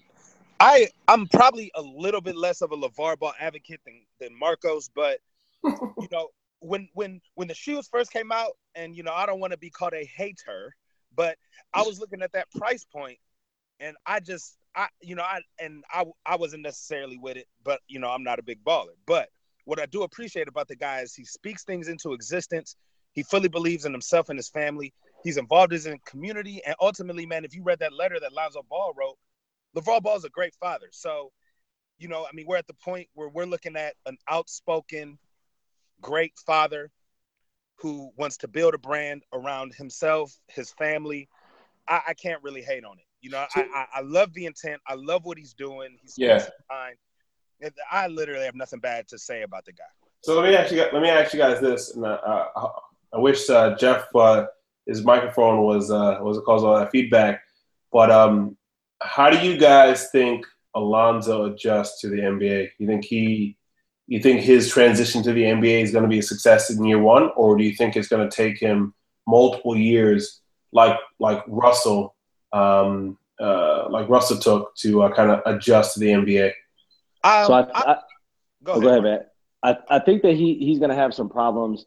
I, 0.59 0.87
I'm 1.07 1.27
probably 1.27 1.71
a 1.75 1.81
little 1.81 2.21
bit 2.21 2.35
less 2.35 2.61
of 2.61 2.71
a 2.71 2.77
LeVar 2.77 3.17
Ball 3.19 3.33
advocate 3.39 3.81
than 3.85 4.01
than 4.19 4.37
Marcos, 4.37 4.89
but 4.93 5.19
you 5.63 6.07
know, 6.11 6.29
when 6.59 6.87
when 6.93 7.21
when 7.35 7.47
the 7.47 7.53
shoes 7.53 7.87
first 7.91 8.11
came 8.11 8.31
out, 8.31 8.51
and 8.75 8.95
you 8.95 9.03
know, 9.03 9.13
I 9.13 9.25
don't 9.25 9.39
want 9.39 9.53
to 9.53 9.57
be 9.57 9.69
called 9.69 9.93
a 9.93 10.05
hater, 10.05 10.75
but 11.15 11.37
I 11.73 11.81
was 11.83 11.99
looking 11.99 12.21
at 12.21 12.33
that 12.33 12.51
price 12.51 12.85
point, 12.85 13.17
and 13.79 13.95
I 14.05 14.19
just, 14.19 14.57
I, 14.75 14.87
you 15.01 15.15
know, 15.15 15.23
I 15.23 15.41
and 15.59 15.83
I, 15.91 16.05
I 16.25 16.35
wasn't 16.35 16.63
necessarily 16.63 17.17
with 17.17 17.37
it, 17.37 17.47
but 17.63 17.79
you 17.87 17.99
know, 17.99 18.09
I'm 18.09 18.23
not 18.23 18.39
a 18.39 18.43
big 18.43 18.63
baller, 18.63 18.95
but 19.05 19.29
what 19.65 19.79
I 19.79 19.87
do 19.87 20.03
appreciate 20.03 20.47
about 20.47 20.67
the 20.67 20.75
guy 20.75 21.01
is 21.01 21.13
he 21.13 21.25
speaks 21.25 21.63
things 21.63 21.87
into 21.87 22.13
existence. 22.13 22.75
He 23.13 23.23
fully 23.23 23.49
believes 23.49 23.85
in 23.85 23.91
himself 23.91 24.29
and 24.29 24.37
his 24.37 24.49
family. 24.49 24.93
He's 25.23 25.37
involved 25.37 25.73
in 25.73 25.81
his 25.81 25.99
community. 26.05 26.61
And 26.65 26.75
ultimately, 26.79 27.25
man, 27.25 27.45
if 27.45 27.55
you 27.55 27.63
read 27.63 27.79
that 27.79 27.93
letter 27.93 28.19
that 28.19 28.33
Lonzo 28.33 28.63
Ball 28.69 28.93
wrote, 28.95 29.17
LeVar 29.75 30.03
Ball 30.03 30.17
is 30.17 30.23
a 30.23 30.29
great 30.29 30.53
father. 30.55 30.87
So, 30.91 31.31
you 31.97 32.07
know, 32.07 32.25
I 32.25 32.29
mean, 32.33 32.45
we're 32.47 32.57
at 32.57 32.67
the 32.67 32.75
point 32.75 33.07
where 33.15 33.29
we're 33.29 33.45
looking 33.45 33.75
at 33.75 33.95
an 34.05 34.17
outspoken, 34.29 35.17
great 36.01 36.33
father 36.45 36.91
who 37.77 38.11
wants 38.17 38.37
to 38.37 38.47
build 38.47 38.73
a 38.73 38.77
brand 38.77 39.23
around 39.33 39.73
himself, 39.73 40.37
his 40.47 40.71
family. 40.71 41.27
I, 41.87 42.01
I 42.09 42.13
can't 42.13 42.43
really 42.43 42.61
hate 42.61 42.85
on 42.85 42.97
it. 42.99 43.04
You 43.25 43.31
know, 43.31 43.43
I, 43.55 43.61
I, 43.73 43.85
I, 43.95 44.01
love 44.01 44.31
the 44.33 44.45
intent. 44.45 44.79
I 44.87 44.93
love 44.93 45.25
what 45.25 45.39
he's 45.39 45.55
doing. 45.55 45.97
He's 45.99 46.13
yeah. 46.15 46.45
Time. 46.69 46.93
I 47.91 48.05
literally 48.05 48.45
have 48.45 48.53
nothing 48.53 48.79
bad 48.79 49.07
to 49.07 49.17
say 49.17 49.41
about 49.41 49.65
the 49.65 49.73
guy. 49.73 49.83
So 50.23 50.39
let 50.39 50.47
me 50.47 50.55
ask 50.55 50.71
you. 50.71 50.77
Let 50.77 51.01
me 51.01 51.09
ask 51.09 51.33
you 51.33 51.39
guys 51.39 51.59
this, 51.59 51.95
and 51.95 52.05
uh, 52.05 52.45
I 53.11 53.17
wish 53.17 53.49
uh, 53.49 53.75
Jeff 53.77 54.03
uh, 54.13 54.45
his 54.85 55.03
microphone 55.03 55.63
was 55.63 55.89
uh, 55.89 56.19
was 56.21 56.39
causing 56.45 56.69
all 56.69 56.77
that 56.77 56.91
feedback. 56.91 57.41
But 57.91 58.11
um, 58.11 58.57
how 59.01 59.31
do 59.31 59.39
you 59.39 59.57
guys 59.57 60.11
think 60.11 60.45
Alonzo 60.75 61.45
adjusts 61.45 62.01
to 62.01 62.09
the 62.09 62.17
NBA? 62.17 62.69
You 62.77 62.85
think 62.85 63.05
he, 63.05 63.57
you 64.05 64.19
think 64.19 64.41
his 64.41 64.69
transition 64.69 65.23
to 65.23 65.33
the 65.33 65.45
NBA 65.45 65.81
is 65.81 65.91
going 65.91 66.03
to 66.03 66.09
be 66.09 66.19
a 66.19 66.23
success 66.23 66.69
in 66.69 66.85
year 66.85 67.01
one, 67.01 67.31
or 67.35 67.57
do 67.57 67.63
you 67.63 67.73
think 67.73 67.95
it's 67.95 68.07
going 68.07 68.29
to 68.29 68.35
take 68.35 68.59
him 68.59 68.93
multiple 69.25 69.75
years, 69.75 70.41
like 70.71 70.99
like 71.17 71.43
Russell, 71.47 72.14
um, 72.53 73.17
uh, 73.39 73.87
like 73.89 74.09
Russell 74.09 74.37
took 74.37 74.75
to 74.77 75.03
uh, 75.03 75.13
kind 75.13 75.31
of 75.31 75.41
adjust 75.45 75.93
to 75.93 75.99
the 75.99 76.07
NBA? 76.07 76.51
Um, 77.23 77.47
so 77.47 77.53
I, 77.53 77.61
I, 77.61 77.91
I 77.91 77.97
go, 78.63 78.73
oh, 78.73 78.79
ahead. 78.79 78.81
go 78.81 78.89
ahead, 78.89 79.03
man. 79.03 79.19
I, 79.63 79.77
I 79.89 79.99
think 79.99 80.21
that 80.21 80.33
he 80.33 80.55
he's 80.55 80.79
gonna 80.79 80.95
have 80.95 81.13
some 81.13 81.29
problems 81.29 81.85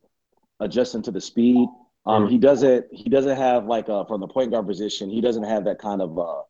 adjusting 0.61 1.03
to 1.03 1.11
the 1.11 1.21
speed. 1.21 1.69
Um, 2.07 2.27
mm. 2.27 2.31
he 2.31 2.39
doesn't 2.39 2.87
he 2.91 3.09
doesn't 3.09 3.37
have 3.37 3.67
like 3.67 3.89
uh 3.89 4.05
from 4.05 4.21
the 4.21 4.29
point 4.29 4.51
guard 4.51 4.67
position. 4.67 5.11
He 5.11 5.21
doesn't 5.21 5.45
have 5.45 5.65
that 5.65 5.79
kind 5.79 6.03
of 6.03 6.19
uh 6.19 6.43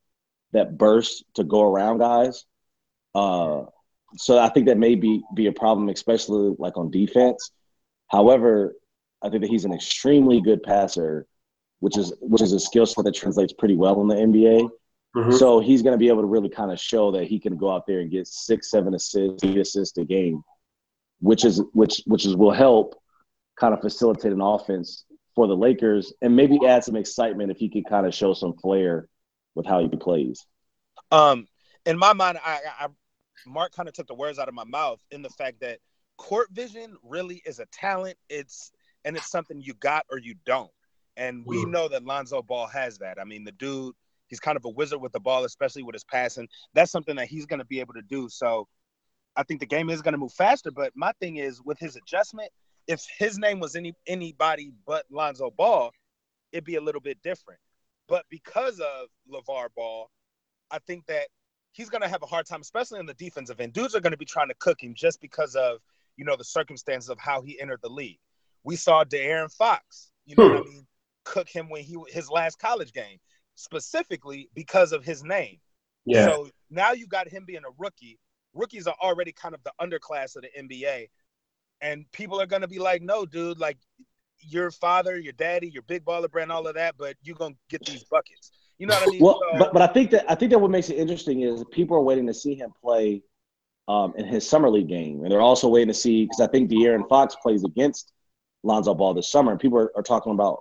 that 0.52 0.78
burst 0.78 1.24
to 1.34 1.44
go 1.44 1.62
around 1.62 1.98
guys. 1.98 2.44
Uh, 3.14 3.64
so 4.16 4.38
I 4.38 4.48
think 4.48 4.66
that 4.66 4.78
may 4.78 4.94
be 4.94 5.22
be 5.34 5.46
a 5.46 5.52
problem, 5.52 5.88
especially 5.88 6.54
like 6.58 6.76
on 6.76 6.90
defense. 6.90 7.50
However, 8.08 8.74
I 9.22 9.28
think 9.28 9.42
that 9.42 9.50
he's 9.50 9.64
an 9.64 9.74
extremely 9.74 10.40
good 10.40 10.62
passer, 10.62 11.26
which 11.80 11.96
is 11.96 12.12
which 12.20 12.42
is 12.42 12.52
a 12.52 12.60
skill 12.60 12.86
set 12.86 13.04
that 13.04 13.14
translates 13.14 13.52
pretty 13.52 13.76
well 13.76 14.00
in 14.00 14.08
the 14.08 14.14
NBA. 14.14 14.68
Mm-hmm. 15.16 15.32
So 15.32 15.60
he's 15.60 15.82
going 15.82 15.94
to 15.94 15.98
be 15.98 16.08
able 16.08 16.20
to 16.20 16.26
really 16.26 16.48
kind 16.48 16.70
of 16.70 16.78
show 16.78 17.10
that 17.12 17.24
he 17.24 17.40
can 17.40 17.56
go 17.56 17.72
out 17.72 17.86
there 17.86 18.00
and 18.00 18.10
get 18.10 18.26
six, 18.26 18.70
seven 18.70 18.94
assists, 18.94 19.42
eight 19.42 19.56
assists 19.56 19.96
a 19.98 20.04
game, 20.04 20.42
which 21.20 21.44
is 21.44 21.62
which 21.72 22.02
which 22.06 22.26
is 22.26 22.36
will 22.36 22.52
help 22.52 22.94
kind 23.58 23.74
of 23.74 23.80
facilitate 23.80 24.32
an 24.32 24.40
offense 24.40 25.04
for 25.34 25.46
the 25.46 25.56
Lakers 25.56 26.12
and 26.20 26.34
maybe 26.34 26.58
add 26.66 26.84
some 26.84 26.96
excitement 26.96 27.50
if 27.50 27.58
he 27.58 27.68
could 27.68 27.86
kind 27.88 28.06
of 28.06 28.14
show 28.14 28.34
some 28.34 28.54
flair 28.54 29.08
with 29.54 29.66
how 29.66 29.80
he 29.80 29.88
plays. 29.88 30.44
Um, 31.10 31.46
in 31.86 31.98
my 31.98 32.12
mind, 32.12 32.38
I, 32.44 32.60
I 32.80 32.86
Mark 33.46 33.72
kind 33.72 33.88
of 33.88 33.94
took 33.94 34.06
the 34.06 34.14
words 34.14 34.38
out 34.38 34.48
of 34.48 34.54
my 34.54 34.64
mouth 34.64 35.00
in 35.10 35.22
the 35.22 35.30
fact 35.30 35.60
that 35.60 35.78
court 36.16 36.48
vision 36.52 36.96
really 37.02 37.42
is 37.46 37.60
a 37.60 37.66
talent. 37.66 38.16
It's 38.28 38.72
and 39.04 39.16
it's 39.16 39.30
something 39.30 39.60
you 39.60 39.74
got 39.74 40.04
or 40.10 40.18
you 40.18 40.34
don't. 40.44 40.70
And 41.18 41.44
we 41.44 41.58
mm. 41.58 41.70
know 41.70 41.88
that 41.88 42.04
Lonzo 42.04 42.40
Ball 42.40 42.66
has 42.68 42.96
that. 42.98 43.18
I 43.20 43.24
mean, 43.24 43.44
the 43.44 43.52
dude 43.52 43.94
He's 44.28 44.40
kind 44.40 44.56
of 44.56 44.64
a 44.64 44.68
wizard 44.68 45.00
with 45.00 45.12
the 45.12 45.20
ball, 45.20 45.44
especially 45.44 45.82
with 45.82 45.94
his 45.94 46.04
passing. 46.04 46.48
That's 46.74 46.92
something 46.92 47.16
that 47.16 47.28
he's 47.28 47.46
going 47.46 47.58
to 47.58 47.64
be 47.64 47.80
able 47.80 47.94
to 47.94 48.02
do. 48.02 48.28
So 48.28 48.68
I 49.36 49.42
think 49.42 49.60
the 49.60 49.66
game 49.66 49.90
is 49.90 50.02
going 50.02 50.12
to 50.12 50.18
move 50.18 50.32
faster. 50.32 50.70
But 50.70 50.92
my 50.94 51.12
thing 51.20 51.36
is 51.36 51.62
with 51.62 51.78
his 51.78 51.96
adjustment, 51.96 52.50
if 52.86 53.04
his 53.18 53.38
name 53.38 53.58
was 53.58 53.74
any 53.74 53.94
anybody 54.06 54.72
but 54.86 55.04
Lonzo 55.10 55.50
Ball, 55.50 55.90
it'd 56.52 56.64
be 56.64 56.76
a 56.76 56.80
little 56.80 57.00
bit 57.00 57.18
different. 57.22 57.60
But 58.08 58.24
because 58.30 58.80
of 58.80 59.08
LeVar 59.30 59.68
Ball, 59.74 60.10
I 60.70 60.78
think 60.86 61.06
that 61.06 61.28
he's 61.72 61.90
going 61.90 62.02
to 62.02 62.08
have 62.08 62.22
a 62.22 62.26
hard 62.26 62.46
time, 62.46 62.60
especially 62.60 63.00
in 63.00 63.06
the 63.06 63.14
defensive 63.14 63.60
end. 63.60 63.72
Dudes 63.72 63.94
are 63.94 64.00
going 64.00 64.12
to 64.12 64.18
be 64.18 64.24
trying 64.24 64.48
to 64.48 64.54
cook 64.58 64.82
him 64.82 64.94
just 64.94 65.20
because 65.20 65.54
of, 65.54 65.78
you 66.16 66.24
know, 66.24 66.36
the 66.36 66.44
circumstances 66.44 67.10
of 67.10 67.18
how 67.18 67.42
he 67.42 67.60
entered 67.60 67.80
the 67.82 67.90
league. 67.90 68.18
We 68.64 68.76
saw 68.76 69.04
De'Aaron 69.04 69.54
Fox, 69.54 70.10
you 70.26 70.34
know 70.36 70.48
what 70.48 70.66
I 70.66 70.68
mean, 70.68 70.86
cook 71.28 71.48
him 71.48 71.68
when 71.68 71.82
he 71.82 71.96
his 72.08 72.30
last 72.30 72.58
college 72.58 72.92
game 72.92 73.18
specifically 73.54 74.48
because 74.54 74.92
of 74.92 75.04
his 75.04 75.22
name. 75.22 75.58
Yeah. 76.04 76.26
So 76.26 76.48
now 76.70 76.92
you 76.92 77.06
got 77.06 77.28
him 77.28 77.44
being 77.46 77.64
a 77.64 77.72
rookie. 77.78 78.18
Rookies 78.54 78.86
are 78.86 78.94
already 79.02 79.32
kind 79.32 79.54
of 79.54 79.60
the 79.64 79.72
underclass 79.80 80.36
of 80.36 80.42
the 80.42 80.50
NBA. 80.58 81.08
And 81.80 82.10
people 82.12 82.40
are 82.40 82.46
going 82.46 82.62
to 82.62 82.68
be 82.68 82.78
like, 82.78 83.02
no, 83.02 83.26
dude, 83.26 83.58
like 83.58 83.78
your 84.40 84.70
father, 84.70 85.18
your 85.18 85.32
daddy, 85.34 85.68
your 85.68 85.82
big 85.82 86.04
baller 86.04 86.30
brand, 86.30 86.50
all 86.50 86.66
of 86.66 86.74
that, 86.74 86.96
but 86.96 87.16
you're 87.22 87.36
gonna 87.36 87.54
get 87.68 87.84
these 87.84 88.04
buckets. 88.04 88.52
You 88.78 88.86
know 88.86 88.94
what 88.94 89.08
I 89.08 89.10
mean? 89.10 89.20
Well, 89.20 89.40
So- 89.52 89.58
but 89.58 89.72
but 89.72 89.82
I 89.82 89.88
think 89.88 90.10
that 90.12 90.30
I 90.30 90.34
think 90.34 90.50
that 90.52 90.58
what 90.58 90.70
makes 90.70 90.88
it 90.90 90.96
interesting 90.96 91.42
is 91.42 91.64
people 91.72 91.96
are 91.96 92.02
waiting 92.02 92.26
to 92.26 92.34
see 92.34 92.54
him 92.54 92.72
play 92.80 93.22
um, 93.88 94.14
in 94.16 94.26
his 94.26 94.48
summer 94.48 94.70
league 94.70 94.88
game, 94.88 95.22
and 95.22 95.32
they're 95.32 95.40
also 95.40 95.68
waiting 95.68 95.88
to 95.88 95.94
see 95.94 96.24
because 96.24 96.40
I 96.40 96.46
think 96.46 96.70
De'Aaron 96.70 97.08
Fox 97.08 97.34
plays 97.36 97.64
against 97.64 98.12
Lonzo 98.62 98.94
Ball 98.94 99.14
this 99.14 99.28
summer, 99.30 99.50
and 99.50 99.60
people 99.60 99.78
are, 99.78 99.90
are 99.96 100.02
talking 100.02 100.32
about 100.32 100.60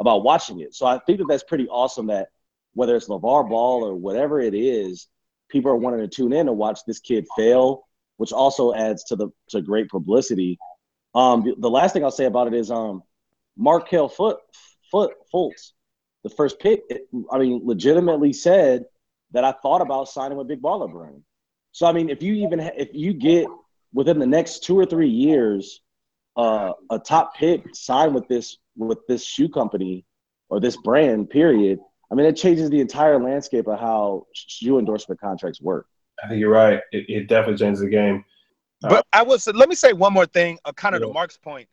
about 0.00 0.24
watching 0.24 0.60
it. 0.60 0.74
So 0.74 0.86
I 0.86 0.98
think 0.98 1.18
that 1.18 1.26
that's 1.28 1.44
pretty 1.44 1.68
awesome. 1.68 2.06
That 2.08 2.28
whether 2.74 2.96
it's 2.96 3.08
LaVar 3.08 3.48
Ball 3.48 3.84
or 3.84 3.94
whatever 3.94 4.40
it 4.40 4.54
is, 4.54 5.06
people 5.48 5.70
are 5.70 5.76
wanting 5.76 6.00
to 6.00 6.08
tune 6.08 6.32
in 6.32 6.48
and 6.48 6.56
watch 6.56 6.80
this 6.86 6.98
kid 7.00 7.26
fail, 7.36 7.84
which 8.16 8.32
also 8.32 8.72
adds 8.74 9.04
to 9.04 9.16
the 9.16 9.28
to 9.50 9.60
great 9.60 9.88
publicity. 9.88 10.58
Um, 11.14 11.54
the, 11.58 11.70
last 11.70 11.92
thing 11.92 12.04
I'll 12.04 12.10
say 12.10 12.26
about 12.26 12.46
it 12.46 12.54
is 12.54 12.70
um, 12.70 13.02
Markelle 13.56 14.08
Foot 14.08 14.38
Foot 14.90 15.12
Fultz, 15.32 15.72
the 16.24 16.30
first 16.30 16.58
pick. 16.60 16.82
it- 16.88 17.08
I 17.32 17.38
mean, 17.38 17.62
legitimately 17.64 18.32
said 18.32 18.84
that 19.32 19.44
I 19.44 19.52
thought 19.52 19.80
about 19.80 20.08
signing 20.08 20.38
with 20.38 20.48
Big 20.48 20.62
Baller 20.62 20.90
Brand. 20.90 21.22
So 21.72 21.86
I 21.86 21.92
mean, 21.92 22.10
if 22.10 22.22
you 22.22 22.34
even 22.46 22.58
ha- 22.58 22.76
if 22.76 22.88
you 22.92 23.12
get 23.12 23.46
within 23.92 24.18
the 24.18 24.26
next 24.26 24.64
two 24.64 24.78
or 24.78 24.86
three 24.86 25.08
years, 25.10 25.80
uh, 26.36 26.72
a 26.90 26.98
top 26.98 27.34
pick 27.34 27.74
signed 27.74 28.14
with 28.14 28.28
this 28.28 28.58
with 28.76 28.98
this 29.08 29.24
shoe 29.24 29.48
company 29.48 30.04
or 30.48 30.60
this 30.60 30.76
brand, 30.76 31.30
period. 31.30 31.78
I 32.10 32.14
mean, 32.14 32.26
it 32.26 32.36
changes 32.36 32.70
the 32.70 32.80
entire 32.80 33.22
landscape 33.22 33.68
of 33.68 33.78
how 33.78 34.26
shoe 34.32 34.78
endorsement 34.78 35.20
contracts 35.20 35.60
work. 35.60 35.86
I 36.22 36.28
think 36.28 36.40
you're 36.40 36.50
right. 36.50 36.80
It, 36.92 37.04
it 37.08 37.28
definitely 37.28 37.58
changes 37.58 37.80
the 37.80 37.88
game. 37.88 38.24
But 38.82 39.06
I 39.12 39.22
was 39.22 39.46
let 39.46 39.68
me 39.68 39.74
say 39.74 39.92
one 39.92 40.12
more 40.12 40.26
thing, 40.26 40.58
uh, 40.64 40.72
kind 40.72 40.94
of 40.94 41.02
Yeah. 41.02 41.08
to 41.08 41.12
Mark's 41.12 41.36
point. 41.36 41.68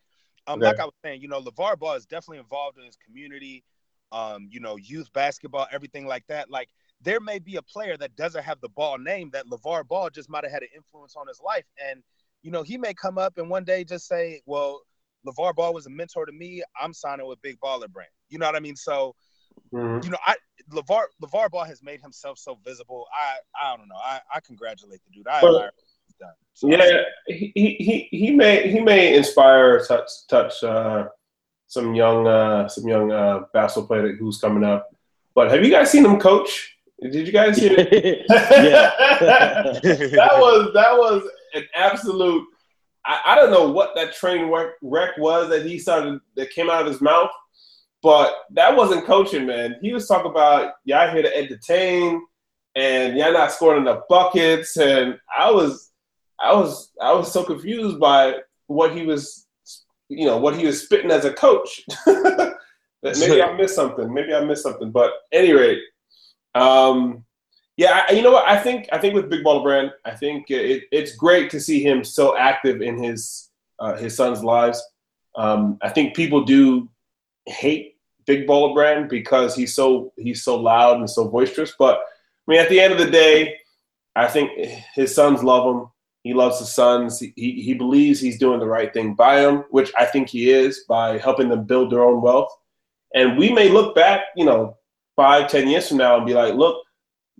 Um, 0.45 0.59
Okay. 0.59 0.67
like 0.67 0.79
I 0.79 0.85
was 0.85 0.93
saying, 1.03 1.21
you 1.21 1.27
know, 1.27 1.41
LaVar 1.41 1.79
Ball 1.79 1.93
is 1.95 2.05
definitely 2.05 2.39
involved 2.39 2.77
in 2.77 2.85
his 2.85 2.97
community, 2.97 3.63
um, 4.11 4.47
you 4.51 4.59
know, 4.59 4.75
youth 4.77 5.11
basketball, 5.13 5.67
everything 5.71 6.05
like 6.05 6.25
that. 6.27 6.49
Like 6.49 6.69
there 7.01 7.19
may 7.19 7.39
be 7.39 7.55
a 7.57 7.61
player 7.61 7.97
that 7.97 8.15
doesn't 8.15 8.43
have 8.43 8.59
the 8.61 8.69
ball 8.69 8.97
name 8.97 9.29
that 9.31 9.45
LaVar 9.47 9.87
Ball 9.87 10.09
just 10.09 10.29
might 10.29 10.43
have 10.43 10.51
had 10.51 10.63
an 10.63 10.69
influence 10.75 11.15
on 11.15 11.27
his 11.27 11.41
life. 11.41 11.65
And, 11.89 12.03
you 12.43 12.51
know, 12.51 12.63
he 12.63 12.77
may 12.77 12.93
come 12.93 13.17
up 13.17 13.37
and 13.37 13.49
one 13.49 13.63
day 13.63 13.83
just 13.83 14.07
say, 14.07 14.41
Well, 14.45 14.81
LaVar 15.25 15.55
Ball 15.55 15.73
was 15.73 15.85
a 15.85 15.89
mentor 15.89 16.25
to 16.25 16.31
me. 16.31 16.63
I'm 16.79 16.93
signing 16.93 17.27
with 17.27 17.41
Big 17.41 17.59
Baller 17.59 17.89
Brand. 17.91 18.09
You 18.29 18.37
know 18.39 18.45
what 18.45 18.55
I 18.55 18.59
mean? 18.59 18.75
So, 18.75 19.15
Mhm. 19.73 20.03
you 20.03 20.09
know, 20.11 20.17
I 20.25 20.35
LaVar 20.71 21.03
LaVar 21.23 21.49
Ball 21.49 21.63
has 21.65 21.81
made 21.81 21.99
himself 22.01 22.37
so 22.37 22.59
visible. 22.63 23.05
I 23.13 23.37
I 23.61 23.75
don't 23.77 23.87
know. 23.89 23.95
I, 23.95 24.21
I 24.33 24.39
congratulate 24.41 25.01
the 25.05 25.11
dude. 25.11 25.27
I 25.27 25.41
But- 25.41 25.47
admire 25.47 25.71
what 25.75 25.83
he's 26.05 26.15
done. 26.15 26.33
So, 26.53 26.67
Yeah, 26.69 27.01
he, 27.27 27.51
he 27.79 28.07
he 28.11 28.31
may 28.31 28.69
he 28.71 28.79
may 28.79 29.15
inspire 29.15 29.83
touch 29.85 30.09
touch 30.29 30.63
uh, 30.63 31.07
some 31.67 31.95
young 31.95 32.27
uh, 32.27 32.67
some 32.69 32.87
young 32.87 33.11
uh, 33.11 33.41
basketball 33.53 33.87
player 33.87 34.15
who's 34.15 34.39
coming 34.39 34.63
up. 34.63 34.87
But 35.35 35.51
have 35.51 35.63
you 35.65 35.71
guys 35.71 35.91
seen 35.91 36.05
him 36.05 36.19
coach? 36.19 36.75
Did 37.01 37.27
you 37.27 37.33
guys 37.33 37.57
see 37.57 37.67
it? 37.69 38.25
yeah. 38.29 38.91
that 39.81 40.33
was 40.39 40.71
that 40.73 40.97
was 40.97 41.23
an 41.53 41.65
absolute. 41.75 42.45
I, 43.05 43.21
I 43.25 43.35
don't 43.35 43.51
know 43.51 43.69
what 43.69 43.95
that 43.95 44.13
train 44.13 44.49
wreck, 44.49 44.71
wreck 44.81 45.17
was 45.17 45.49
that 45.49 45.65
he 45.65 45.79
started 45.79 46.19
that 46.35 46.51
came 46.51 46.69
out 46.69 46.81
of 46.81 46.87
his 46.87 47.01
mouth, 47.01 47.29
but 48.01 48.33
that 48.51 48.75
wasn't 48.75 49.05
coaching, 49.05 49.45
man. 49.45 49.77
He 49.81 49.93
was 49.93 50.07
talking 50.07 50.31
about 50.31 50.73
y'all 50.85 51.11
here 51.11 51.21
to 51.21 51.37
entertain, 51.37 52.21
and 52.75 53.17
y'all 53.17 53.33
not 53.33 53.51
scoring 53.51 53.81
enough 53.81 54.03
buckets, 54.09 54.77
and 54.77 55.17
I 55.37 55.51
was, 55.51 55.91
I 56.39 56.53
was, 56.53 56.91
I 57.01 57.13
was 57.13 57.31
so 57.31 57.43
confused 57.43 57.99
by 57.99 58.35
what 58.67 58.95
he 58.95 59.05
was, 59.05 59.47
you 60.09 60.25
know, 60.25 60.37
what 60.37 60.55
he 60.55 60.65
was 60.65 60.83
spitting 60.83 61.11
as 61.11 61.25
a 61.25 61.33
coach. 61.33 61.83
maybe 63.03 63.41
I 63.41 63.55
missed 63.55 63.75
something. 63.75 64.13
Maybe 64.13 64.33
I 64.33 64.43
missed 64.43 64.63
something. 64.63 64.91
But 64.91 65.13
any 65.31 65.53
rate, 65.53 65.81
um, 66.55 67.25
yeah, 67.77 68.05
I, 68.09 68.13
you 68.13 68.23
know 68.23 68.31
what? 68.31 68.47
I 68.47 68.57
think 68.57 68.87
I 68.91 68.97
think 68.97 69.13
with 69.13 69.29
Big 69.29 69.43
Baller 69.43 69.63
Brand, 69.63 69.91
I 70.03 70.11
think 70.11 70.49
it, 70.49 70.85
it's 70.91 71.15
great 71.15 71.51
to 71.51 71.59
see 71.59 71.81
him 71.81 72.03
so 72.03 72.35
active 72.35 72.81
in 72.81 73.01
his 73.01 73.49
uh, 73.79 73.95
his 73.95 74.15
son's 74.15 74.43
lives. 74.43 74.83
Um, 75.35 75.77
I 75.83 75.89
think 75.89 76.15
people 76.15 76.43
do 76.43 76.89
hate 77.45 77.95
Big 78.25 78.47
Baller 78.47 78.73
Brand 78.73 79.09
because 79.09 79.55
he's 79.55 79.75
so 79.75 80.11
he's 80.17 80.43
so 80.43 80.59
loud 80.59 80.97
and 80.97 81.09
so 81.09 81.27
boisterous. 81.27 81.73
But 81.77 81.99
I 81.99 82.51
mean, 82.51 82.59
at 82.59 82.69
the 82.69 82.79
end 82.79 82.93
of 82.93 82.99
the 82.99 83.11
day, 83.11 83.57
I 84.15 84.27
think 84.27 84.51
his 84.95 85.13
sons 85.13 85.43
love 85.43 85.75
him. 85.75 85.87
He 86.23 86.33
loves 86.33 86.57
his 86.59 86.73
sons. 86.73 87.19
He, 87.19 87.31
he, 87.35 87.61
he 87.61 87.73
believes 87.75 88.19
he's 88.19 88.39
doing 88.39 88.59
the 88.59 88.65
right 88.65 88.91
thing 88.91 89.13
by 89.13 89.41
them, 89.41 89.65
which 89.69 89.91
I 89.97 90.05
think 90.05 90.27
he 90.27 90.49
is 90.49 90.83
by 90.89 91.19
helping 91.19 91.47
them 91.47 91.63
build 91.63 91.91
their 91.91 92.03
own 92.03 92.21
wealth. 92.21 92.51
And 93.13 93.37
we 93.37 93.53
may 93.53 93.69
look 93.69 93.95
back, 93.95 94.21
you 94.35 94.43
know, 94.43 94.77
five, 95.15 95.49
ten 95.49 95.69
years 95.69 95.87
from 95.87 95.97
now 95.97 96.17
and 96.17 96.25
be 96.25 96.33
like, 96.33 96.55
look, 96.55 96.83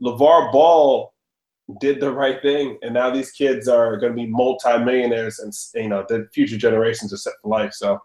LaVar 0.01 0.51
Ball 0.51 1.13
did 1.79 1.99
the 1.99 2.11
right 2.11 2.41
thing, 2.41 2.77
and 2.81 2.93
now 2.93 3.09
these 3.09 3.31
kids 3.31 3.67
are 3.67 3.97
going 3.97 4.13
to 4.13 4.15
be 4.15 4.27
multimillionaires, 4.27 5.39
and 5.39 5.53
you 5.81 5.89
know 5.89 6.05
the 6.07 6.27
future 6.33 6.57
generations 6.57 7.13
are 7.13 7.17
set 7.17 7.33
for 7.41 7.49
life. 7.49 7.73
So, 7.73 7.99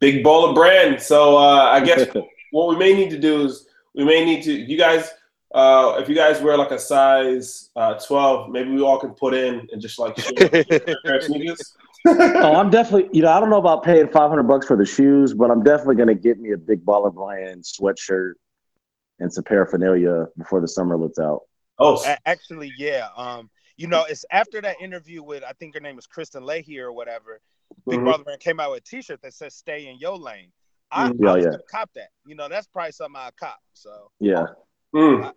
big 0.00 0.24
baller 0.24 0.54
brand. 0.54 1.00
So 1.00 1.36
uh, 1.36 1.70
I 1.72 1.84
guess 1.84 2.08
what 2.52 2.68
we 2.68 2.76
may 2.76 2.94
need 2.94 3.10
to 3.10 3.18
do 3.18 3.44
is 3.44 3.66
we 3.94 4.04
may 4.04 4.24
need 4.24 4.42
to 4.44 4.52
you 4.52 4.78
guys 4.78 5.10
uh, 5.54 5.96
if 5.98 6.08
you 6.08 6.14
guys 6.14 6.40
wear 6.40 6.56
like 6.56 6.70
a 6.70 6.78
size 6.78 7.70
uh, 7.74 7.94
12 7.94 8.50
maybe 8.50 8.70
we 8.70 8.82
all 8.82 8.98
can 8.98 9.10
put 9.10 9.32
in 9.32 9.66
and 9.72 9.80
just 9.80 9.98
like 9.98 10.18
share 10.18 10.34
a 10.36 10.64
pair 11.04 11.16
of 11.16 11.22
sneakers 11.24 11.74
oh, 12.06 12.54
I'm 12.54 12.70
definitely, 12.70 13.08
you 13.12 13.22
know, 13.22 13.32
I 13.32 13.40
don't 13.40 13.50
know 13.50 13.58
about 13.58 13.82
paying 13.82 14.08
500 14.08 14.42
bucks 14.44 14.66
for 14.66 14.76
the 14.76 14.86
shoes, 14.86 15.34
but 15.34 15.50
I'm 15.50 15.62
definitely 15.62 15.96
going 15.96 16.08
to 16.08 16.14
get 16.14 16.38
me 16.38 16.52
a 16.52 16.56
big 16.56 16.84
baller 16.84 17.12
brand 17.12 17.64
sweatshirt 17.64 18.34
and 19.20 19.32
some 19.32 19.44
paraphernalia 19.44 20.26
before 20.36 20.60
the 20.60 20.68
summer 20.68 20.96
lets 20.96 21.18
out. 21.18 21.42
oh 21.78 22.02
Actually, 22.26 22.72
yeah. 22.76 23.08
Um, 23.16 23.50
you 23.76 23.86
know, 23.86 24.04
it's 24.08 24.24
after 24.32 24.60
that 24.60 24.80
interview 24.80 25.22
with 25.22 25.42
I 25.44 25.52
think 25.52 25.74
her 25.74 25.80
name 25.80 25.98
is 25.98 26.06
Kristine 26.06 26.44
Leahy 26.44 26.78
or 26.80 26.92
whatever. 26.92 27.40
Big 27.86 28.00
mhm. 28.00 28.04
Brother 28.04 28.24
Man 28.26 28.38
came 28.38 28.58
out 28.60 28.70
with 28.72 28.80
a 28.80 28.84
T-shirt 28.84 29.20
that 29.22 29.34
says 29.34 29.54
"Stay 29.54 29.86
in 29.88 29.98
your 29.98 30.16
lane." 30.16 30.50
I, 30.90 31.10
Mhm. 31.10 31.16
Yeah, 31.20 31.30
I 31.30 31.34
was 31.36 31.44
yeah. 31.44 31.50
gonna 31.50 31.62
cop 31.70 31.90
that. 31.94 32.08
You 32.26 32.34
know, 32.34 32.48
that's 32.48 32.66
probably 32.66 32.92
something 32.92 33.16
I 33.20 33.30
cop. 33.38 33.58
So, 33.74 34.10
Yeah. 34.20 34.46
Mm. 34.94 35.32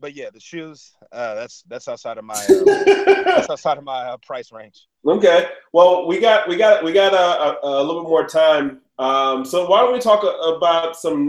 but 0.00 0.14
yeah, 0.14 0.28
the 0.34 0.40
shoes. 0.40 0.90
Uh, 1.12 1.34
that's 1.36 1.62
that's 1.68 1.86
outside 1.88 2.18
of 2.18 2.24
my 2.24 2.34
uh, 2.34 3.22
that's 3.24 3.48
outside 3.50 3.78
of 3.78 3.84
my 3.84 4.00
uh, 4.10 4.16
price 4.26 4.50
range. 4.52 4.86
Okay. 5.06 5.46
Well, 5.72 6.06
we 6.08 6.18
got 6.18 6.48
we 6.48 6.56
got 6.56 6.82
we 6.84 6.92
got 6.92 7.14
a, 7.14 7.64
a, 7.64 7.80
a 7.80 7.82
little 7.82 8.02
bit 8.02 8.08
more 8.10 8.26
time. 8.26 8.80
Um, 8.98 9.44
so 9.44 9.66
why 9.68 9.80
don't 9.80 9.92
we 9.92 10.00
talk 10.00 10.24
a- 10.24 10.54
about 10.56 10.96
some 10.96 11.26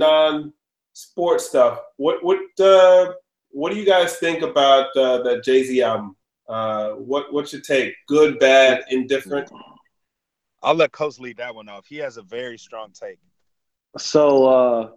non-sports 0.94 1.48
stuff? 1.48 1.80
What 1.98 2.24
what 2.24 2.40
uh, 2.60 3.14
what 3.50 3.72
do 3.72 3.78
you 3.78 3.86
guys 3.86 4.18
think 4.18 4.42
about 4.42 4.96
uh, 4.96 5.22
that 5.24 5.44
Jay 5.44 5.64
Z 5.64 5.82
album? 5.82 6.16
Uh, 6.48 6.92
what 6.92 7.32
what's 7.34 7.54
your 7.54 7.62
take? 7.62 7.94
Good, 8.08 8.40
bad, 8.40 8.84
indifferent? 8.90 9.50
I'll 10.62 10.76
let 10.76 10.92
Coach 10.92 11.20
lead 11.20 11.38
that 11.38 11.54
one 11.54 11.68
off. 11.68 11.86
He 11.86 11.98
has 11.98 12.18
a 12.18 12.22
very 12.22 12.58
strong 12.58 12.92
take. 12.92 13.20
So, 13.98 14.46
uh, 14.46 14.90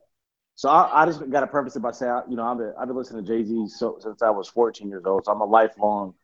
so 0.55 0.69
I, 0.69 1.03
I 1.03 1.07
just 1.07 1.29
got 1.29 1.41
to 1.41 1.47
preface 1.49 1.75
it 1.75 1.81
by 1.81 1.91
saying, 1.91 2.23
you 2.31 2.37
know, 2.37 2.45
I've 2.45 2.57
been, 2.57 2.73
I've 2.79 2.87
been 2.87 2.97
listening 2.97 3.25
to 3.25 3.29
Jay 3.29 3.45
Z 3.45 3.69
so, 3.69 3.99
since 4.01 4.23
I 4.23 4.31
was 4.31 4.49
14 4.49 4.89
years 4.89 5.03
old. 5.05 5.25
So 5.25 5.33
I'm 5.33 5.41
a 5.41 5.45
lifelong 5.45 6.15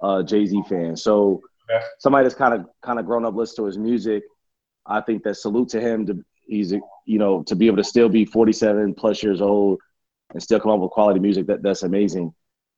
uh, 0.00 0.22
Jay 0.22 0.46
Z 0.46 0.62
fan. 0.68 0.96
So 0.96 1.40
Okay. 1.70 1.84
somebody 1.98 2.24
that's 2.24 2.34
kind 2.34 2.54
of 2.54 2.66
kind 2.82 2.98
of 2.98 3.06
grown 3.06 3.24
up 3.24 3.34
listening 3.34 3.64
to 3.64 3.66
his 3.66 3.78
music, 3.78 4.24
I 4.86 5.00
think 5.00 5.22
that 5.24 5.34
salute 5.36 5.68
to 5.70 5.80
him. 5.80 6.06
To 6.06 6.24
he's 6.46 6.72
you 6.72 7.18
know 7.18 7.42
to 7.44 7.56
be 7.56 7.66
able 7.66 7.78
to 7.78 7.84
still 7.84 8.08
be 8.08 8.24
47 8.24 8.94
plus 8.94 9.22
years 9.22 9.40
old 9.40 9.80
and 10.32 10.42
still 10.42 10.60
come 10.60 10.70
up 10.72 10.80
with 10.80 10.90
quality 10.90 11.20
music. 11.20 11.46
That 11.46 11.62
that's 11.62 11.82
amazing. 11.82 12.34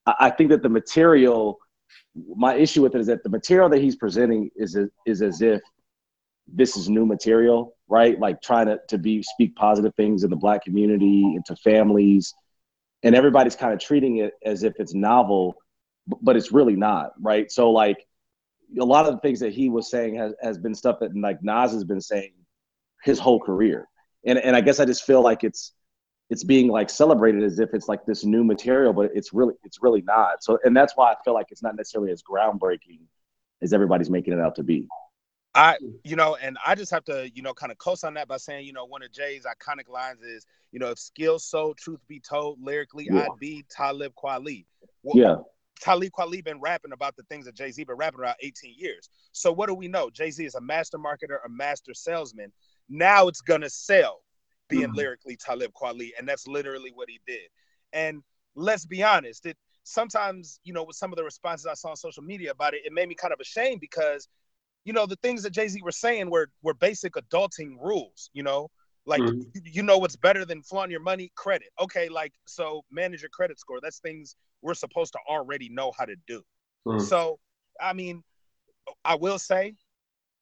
I, 0.06 0.28
think 0.30 0.50
that 0.50 0.62
the 0.62 0.68
material, 0.68 1.58
my 2.36 2.54
issue 2.56 2.82
with 2.82 2.94
it 2.94 3.00
is 3.00 3.06
that 3.06 3.22
the 3.22 3.30
material 3.30 3.70
that 3.70 3.80
he's 3.80 3.96
presenting 3.96 4.50
is 4.56 4.76
is 5.06 5.22
as 5.22 5.40
if 5.40 5.62
this 6.46 6.76
is 6.76 6.90
new 6.90 7.06
material, 7.06 7.74
right? 7.88 8.18
Like 8.18 8.42
trying 8.42 8.66
to, 8.66 8.78
to 8.88 8.98
be 8.98 9.22
speak 9.22 9.56
positive 9.56 9.94
things 9.94 10.24
in 10.24 10.30
the 10.30 10.36
black 10.36 10.62
community 10.62 11.22
and 11.34 11.44
to 11.46 11.56
families. 11.56 12.34
And 13.02 13.14
everybody's 13.14 13.56
kind 13.56 13.72
of 13.72 13.78
treating 13.78 14.18
it 14.18 14.34
as 14.44 14.62
if 14.62 14.74
it's 14.78 14.94
novel, 14.94 15.56
but 16.20 16.36
it's 16.36 16.52
really 16.52 16.76
not, 16.76 17.12
right? 17.20 17.50
So 17.50 17.70
like 17.70 18.06
a 18.78 18.84
lot 18.84 19.06
of 19.06 19.14
the 19.14 19.20
things 19.20 19.40
that 19.40 19.52
he 19.52 19.68
was 19.68 19.90
saying 19.90 20.16
has, 20.16 20.34
has 20.42 20.58
been 20.58 20.74
stuff 20.74 20.98
that 21.00 21.16
like 21.16 21.42
Nas 21.42 21.72
has 21.72 21.84
been 21.84 22.00
saying 22.00 22.32
his 23.05 23.18
whole 23.18 23.40
career. 23.40 23.86
And 24.26 24.38
and 24.38 24.57
I 24.57 24.61
guess 24.61 24.80
I 24.80 24.84
just 24.84 25.05
feel 25.05 25.22
like 25.22 25.44
it's 25.44 25.72
it's 26.30 26.42
being 26.42 26.68
like 26.68 26.88
celebrated 26.88 27.42
as 27.42 27.59
if 27.59 27.74
it's 27.74 27.88
like 27.88 28.05
this 28.07 28.24
new 28.24 28.42
material, 28.42 28.92
but 28.92 29.11
it's 29.14 29.32
really 29.32 29.55
it's 29.62 29.82
really 29.82 30.02
not. 30.02 30.42
So 30.42 30.59
and 30.64 30.76
that's 30.76 30.96
why 30.96 31.12
I 31.12 31.16
feel 31.24 31.34
like 31.34 31.48
it's 31.50 31.62
not 31.62 31.76
necessarily 31.76 32.11
as 32.11 32.22
groundbreaking 32.22 33.00
as 33.62 33.72
everybody's 33.72 34.11
making 34.11 34.32
it 34.32 34.40
out 34.40 34.57
to 34.57 34.62
be. 34.62 34.88
I, 35.57 35.76
you 36.02 36.16
know, 36.16 36.34
and 36.34 36.59
I 36.66 36.74
just 36.74 36.90
have 36.90 37.05
to, 37.05 37.30
you 37.32 37.40
know, 37.40 37.55
kind 37.55 37.70
of 37.70 37.78
co-sign 37.78 38.14
that 38.14 38.26
by 38.26 38.38
saying, 38.38 38.66
you 38.66 38.72
know, 38.72 38.86
one 38.86 39.05
of 39.05 39.12
Jay's 39.12 39.44
iconic 39.44 39.88
lines 39.88 40.20
is, 40.20 40.44
you 40.72 40.80
know, 40.80 40.90
if 40.90 40.98
skill 40.98 41.38
so 41.38 41.74
truth 41.74 42.00
be 42.09 42.18
told, 42.18 42.61
lyrically, 42.61 43.07
Yeah. 43.09 43.28
I'd 43.30 43.38
be 43.38 43.64
Talib 43.70 44.14
Kweli. 44.16 44.66
Well, 45.05 45.16
Yeah. 45.16 45.36
Talib 45.80 46.11
Kweli 46.12 46.42
been 46.42 46.61
rapping 46.61 46.92
about 46.92 47.14
the 47.16 47.22
things 47.24 47.44
that 47.46 47.55
Jay 47.55 47.70
Z 47.70 47.84
been 47.84 47.96
rapping 47.96 48.18
about 48.18 48.36
18 48.40 48.74
years. 48.76 49.09
So 49.30 49.52
what 49.52 49.68
do 49.68 49.74
we 49.74 49.86
know? 49.86 50.11
Jay 50.11 50.30
Z 50.32 50.44
is 50.44 50.57
a 50.57 50.61
master 50.61 50.98
marketer, 50.98 51.38
a 51.44 51.48
master 51.48 51.94
salesman. 51.94 52.52
Now 52.89 53.28
it's 53.28 53.41
gonna 53.41 53.70
sell 53.70 54.20
being 54.68 54.85
mm-hmm. 54.85 54.97
lyrically 54.97 55.37
Talib 55.37 55.72
Kweli, 55.72 56.11
and 56.18 56.28
that's 56.28 56.47
literally 56.47 56.93
what 56.95 57.09
he 57.09 57.20
did. 57.26 57.49
And 57.93 58.22
let's 58.55 58.87
be 58.87 59.03
honest, 59.03 59.47
it 59.47 59.57
sometimes 59.85 60.61
you 60.64 60.72
know 60.72 60.85
with 60.85 60.97
some 60.97 61.12
of 61.12 61.16
the 61.16 61.24
responses 61.24 61.66
I 61.66 61.74
saw 61.74 61.91
on 61.91 61.97
social 61.97 62.22
media 62.22 62.51
about 62.51 62.74
it, 62.74 62.82
it 62.85 62.93
made 62.93 63.09
me 63.09 63.14
kind 63.14 63.32
of 63.32 63.41
ashamed 63.41 63.80
because 63.80 64.28
you 64.85 64.93
know 64.93 65.07
the 65.07 65.16
things 65.16 65.43
that 65.43 65.51
Jay 65.51 65.68
Z 65.68 65.80
were 65.82 65.93
saying 65.93 66.30
were 66.30 66.51
were 66.62 66.74
basic 66.74 67.14
adulting 67.14 67.76
rules. 67.80 68.30
You 68.32 68.43
know, 68.43 68.68
like 69.07 69.20
mm-hmm. 69.20 69.41
you, 69.55 69.62
you 69.64 69.82
know 69.82 69.99
what's 69.99 70.16
better 70.16 70.45
than 70.45 70.62
flaunting 70.62 70.93
your 70.93 71.01
money? 71.01 71.30
Credit. 71.37 71.68
Okay, 71.80 72.09
like 72.09 72.32
so 72.47 72.82
manage 72.91 73.22
your 73.22 73.30
credit 73.30 73.59
score. 73.59 73.80
That's 73.82 73.99
things 73.99 74.37
we're 74.62 74.74
supposed 74.74 75.12
to 75.12 75.18
already 75.28 75.68
know 75.68 75.93
how 75.97 76.07
to 76.07 76.16
do. 76.26 76.43
Mm-hmm. 76.87 77.05
So, 77.05 77.39
I 77.80 77.93
mean, 77.93 78.22
I 79.05 79.14
will 79.14 79.39
say, 79.39 79.74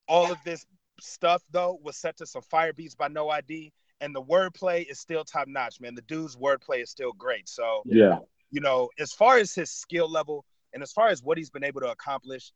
all 0.09 0.31
of 0.31 0.39
this 0.45 0.65
stuff 1.03 1.43
though 1.51 1.79
was 1.83 1.97
set 1.97 2.17
to 2.19 2.27
some 2.27 2.43
fire 2.43 2.73
beats 2.73 2.95
by 2.95 3.09
No 3.09 3.29
ID, 3.31 3.73
and 4.01 4.15
the 4.15 4.23
wordplay 4.23 4.89
is 4.91 4.99
still 4.99 5.25
top 5.25 5.49
notch, 5.49 5.81
man. 5.81 5.95
The 5.95 6.03
dude's 6.03 6.37
wordplay 6.37 6.83
is 6.83 6.91
still 6.91 7.13
great. 7.13 7.49
So 7.49 7.83
yeah, 7.85 8.19
you 8.51 8.61
know, 8.61 8.91
as 8.99 9.13
far 9.13 9.39
as 9.39 9.55
his 9.55 9.71
skill 9.71 10.11
level 10.11 10.45
and 10.73 10.83
as 10.83 10.93
far 10.93 11.09
as 11.09 11.23
what 11.23 11.39
he's 11.39 11.51
been 11.51 11.65
able 11.65 11.81
to 11.81 11.91
accomplish, 11.91 12.53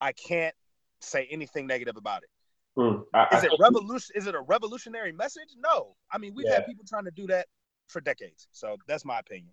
I 0.00 0.12
can't 0.12 0.54
say 1.00 1.28
anything 1.30 1.66
negative 1.66 1.96
about 1.96 2.22
it. 2.22 2.30
Mm, 2.78 3.04
I, 3.12 3.36
is 3.36 3.44
it 3.44 3.52
revolution? 3.58 4.14
Is 4.14 4.26
it 4.26 4.34
a 4.34 4.40
revolutionary 4.40 5.12
message? 5.12 5.48
No. 5.58 5.96
I 6.12 6.18
mean, 6.18 6.34
we've 6.34 6.46
yeah. 6.46 6.56
had 6.56 6.66
people 6.66 6.84
trying 6.88 7.04
to 7.04 7.10
do 7.10 7.26
that 7.26 7.46
for 7.88 8.00
decades. 8.00 8.48
So 8.52 8.76
that's 8.86 9.04
my 9.04 9.18
opinion. 9.18 9.52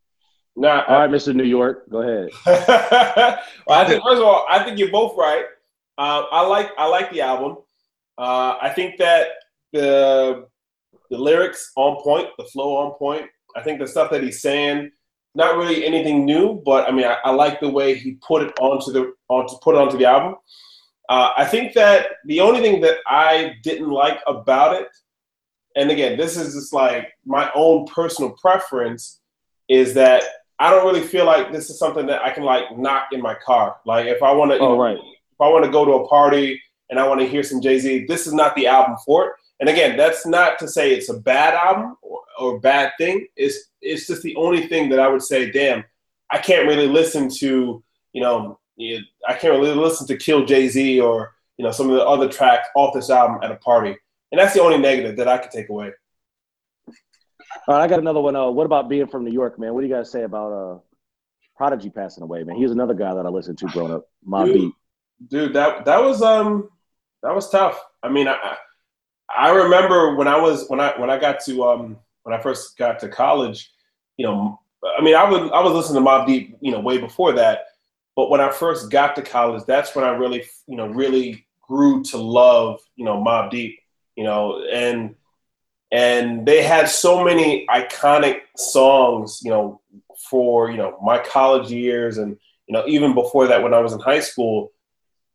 Nah, 0.55 0.83
all 0.87 0.99
right, 0.99 1.09
Mr. 1.09 1.35
New 1.35 1.43
York, 1.43 1.89
go 1.89 2.01
ahead. 2.01 2.29
well, 2.45 3.79
I 3.79 3.85
think 3.85 4.03
first 4.03 4.17
of 4.17 4.23
all, 4.23 4.45
I 4.49 4.63
think 4.63 4.79
you're 4.79 4.91
both 4.91 5.15
right. 5.15 5.45
Uh, 5.97 6.23
I 6.31 6.45
like 6.47 6.71
I 6.77 6.87
like 6.87 7.11
the 7.11 7.21
album. 7.21 7.57
Uh, 8.17 8.57
I 8.61 8.69
think 8.69 8.97
that 8.97 9.27
the 9.73 10.47
the 11.09 11.17
lyrics 11.17 11.71
on 11.75 12.01
point, 12.01 12.27
the 12.37 12.45
flow 12.45 12.75
on 12.77 12.93
point. 12.97 13.25
I 13.55 13.61
think 13.61 13.79
the 13.79 13.87
stuff 13.87 14.11
that 14.11 14.23
he's 14.23 14.41
saying, 14.41 14.91
not 15.35 15.55
really 15.55 15.85
anything 15.85 16.25
new, 16.25 16.61
but 16.65 16.87
I 16.87 16.91
mean, 16.91 17.05
I, 17.05 17.17
I 17.23 17.31
like 17.31 17.59
the 17.59 17.69
way 17.69 17.95
he 17.95 18.17
put 18.27 18.43
it 18.43 18.53
onto 18.59 18.91
the 18.91 19.13
onto 19.29 19.57
put 19.57 19.75
it 19.75 19.81
onto 19.81 19.97
the 19.97 20.05
album. 20.05 20.35
Uh, 21.09 21.31
I 21.37 21.45
think 21.45 21.73
that 21.73 22.07
the 22.25 22.41
only 22.41 22.59
thing 22.59 22.81
that 22.81 22.97
I 23.07 23.55
didn't 23.63 23.89
like 23.89 24.19
about 24.27 24.81
it, 24.81 24.89
and 25.75 25.89
again, 25.89 26.17
this 26.17 26.35
is 26.35 26.53
just 26.53 26.73
like 26.73 27.13
my 27.25 27.49
own 27.55 27.85
personal 27.85 28.31
preference, 28.31 29.21
is 29.69 29.93
that 29.93 30.23
I 30.59 30.71
don't 30.71 30.85
really 30.85 31.05
feel 31.05 31.25
like 31.25 31.53
this 31.53 31.69
is 31.69 31.79
something 31.79 32.07
that 32.07 32.23
I 32.23 32.31
can 32.31 32.43
like 32.43 32.77
knock 32.77 33.09
in 33.11 33.21
my 33.21 33.35
car. 33.35 33.77
Like 33.85 34.07
if 34.07 34.23
I 34.23 34.31
want 34.31 34.51
to, 34.51 34.57
oh, 34.59 34.77
right. 34.77 34.97
if 34.97 35.39
I 35.39 35.47
want 35.47 35.63
to 35.65 35.71
go 35.71 35.85
to 35.85 35.91
a 35.91 36.07
party 36.07 36.61
and 36.89 36.99
I 36.99 37.07
want 37.07 37.21
to 37.21 37.27
hear 37.27 37.43
some 37.43 37.61
Jay 37.61 37.79
Z, 37.79 38.05
this 38.07 38.27
is 38.27 38.33
not 38.33 38.55
the 38.55 38.67
album 38.67 38.95
for 39.05 39.25
it. 39.25 39.31
And 39.59 39.69
again, 39.69 39.97
that's 39.97 40.25
not 40.25 40.59
to 40.59 40.67
say 40.67 40.93
it's 40.93 41.09
a 41.09 41.19
bad 41.19 41.53
album 41.53 41.97
or, 42.01 42.21
or 42.39 42.59
bad 42.59 42.93
thing. 42.97 43.27
It's 43.35 43.57
it's 43.81 44.07
just 44.07 44.21
the 44.21 44.35
only 44.35 44.67
thing 44.67 44.89
that 44.89 44.99
I 44.99 45.07
would 45.07 45.21
say, 45.21 45.51
damn, 45.51 45.83
I 46.29 46.37
can't 46.37 46.67
really 46.67 46.87
listen 46.87 47.29
to, 47.39 47.83
you 48.13 48.21
know, 48.21 48.59
I 49.27 49.33
can't 49.33 49.59
really 49.59 49.73
listen 49.73 50.05
to 50.07 50.17
Kill 50.17 50.45
Jay 50.45 50.67
Z 50.67 50.99
or 51.01 51.33
you 51.57 51.65
know 51.65 51.71
some 51.71 51.89
of 51.89 51.95
the 51.95 52.05
other 52.05 52.29
tracks 52.29 52.67
off 52.75 52.93
this 52.93 53.09
album 53.09 53.39
at 53.41 53.51
a 53.51 53.55
party, 53.55 53.95
and 54.31 54.39
that's 54.39 54.53
the 54.53 54.61
only 54.61 54.77
negative 54.77 55.17
that 55.17 55.27
I 55.27 55.37
could 55.37 55.51
take 55.51 55.69
away. 55.69 55.91
All 57.67 57.75
right, 57.75 57.83
I 57.83 57.87
got 57.87 57.99
another 57.99 58.21
one. 58.21 58.35
Uh, 58.35 58.49
what 58.49 58.65
about 58.65 58.89
being 58.89 59.07
from 59.07 59.23
New 59.25 59.31
York, 59.31 59.57
man? 59.57 59.73
What 59.73 59.81
do 59.81 59.87
you 59.87 59.93
guys 59.93 60.11
say 60.11 60.23
about 60.23 60.51
uh, 60.51 60.79
Prodigy 61.55 61.89
passing 61.89 62.23
away, 62.23 62.43
man? 62.43 62.55
He 62.55 62.63
was 62.63 62.71
another 62.71 62.93
guy 62.93 63.13
that 63.13 63.25
I 63.25 63.29
listened 63.29 63.57
to 63.59 63.65
growing 63.67 63.93
up. 63.93 64.07
My 64.23 64.45
dude, 64.45 64.53
beat, 64.53 64.73
dude. 65.29 65.53
That 65.53 65.85
that 65.85 66.01
was 66.01 66.21
um 66.21 66.69
that 67.27 67.35
was 67.35 67.49
tough. 67.49 67.79
I 68.01 68.09
mean, 68.09 68.27
I 68.27 68.55
I 69.35 69.51
remember 69.51 70.15
when 70.15 70.27
I 70.27 70.37
was 70.37 70.67
when 70.69 70.79
I 70.79 70.99
when 70.99 71.09
I 71.09 71.19
got 71.19 71.39
to 71.45 71.63
um 71.63 71.97
when 72.23 72.33
I 72.33 72.41
first 72.41 72.77
got 72.77 72.99
to 72.99 73.09
college, 73.09 73.71
you 74.17 74.25
know, 74.25 74.59
I 74.97 75.01
mean, 75.01 75.15
I 75.15 75.29
was 75.29 75.51
I 75.53 75.61
was 75.61 75.73
listening 75.73 76.03
to 76.03 76.09
Mobb 76.09 76.25
Deep, 76.25 76.57
you 76.61 76.71
know, 76.71 76.79
way 76.79 76.97
before 76.97 77.33
that 77.33 77.65
but 78.17 78.31
when 78.31 78.41
I 78.41 78.49
first 78.49 78.89
got 78.89 79.15
to 79.15 79.21
college, 79.21 79.63
that's 79.67 79.95
when 79.95 80.03
I 80.03 80.09
really, 80.09 80.43
you 80.65 80.75
know, 80.75 80.87
really 80.87 81.45
grew 81.61 82.01
to 82.05 82.17
love, 82.17 82.81
you 82.95 83.05
know, 83.05 83.15
Mobb 83.23 83.51
Deep, 83.51 83.79
you 84.15 84.23
know, 84.23 84.65
and 84.73 85.15
and 85.91 86.45
they 86.45 86.63
had 86.63 86.89
so 86.89 87.23
many 87.23 87.67
iconic 87.69 88.39
songs, 88.57 89.41
you 89.43 89.51
know, 89.51 89.81
for 90.29 90.71
you 90.71 90.77
know 90.77 90.97
my 91.01 91.19
college 91.19 91.71
years, 91.71 92.17
and 92.17 92.37
you 92.65 92.73
know 92.73 92.83
even 92.87 93.13
before 93.13 93.47
that 93.47 93.61
when 93.61 93.75
I 93.75 93.79
was 93.81 93.93
in 93.93 93.99
high 93.99 94.19
school, 94.19 94.71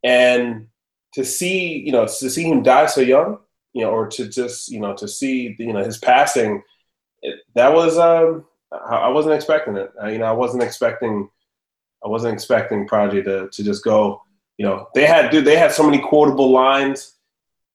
and 0.03 0.67
to 1.15 1.25
see, 1.25 1.79
you 1.79 1.93
know, 1.93 2.07
to 2.07 2.31
see 2.31 2.45
him 2.45 2.63
die 2.63 2.87
so 2.87 3.01
young, 3.01 3.39
you 3.73 3.83
know, 3.83 3.91
or 3.91 4.07
to 4.09 4.29
just, 4.29 4.71
you 4.71 4.81
know, 4.81 4.95
to 4.95 5.07
see, 5.07 5.55
you 5.59 5.73
know, 5.73 5.85
his 5.85 5.99
passing, 5.99 6.63
it, 7.23 7.41
that 7.55 7.73
was, 7.73 7.99
um, 7.99 8.45
I 8.73 9.09
wasn't 9.09 9.35
expecting 9.35 9.77
it. 9.77 9.93
I, 10.01 10.11
you 10.11 10.19
know, 10.19 10.25
I 10.25 10.33
wasn't 10.33 10.63
expecting 10.63 11.29
I 12.05 12.09
wasn't 12.09 12.35
expecting 12.35 12.87
Prodigy 12.87 13.23
to 13.23 13.49
to 13.49 13.65
just 13.65 13.85
go. 13.85 14.23
You 14.59 14.67
know, 14.67 14.89
they 14.95 15.07
had 15.07 15.31
dude, 15.31 15.45
they 15.45 15.57
had 15.57 15.73
so 15.73 15.83
many 15.83 15.99
quotable 15.99 16.51
lines. 16.51 17.15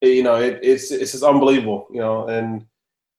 You 0.01 0.23
know, 0.23 0.35
it, 0.35 0.59
it's 0.61 0.91
it's 0.91 1.11
just 1.13 1.23
unbelievable. 1.23 1.87
You 1.91 2.01
know, 2.01 2.27
and 2.27 2.65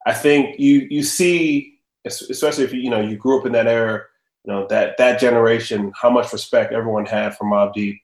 I 0.07 0.15
think 0.15 0.59
you 0.59 0.87
you 0.91 1.03
see, 1.03 1.81
especially 2.05 2.65
if 2.65 2.73
you 2.73 2.81
you 2.81 2.91
know 2.91 3.01
you 3.01 3.17
grew 3.17 3.39
up 3.39 3.47
in 3.47 3.53
that 3.53 3.67
era, 3.67 4.03
you 4.45 4.53
know 4.53 4.67
that 4.69 4.97
that 4.99 5.21
generation, 5.21 5.93
how 5.95 6.11
much 6.11 6.33
respect 6.33 6.73
everyone 6.73 7.07
had 7.07 7.37
for 7.37 7.45
Mobb 7.45 7.75
Deep. 7.75 8.01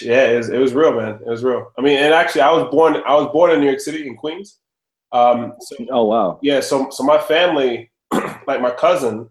Yeah, 0.00 0.28
it 0.28 0.36
was, 0.36 0.48
it 0.48 0.58
was 0.58 0.72
real, 0.74 0.94
man. 0.94 1.14
It 1.14 1.28
was 1.28 1.44
real. 1.44 1.72
I 1.78 1.82
mean, 1.82 1.98
and 1.98 2.14
actually, 2.14 2.40
I 2.40 2.50
was 2.52 2.70
born 2.70 2.96
I 3.06 3.14
was 3.14 3.30
born 3.32 3.50
in 3.50 3.60
New 3.60 3.66
York 3.66 3.80
City 3.80 4.06
in 4.06 4.16
Queens. 4.16 4.58
Um, 5.12 5.54
so, 5.60 5.76
oh 5.90 6.04
wow. 6.04 6.38
Yeah, 6.42 6.60
so 6.60 6.90
so 6.90 7.02
my 7.04 7.18
family, 7.18 7.90
like 8.12 8.60
my 8.60 8.70
cousin 8.70 9.28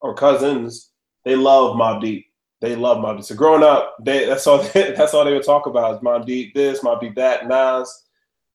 or 0.00 0.14
cousins, 0.14 0.90
they 1.24 1.36
love 1.36 1.76
Mobb 1.76 2.00
Deep. 2.00 2.26
They 2.60 2.74
love 2.74 2.98
Mobb 2.98 3.16
Deep. 3.16 3.26
So 3.26 3.34
growing 3.34 3.62
up, 3.62 3.96
they 4.04 4.26
that's 4.26 4.46
all 4.46 4.58
they, 4.58 4.92
that's 4.96 5.14
all 5.14 5.24
they 5.24 5.32
would 5.32 5.44
talk 5.44 5.66
about 5.66 5.94
is 5.94 6.00
Mobb 6.00 6.26
Deep 6.26 6.54
this, 6.54 6.80
Mobb 6.80 7.00
Deep 7.00 7.14
that, 7.16 7.46
Nas. 7.46 8.04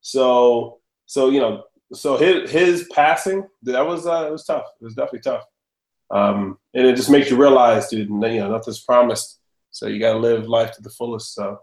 So 0.02 0.80
so 1.06 1.30
you 1.30 1.40
know, 1.40 1.64
so 1.94 2.18
his 2.18 2.50
his 2.50 2.90
passing 2.94 3.48
that 3.64 3.86
was 3.86 4.06
uh, 4.06 4.26
it 4.28 4.32
was 4.32 4.46
tough. 4.46 4.66
It 4.82 4.84
was 4.84 4.96
definitely 4.96 5.22
tough. 5.22 5.46
Um, 6.10 6.58
and 6.74 6.86
it 6.86 6.96
just 6.96 7.10
makes 7.10 7.30
you 7.30 7.38
realize, 7.38 7.88
dude, 7.88 8.10
you 8.10 8.18
know, 8.18 8.52
nothing's 8.52 8.82
promised. 8.82 9.40
So 9.72 9.88
you 9.88 10.00
got 10.00 10.14
to 10.14 10.20
live 10.20 10.48
life 10.48 10.72
to 10.74 10.82
the 10.82 10.90
fullest. 10.90 11.34
So. 11.34 11.58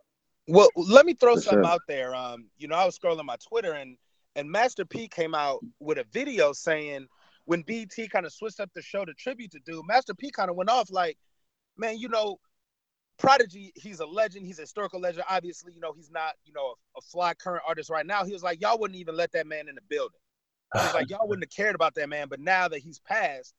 Well, 0.49 0.69
let 0.77 1.07
me 1.07 1.15
throw 1.15 1.37
For 1.37 1.43
something 1.43 1.65
sure. 1.65 1.73
out 1.73 1.83
there. 1.87 2.15
Um, 2.15 2.47
you 2.57 2.69
know, 2.69 2.77
I 2.77 2.85
was 2.85 2.99
scrolling 2.99 3.25
my 3.25 3.37
Twitter 3.49 3.75
and 3.75 3.97
and 4.37 4.51
Master 4.51 4.85
P 4.85 5.09
came 5.09 5.35
out 5.35 5.65
with 5.81 5.99
a 5.99 6.05
video 6.13 6.53
saying 6.53 7.09
when 7.45 7.63
BT 7.63 8.09
kind 8.09 8.25
of 8.25 8.33
switched 8.33 8.61
up 8.61 8.71
the 8.75 8.83
show 8.83 9.05
to 9.05 9.13
tribute 9.15 9.51
to 9.53 9.59
do, 9.65 9.83
Master 9.87 10.15
P 10.15 10.31
kind 10.31 10.49
of 10.49 10.55
went 10.55 10.71
off 10.71 10.91
like, 10.93 11.19
man, 11.77 11.99
you 11.99 12.09
know, 12.09 12.39
Prodigy, 13.19 13.73
he's 13.75 13.99
a 13.99 14.07
legend. 14.07 14.47
He's 14.47 14.59
a 14.59 14.63
historical 14.63 15.01
legend. 15.01 15.25
Obviously, 15.29 15.73
you 15.73 15.81
know, 15.81 15.93
he's 15.93 16.11
not, 16.11 16.35
you 16.45 16.53
know, 16.53 16.75
a, 16.95 16.99
a 16.99 17.01
fly 17.01 17.35
current 17.35 17.65
artist 17.67 17.91
right 17.91 18.07
now. 18.07 18.25
He 18.25 18.33
was 18.33 18.45
like, 18.45 18.61
y'all 18.61 18.79
wouldn't 18.79 18.99
even 18.99 19.17
let 19.17 19.33
that 19.33 19.47
man 19.47 19.69
in 19.69 19.75
the 19.75 19.81
building. 19.89 20.21
He's 20.75 20.95
like, 20.95 21.11
y'all 21.11 21.27
wouldn't 21.27 21.45
have 21.45 21.57
cared 21.57 21.75
about 21.75 21.95
that 21.97 22.09
man. 22.09 22.29
But 22.29 22.39
now 22.39 22.69
that 22.69 22.79
he's 22.79 23.01
passed, 23.01 23.55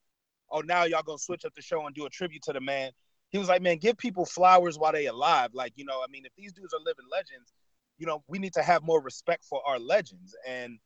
oh, 0.50 0.62
now 0.62 0.84
y'all 0.84 1.04
gonna 1.04 1.18
switch 1.18 1.44
up 1.44 1.54
the 1.56 1.62
show 1.62 1.86
and 1.86 1.94
do 1.94 2.06
a 2.06 2.10
tribute 2.10 2.44
to 2.44 2.54
the 2.54 2.62
man. 2.62 2.92
He 3.30 3.38
was 3.38 3.48
like, 3.48 3.62
man, 3.62 3.78
give 3.78 3.98
people 3.98 4.26
flowers 4.26 4.78
while 4.78 4.92
they 4.92 5.06
alive. 5.06 5.52
Like, 5.54 5.74
you 5.76 5.86
know, 5.86 6.02
I 6.02 6.08
mean, 6.10 6.26
if 6.26 6.32
these 6.36 6.52
dudes 6.52 6.74
are 6.74 6.80
living 6.84 7.06
legends, 7.12 7.54
you 7.98 8.08
know, 8.08 8.24
we 8.28 8.40
need 8.40 8.54
to 8.54 8.64
have 8.64 8.84
more 8.84 9.02
respect 9.02 9.46
for 9.46 9.62
our 9.68 9.78
legends. 9.78 10.36
And 10.48 10.80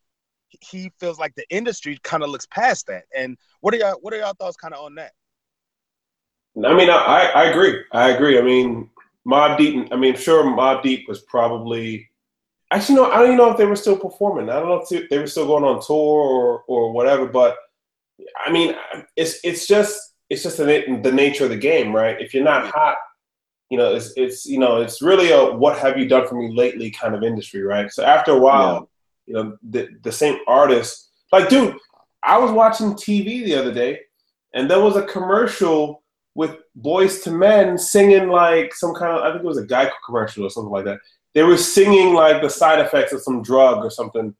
he 0.49 0.91
feels 0.99 1.19
like 1.19 1.35
the 1.35 1.45
industry 1.49 1.97
kind 2.03 2.23
of 2.23 2.29
looks 2.29 2.45
past 2.47 2.87
that. 2.87 3.05
And 3.15 3.37
what 3.61 3.73
are 3.73 3.77
y'all 3.77 3.97
what 4.01 4.13
are 4.13 4.17
y'all 4.17 4.33
thoughts 4.33 4.57
kind 4.57 4.73
of 4.73 4.83
on 4.83 4.95
that? 4.95 5.13
I 6.63 6.75
mean, 6.75 6.89
I, 6.89 7.31
I 7.33 7.43
agree. 7.45 7.83
I 7.91 8.09
agree. 8.09 8.37
I 8.37 8.41
mean, 8.41 8.89
Mobb 9.27 9.57
Deep. 9.57 9.87
I 9.91 9.95
mean, 9.95 10.15
sure, 10.15 10.43
Mobb 10.43 10.83
Deep 10.83 11.07
was 11.07 11.21
probably. 11.21 12.09
Actually, 12.71 12.95
no. 12.95 13.11
I 13.11 13.17
don't 13.17 13.25
even 13.27 13.37
know 13.37 13.51
if 13.51 13.57
they 13.57 13.65
were 13.65 13.75
still 13.75 13.97
performing. 13.97 14.49
I 14.49 14.59
don't 14.59 14.69
know 14.69 14.85
if 14.89 15.09
they 15.09 15.17
were 15.17 15.27
still 15.27 15.47
going 15.47 15.63
on 15.63 15.81
tour 15.85 15.95
or 15.97 16.63
or 16.67 16.91
whatever. 16.91 17.25
But 17.25 17.57
I 18.45 18.51
mean, 18.51 18.75
it's 19.15 19.39
it's 19.43 19.67
just 19.67 20.12
it's 20.33 20.43
just 20.43 20.57
the, 20.57 20.99
the 21.01 21.11
nature 21.11 21.45
of 21.45 21.51
the 21.51 21.57
game, 21.57 21.95
right? 21.95 22.19
If 22.19 22.33
you're 22.33 22.43
not 22.43 22.67
hot, 22.67 22.97
you 23.69 23.77
know, 23.77 23.95
it's 23.95 24.13
it's 24.17 24.45
you 24.45 24.59
know, 24.59 24.81
it's 24.81 25.01
really 25.01 25.31
a 25.31 25.51
what 25.51 25.77
have 25.79 25.97
you 25.97 26.07
done 26.07 26.27
for 26.27 26.35
me 26.35 26.53
lately 26.53 26.91
kind 26.91 27.15
of 27.15 27.23
industry, 27.23 27.61
right? 27.61 27.91
So 27.91 28.03
after 28.03 28.31
a 28.31 28.39
while, 28.39 28.89
you 29.25 29.33
know, 29.33 29.57
the, 29.63 29.89
the 30.01 30.11
same 30.11 30.37
artist. 30.47 31.09
Like, 31.31 31.49
dude, 31.49 31.75
I 32.21 32.37
was 32.37 32.51
watching 32.51 32.93
TV 32.93 33.43
the 33.45 33.55
other 33.55 33.73
day, 33.73 34.01
and 34.53 34.69
there 34.69 34.81
was 34.81 34.95
a 34.95 35.03
commercial 35.03 36.03
with 36.35 36.57
Boyz 36.79 37.25
II 37.25 37.33
Men 37.33 37.77
singing 37.77 38.29
like 38.29 38.73
some 38.73 38.93
kind 38.93 39.17
of, 39.17 39.23
I 39.23 39.31
think 39.31 39.43
it 39.43 39.47
was 39.47 39.57
a 39.57 39.65
Geico 39.65 39.91
commercial 40.05 40.45
or 40.45 40.49
something 40.49 40.71
like 40.71 40.85
that. 40.85 40.99
They 41.33 41.43
were 41.43 41.57
singing 41.57 42.13
like 42.13 42.41
the 42.41 42.49
side 42.49 42.79
effects 42.79 43.13
of 43.13 43.21
some 43.21 43.41
drug 43.41 43.83
or 43.83 43.89
something. 43.89 44.35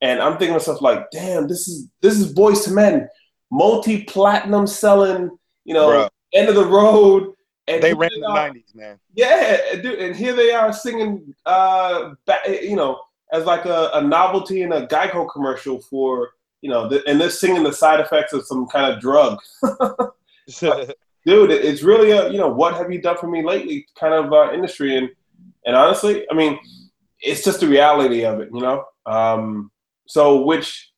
And 0.00 0.20
I'm 0.20 0.32
thinking 0.32 0.48
to 0.48 0.54
myself, 0.54 0.82
like, 0.82 1.10
damn, 1.10 1.48
this 1.48 1.68
is 1.68 1.88
this 2.02 2.18
is 2.18 2.34
Boyz 2.34 2.68
II 2.68 2.74
Men, 2.74 3.08
multi-platinum 3.50 4.66
selling, 4.66 5.30
you 5.64 5.74
know, 5.74 6.08
end 6.34 6.48
of 6.48 6.54
the 6.54 6.64
road, 6.64 7.34
And 7.68 7.82
they 7.82 7.94
ran 7.94 8.10
in 8.14 8.20
the 8.20 8.28
'90s, 8.28 8.74
man. 8.74 8.98
Yeah, 9.14 9.76
dude, 9.76 9.98
and 9.98 10.14
here 10.14 10.34
they 10.34 10.52
are 10.52 10.72
singing, 10.72 11.34
uh, 11.46 12.14
you 12.46 12.76
know, 12.76 13.00
as 13.32 13.44
like 13.44 13.64
a, 13.64 13.90
a 13.94 14.02
novelty 14.02 14.62
in 14.62 14.72
a 14.72 14.86
Geico 14.86 15.28
commercial 15.30 15.80
for, 15.80 16.30
you 16.60 16.70
know, 16.70 16.88
the, 16.88 17.02
and 17.08 17.20
they're 17.20 17.30
singing 17.30 17.62
the 17.62 17.72
side 17.72 18.00
effects 18.00 18.32
of 18.32 18.46
some 18.46 18.66
kind 18.66 18.92
of 18.92 19.00
drug. 19.00 19.38
dude, 20.60 21.50
it's 21.50 21.82
really 21.82 22.12
a, 22.12 22.30
you 22.30 22.38
know, 22.38 22.48
what 22.48 22.74
have 22.74 22.90
you 22.92 23.00
done 23.00 23.16
for 23.18 23.26
me 23.26 23.44
lately 23.44 23.86
kind 23.98 24.14
of 24.14 24.32
uh, 24.32 24.52
industry, 24.52 24.96
and 24.96 25.10
and 25.66 25.74
honestly, 25.74 26.24
I 26.30 26.34
mean, 26.34 26.58
it's 27.20 27.44
just 27.44 27.60
the 27.60 27.68
reality 27.68 28.24
of 28.24 28.40
it, 28.40 28.48
you 28.52 28.60
know. 28.60 28.84
Um, 29.04 29.70
so 30.06 30.42
which 30.42 30.92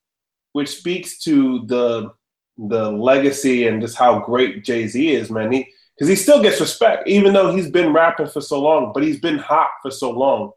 which 0.53 0.69
speaks 0.69 1.19
to 1.21 1.65
the 1.67 2.13
the 2.59 2.91
legacy 2.91 3.69
and 3.69 3.81
just 3.81 3.97
how 3.97 4.19
great 4.19 4.65
Jay 4.65 4.87
Z 4.89 5.15
is, 5.15 5.31
man. 5.31 5.53
He 5.53 5.73
because 5.99 6.09
he 6.09 6.17
still 6.17 6.41
gets 6.41 6.61
respect, 6.61 7.09
even 7.09 7.33
though 7.33 7.53
he's 7.53 7.71
been 7.71 7.93
rapping 7.93 8.29
for 8.29 8.41
so 8.41 8.61
long, 8.61 8.93
but 8.93 9.03
he's 9.03 9.19
been 9.19 9.39
hot 9.39 9.71
for 9.83 9.91
so 9.91 10.11
long. 10.11 10.53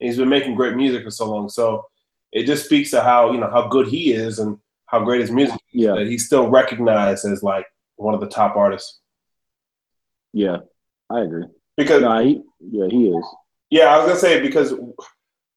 And 0.00 0.08
he's 0.08 0.16
been 0.16 0.28
making 0.28 0.56
great 0.56 0.74
music 0.74 1.04
for 1.04 1.12
so 1.12 1.30
long. 1.30 1.48
So 1.48 1.86
it 2.32 2.44
just 2.44 2.64
speaks 2.64 2.90
to 2.90 3.00
how, 3.00 3.30
you 3.30 3.38
know, 3.38 3.48
how 3.50 3.68
good 3.68 3.86
he 3.86 4.12
is 4.12 4.40
and 4.40 4.58
how 4.86 5.04
great 5.04 5.20
his 5.20 5.30
music 5.30 5.54
is. 5.54 5.82
Yeah. 5.84 5.94
That 5.94 6.08
he's 6.08 6.26
still 6.26 6.48
recognized 6.48 7.24
as 7.24 7.42
like 7.42 7.66
one 7.96 8.14
of 8.14 8.20
the 8.20 8.28
top 8.28 8.56
artists. 8.56 8.98
Yeah, 10.32 10.58
I 11.08 11.20
agree. 11.20 11.44
Because 11.76 12.02
nah, 12.02 12.20
he, 12.20 12.42
yeah, 12.60 12.86
he 12.90 13.08
is. 13.10 13.24
Yeah, 13.70 13.84
I 13.84 13.98
was 13.98 14.06
gonna 14.06 14.18
say 14.18 14.40
because 14.40 14.74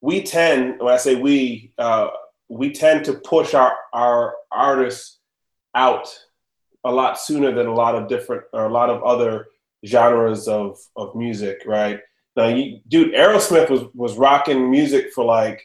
we 0.01 0.21
tend, 0.21 0.79
when 0.79 0.93
I 0.93 0.97
say 0.97 1.15
we, 1.15 1.73
uh, 1.79 2.09
we 2.49 2.71
tend 2.71 3.05
to 3.05 3.13
push 3.13 3.55
our 3.55 3.75
our 3.93 4.35
artists 4.51 5.19
out 5.75 6.07
a 6.83 6.91
lot 6.91 7.19
sooner 7.19 7.53
than 7.53 7.67
a 7.67 7.73
lot 7.73 7.95
of 7.95 8.07
different 8.07 8.43
or 8.53 8.65
a 8.65 8.71
lot 8.71 8.89
of 8.89 9.03
other 9.03 9.47
genres 9.85 10.47
of 10.47 10.79
of 10.95 11.15
music, 11.15 11.63
right? 11.65 11.99
Now, 12.35 12.47
you, 12.47 12.79
dude, 12.87 13.13
Aerosmith 13.13 13.69
was 13.69 13.83
was 13.93 14.17
rocking 14.17 14.69
music 14.69 15.11
for 15.13 15.23
like 15.23 15.61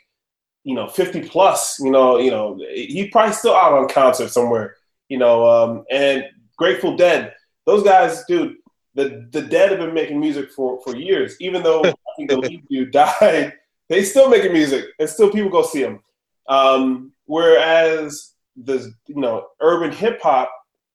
you 0.64 0.74
know 0.74 0.88
50 0.88 1.28
plus. 1.28 1.78
You 1.80 1.90
know, 1.90 2.18
you 2.18 2.30
know, 2.30 2.59
he 2.70 3.09
probably 3.09 3.34
still 3.34 3.54
out 3.54 3.72
on 3.72 3.88
concert 3.88 4.30
somewhere. 4.30 4.76
You 5.09 5.18
know, 5.18 5.48
um, 5.48 5.84
and 5.90 6.24
Grateful 6.56 6.96
Dead, 6.96 7.34
those 7.66 7.82
guys, 7.82 8.24
dude. 8.26 8.56
The, 8.94 9.28
the 9.30 9.42
Dead 9.42 9.70
have 9.70 9.78
been 9.78 9.94
making 9.94 10.18
music 10.18 10.50
for, 10.50 10.80
for 10.80 10.96
years. 10.96 11.36
Even 11.40 11.62
though 11.62 11.84
I 11.84 11.92
think 12.16 12.30
the 12.30 12.36
lead 12.36 12.66
dude 12.68 12.90
died, 12.90 13.52
they 13.88 14.02
still 14.02 14.28
making 14.28 14.52
music, 14.52 14.86
and 14.98 15.09
still 15.09 15.30
people 15.30 15.50
go 15.50 15.62
see 15.62 15.82
them. 15.82 16.00
Um, 16.48 17.12
whereas 17.26 18.32
the 18.64 18.92
you 19.06 19.20
know 19.20 19.48
urban 19.61 19.92
hip 19.92 20.20
hop 20.22 20.50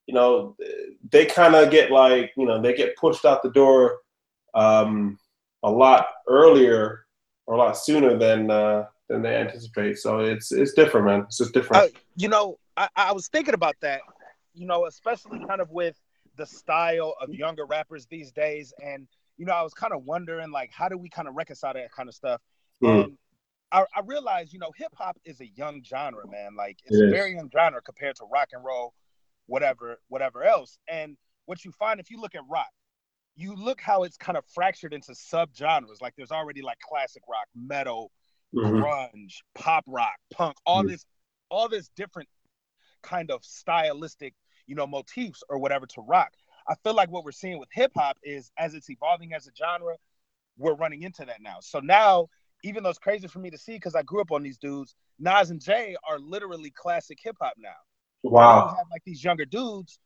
you 0.05 0.14
know, 0.14 0.55
they 1.11 1.26
kind 1.26 1.55
of 1.55 1.72
get 1.72 1.91
like, 1.91 2.32
you 2.36 2.45
know, 2.45 2.61
they 2.61 2.74
get 2.74 2.95
pushed 2.97 3.26
out 3.26 3.41
the 3.41 3.51
door 3.51 3.99
um, 4.53 5.18
a 5.64 5.70
lot 5.70 6.07
earlier 6.28 7.05
or 7.45 7.55
a 7.55 7.57
lot 7.57 7.78
sooner 7.78 8.18
than 8.18 8.51
uh, 8.51 8.86
than 9.07 9.22
they 9.22 9.36
anticipate. 9.36 9.97
So 9.97 10.20
it's 10.20 10.51
it's 10.51 10.74
different, 10.74 11.07
man. 11.07 11.22
It's 11.22 11.38
just 11.38 11.53
different. 11.53 11.84
Uh, 11.84 11.99
you 12.16 12.28
know, 12.28 12.57
I, 12.76 12.89
I 12.95 13.11
was 13.14 13.28
thinking 13.28 13.53
about 13.53 13.76
that. 13.82 14.01
You 14.53 14.68
know, 14.68 14.86
especially 14.86 15.43
kind 15.47 15.61
of 15.61 15.72
with 15.72 15.95
the 16.36 16.45
style 16.45 17.16
of 17.22 17.34
younger 17.34 17.66
rappers 17.66 18.05
these 18.07 18.32
days, 18.32 18.74
and 18.84 19.07
you 19.38 19.45
know, 19.45 19.53
I 19.53 19.61
was 19.61 19.74
kind 19.74 19.93
of 19.93 20.03
wondering 20.03 20.51
like, 20.51 20.72
how 20.72 20.89
do 20.89 20.97
we 20.97 21.09
kind 21.09 21.28
of 21.28 21.36
reconcile 21.36 21.74
that 21.74 21.91
kind 21.91 22.09
of 22.09 22.16
stuff? 22.16 22.41
Mm. 22.84 23.03
And 23.05 23.18
I, 23.74 23.86
I 23.95 24.01
realized, 24.05 24.53
you 24.53 24.59
know, 24.59 24.71
hip 24.78 24.93
hop 24.95 25.17
is 25.26 25.41
a 25.41 25.47
young 25.47 25.84
genre, 25.84 26.28
man. 26.30 26.55
Like 26.55 26.78
it's 26.86 26.97
it 26.97 27.07
a 27.07 27.09
very 27.09 27.34
young 27.34 27.49
genre 27.51 27.82
compared 27.82 28.15
to 28.17 28.26
rock 28.32 28.49
and 28.53 28.63
roll 28.63 28.93
whatever, 29.47 29.97
whatever 30.07 30.43
else. 30.43 30.78
And 30.88 31.17
what 31.45 31.65
you 31.65 31.71
find 31.71 31.99
if 31.99 32.11
you 32.11 32.21
look 32.21 32.36
at 32.36 32.41
rock, 32.49 32.69
you 33.36 33.55
look 33.55 33.82
how 33.82 34.03
it's 34.03 34.15
kind 34.15 34.38
of 34.38 34.45
fractured 34.53 34.93
into 34.93 35.11
subgenres. 35.13 36.01
Like 36.01 36.13
there's 36.15 36.32
already 36.32 36.61
like 36.61 36.78
classic 36.80 37.24
rock, 37.28 37.47
metal, 37.55 38.11
mm-hmm. 38.55 38.76
grunge, 38.76 39.38
pop 39.55 39.84
rock, 39.88 40.15
punk, 40.32 40.55
all 40.65 40.82
mm-hmm. 40.82 40.89
this, 40.89 41.05
all 41.49 41.67
this 41.67 41.89
different 41.95 42.30
kind 43.01 43.32
of 43.32 43.43
stylistic, 43.43 44.36
you 44.67 44.76
know, 44.76 44.86
motifs 44.86 45.41
or 45.49 45.57
whatever 45.57 45.88
to 45.88 46.01
rock. 46.01 46.30
I 46.69 46.76
feel 46.84 46.93
like 46.93 47.09
what 47.09 47.26
we're 47.26 47.32
seeing 47.32 47.59
with 47.59 47.69
hip 47.71 47.91
hop 47.97 48.17
is 48.24 48.51
as 48.57 48.76
it's 48.76 48.89
evolving 48.89 49.34
as 49.34 49.47
a 49.47 49.51
genre, 49.57 49.95
we're 50.57 50.76
running 50.76 51.01
into 51.01 51.26
that 51.26 51.41
now. 51.41 51.57
So 51.61 51.80
now, 51.80 52.28
even 52.64 52.84
though 52.84 52.89
it's 52.89 52.99
crazy 52.99 53.28
for 53.28 53.39
me 53.39 53.49
to 53.49 53.57
see 53.57 53.74
because 53.74 53.95
I 53.95 54.01
grew 54.03 54.22
up 54.22 54.32
on 54.32 54.41
these 54.41 54.57
dudes, 54.57 54.95
Nas 55.20 55.49
and 55.49 55.61
Jay 55.61 55.95
are 56.09 56.20
literally 56.20 56.72
classic 56.72 57.20
hip 57.22 57.36
hop 57.41 57.53
now. 57.57 57.70
Wow. 58.24 58.70
have 58.70 58.88
like 58.91 59.03
these 59.05 59.24
younger 59.24 59.45
dudes. 59.45 59.99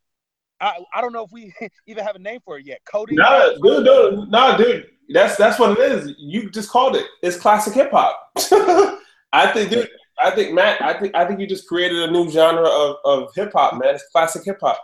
I, 0.60 0.80
I 0.93 1.01
don't 1.01 1.14
know 1.14 1.24
if 1.24 1.32
we 1.32 1.53
even 1.88 2.03
have 2.03 2.16
a 2.16 2.20
name 2.20 2.39
for 2.43 2.58
it 2.58 2.66
yet. 2.66 2.80
Cody. 2.91 3.16
Nah, 3.16 3.49
dude, 3.62 3.86
dude, 3.86 4.30
nah, 4.30 4.58
dude. 4.58 4.88
That's 5.10 5.38
that's 5.38 5.60
what 5.60 5.78
it 5.80 5.91
is. 5.91 6.16
You 6.18 6.49
just 6.49 6.70
called 6.70 6.95
it. 6.95 7.05
It's 7.22 7.38
classic 7.38 7.74
hip 7.74 7.91
hop. 7.91 8.18
I 9.32 9.51
think, 9.53 9.70
dude. 9.70 9.89
I 10.20 10.32
think 10.32 10.53
Matt. 10.53 10.82
I 10.82 10.99
think 10.99 11.16
I 11.16 11.26
think 11.26 11.39
you 11.39 11.47
just 11.47 11.68
created 11.68 12.10
a 12.10 12.12
new 12.12 12.30
genre 12.30 12.68
of, 12.68 12.95
of 13.05 13.30
hip 13.36 13.53
hop, 13.53 13.76
man. 13.76 13.95
It's 13.95 14.10
classic 14.12 14.43
hip 14.43 14.58
hop. 14.60 14.82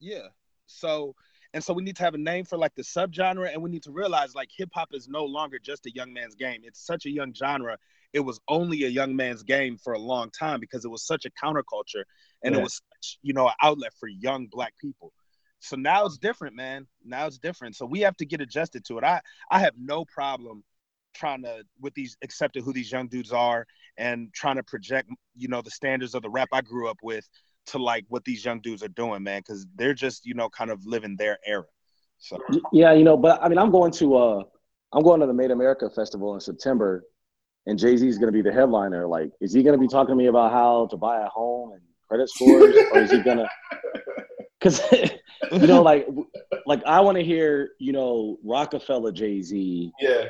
Yeah. 0.00 0.28
So 0.66 1.14
and 1.54 1.64
so 1.64 1.72
we 1.72 1.82
need 1.82 1.96
to 1.96 2.02
have 2.02 2.14
a 2.14 2.18
name 2.18 2.44
for 2.44 2.58
like 2.58 2.74
the 2.74 2.82
subgenre, 2.82 3.52
and 3.52 3.62
we 3.62 3.70
need 3.70 3.82
to 3.84 3.92
realize 3.92 4.34
like 4.34 4.48
hip 4.56 4.70
hop 4.74 4.88
is 4.92 5.08
no 5.08 5.24
longer 5.24 5.58
just 5.58 5.86
a 5.86 5.90
young 5.90 6.12
man's 6.12 6.34
game. 6.34 6.60
It's 6.64 6.84
such 6.84 7.06
a 7.06 7.10
young 7.10 7.32
genre. 7.32 7.78
It 8.12 8.20
was 8.20 8.40
only 8.48 8.84
a 8.84 8.88
young 8.88 9.14
man's 9.16 9.42
game 9.42 9.76
for 9.76 9.92
a 9.92 9.98
long 9.98 10.30
time 10.30 10.60
because 10.60 10.84
it 10.84 10.88
was 10.88 11.06
such 11.06 11.26
a 11.26 11.30
counterculture 11.30 12.04
and 12.42 12.54
yeah. 12.54 12.60
it 12.60 12.62
was 12.62 12.82
you 13.22 13.32
know 13.32 13.48
an 13.48 13.54
outlet 13.62 13.92
for 13.98 14.08
young 14.08 14.46
black 14.46 14.74
people 14.80 15.12
so 15.60 15.76
now 15.76 16.04
it's 16.04 16.18
different 16.18 16.54
man 16.54 16.86
now 17.04 17.26
it's 17.26 17.38
different 17.38 17.76
so 17.76 17.84
we 17.84 18.00
have 18.00 18.16
to 18.16 18.24
get 18.24 18.40
adjusted 18.40 18.84
to 18.84 18.98
it 18.98 19.04
i 19.04 19.20
i 19.50 19.58
have 19.58 19.74
no 19.78 20.04
problem 20.04 20.62
trying 21.14 21.42
to 21.42 21.62
with 21.80 21.94
these 21.94 22.16
accepting 22.22 22.62
who 22.62 22.72
these 22.72 22.92
young 22.92 23.08
dudes 23.08 23.32
are 23.32 23.66
and 23.96 24.32
trying 24.32 24.56
to 24.56 24.62
project 24.62 25.10
you 25.36 25.48
know 25.48 25.62
the 25.62 25.70
standards 25.70 26.14
of 26.14 26.22
the 26.22 26.30
rap 26.30 26.48
i 26.52 26.60
grew 26.60 26.88
up 26.88 26.98
with 27.02 27.28
to 27.68 27.78
like 27.78 28.04
what 28.08 28.24
these 28.24 28.44
young 28.44 28.60
dudes 28.60 28.82
are 28.82 28.88
doing 28.88 29.22
man 29.22 29.40
because 29.40 29.66
they're 29.76 29.94
just 29.94 30.26
you 30.26 30.34
know 30.34 30.48
kind 30.48 30.70
of 30.70 30.84
living 30.84 31.16
their 31.16 31.38
era 31.46 31.64
so 32.18 32.38
yeah 32.72 32.92
you 32.92 33.04
know 33.04 33.16
but 33.16 33.42
i 33.42 33.48
mean 33.48 33.58
i'm 33.58 33.70
going 33.70 33.92
to 33.92 34.16
uh 34.16 34.42
i'm 34.92 35.02
going 35.02 35.20
to 35.20 35.26
the 35.26 35.32
made 35.32 35.50
america 35.50 35.88
festival 35.90 36.34
in 36.34 36.40
september 36.40 37.04
and 37.66 37.78
jay-z 37.78 38.06
is 38.06 38.18
going 38.18 38.32
to 38.32 38.32
be 38.32 38.42
the 38.42 38.52
headliner 38.52 39.06
like 39.06 39.30
is 39.40 39.52
he 39.52 39.62
going 39.62 39.78
to 39.78 39.80
be 39.80 39.88
talking 39.88 40.12
to 40.12 40.16
me 40.16 40.26
about 40.26 40.52
how 40.52 40.86
to 40.90 40.96
buy 40.96 41.20
a 41.20 41.28
home 41.28 41.72
and 41.72 41.82
credit 42.08 42.28
scores, 42.30 42.74
or 42.92 43.00
is 43.00 43.10
he 43.10 43.20
gonna? 43.20 43.48
Because 44.60 44.82
you 45.52 45.68
know, 45.68 45.82
like, 45.82 46.08
like 46.66 46.84
I 46.84 46.98
want 47.00 47.16
to 47.16 47.22
hear, 47.22 47.70
you 47.78 47.92
know, 47.92 48.38
Rockefeller, 48.42 49.12
Jay 49.12 49.40
Z. 49.40 49.92
Yeah. 50.00 50.24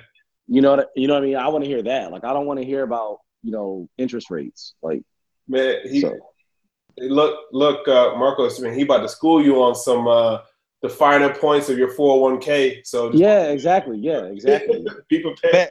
You 0.46 0.60
know 0.60 0.76
what? 0.76 0.90
You 0.96 1.08
know 1.08 1.14
what 1.14 1.22
I 1.22 1.26
mean? 1.26 1.36
I 1.36 1.48
want 1.48 1.64
to 1.64 1.70
hear 1.70 1.82
that. 1.84 2.12
Like, 2.12 2.24
I 2.24 2.34
don't 2.34 2.44
want 2.44 2.60
to 2.60 2.66
hear 2.66 2.82
about 2.82 3.20
you 3.42 3.52
know 3.52 3.88
interest 3.96 4.28
rates. 4.28 4.74
Like, 4.82 5.02
man, 5.48 5.76
he 5.84 6.02
so. 6.02 6.14
Look, 7.02 7.46
look, 7.52 7.86
uh, 7.88 8.14
Marcos. 8.16 8.60
I 8.60 8.64
mean, 8.64 8.74
he 8.74 8.82
about 8.82 9.02
to 9.02 9.08
school 9.08 9.42
you 9.42 9.62
on 9.62 9.74
some. 9.74 10.06
uh 10.08 10.38
the 10.82 10.88
finer 10.88 11.32
points 11.34 11.68
of 11.68 11.78
your 11.78 11.92
401k. 11.92 12.86
So 12.86 13.12
yeah, 13.12 13.50
exactly. 13.50 13.98
Yeah, 13.98 14.24
exactly. 14.24 14.86
People 15.08 15.34
pay. 15.42 15.70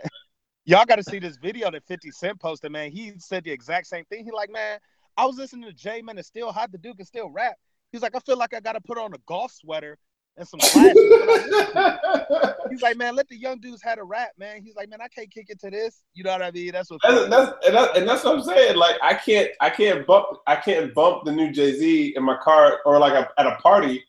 y'all 0.65 0.85
got 0.85 0.97
to 0.97 1.03
see 1.03 1.19
this 1.19 1.37
video 1.37 1.71
that 1.71 1.85
50 1.87 2.11
Cent 2.11 2.39
posted, 2.39 2.71
man. 2.71 2.91
He 2.91 3.13
said 3.17 3.43
the 3.43 3.51
exact 3.51 3.87
same 3.87 4.05
thing. 4.05 4.25
He 4.25 4.31
like, 4.31 4.51
man, 4.51 4.79
I 5.15 5.25
was 5.25 5.37
listening 5.37 5.69
to 5.69 5.73
Jay, 5.73 6.01
man, 6.01 6.17
it's 6.17 6.27
still 6.27 6.51
hot. 6.51 6.71
The 6.71 6.77
Duke 6.77 6.97
can 6.97 7.05
still 7.05 7.29
rap. 7.29 7.55
He's 7.91 8.01
like, 8.01 8.15
I 8.15 8.19
feel 8.19 8.37
like 8.37 8.53
I 8.53 8.59
got 8.59 8.73
to 8.73 8.81
put 8.81 8.97
on 8.97 9.13
a 9.13 9.17
golf 9.25 9.51
sweater 9.51 9.97
and 10.37 10.47
some. 10.47 10.59
He's 12.69 12.81
like, 12.81 12.97
man, 12.97 13.15
let 13.15 13.27
the 13.27 13.37
young 13.37 13.59
dudes 13.59 13.81
have 13.83 13.97
a 13.97 14.03
rap, 14.03 14.31
man. 14.37 14.61
He's 14.63 14.75
like, 14.75 14.89
man, 14.89 15.01
I 15.01 15.07
can't 15.07 15.31
kick 15.31 15.47
it 15.49 15.59
to 15.61 15.69
this. 15.69 16.03
You 16.13 16.23
know 16.23 16.31
what 16.31 16.43
I 16.43 16.51
mean? 16.51 16.71
That's 16.71 16.91
what. 16.91 17.01
That's, 17.03 17.29
that's 17.29 17.51
and, 17.65 17.75
that, 17.75 17.97
and, 17.97 18.07
that's 18.07 18.23
what 18.23 18.37
I'm 18.37 18.43
saying. 18.43 18.77
Like, 18.77 18.95
I 19.01 19.13
can't, 19.13 19.49
I 19.61 19.69
can't 19.69 20.05
bump, 20.05 20.27
I 20.45 20.55
can't 20.55 20.93
bump 20.93 21.25
the 21.25 21.31
new 21.31 21.51
Jay 21.51 21.73
Z 21.73 22.13
in 22.15 22.23
my 22.23 22.37
car 22.37 22.79
or 22.85 22.99
like 22.99 23.13
a, 23.13 23.29
at 23.39 23.47
a 23.47 23.55
party. 23.55 24.03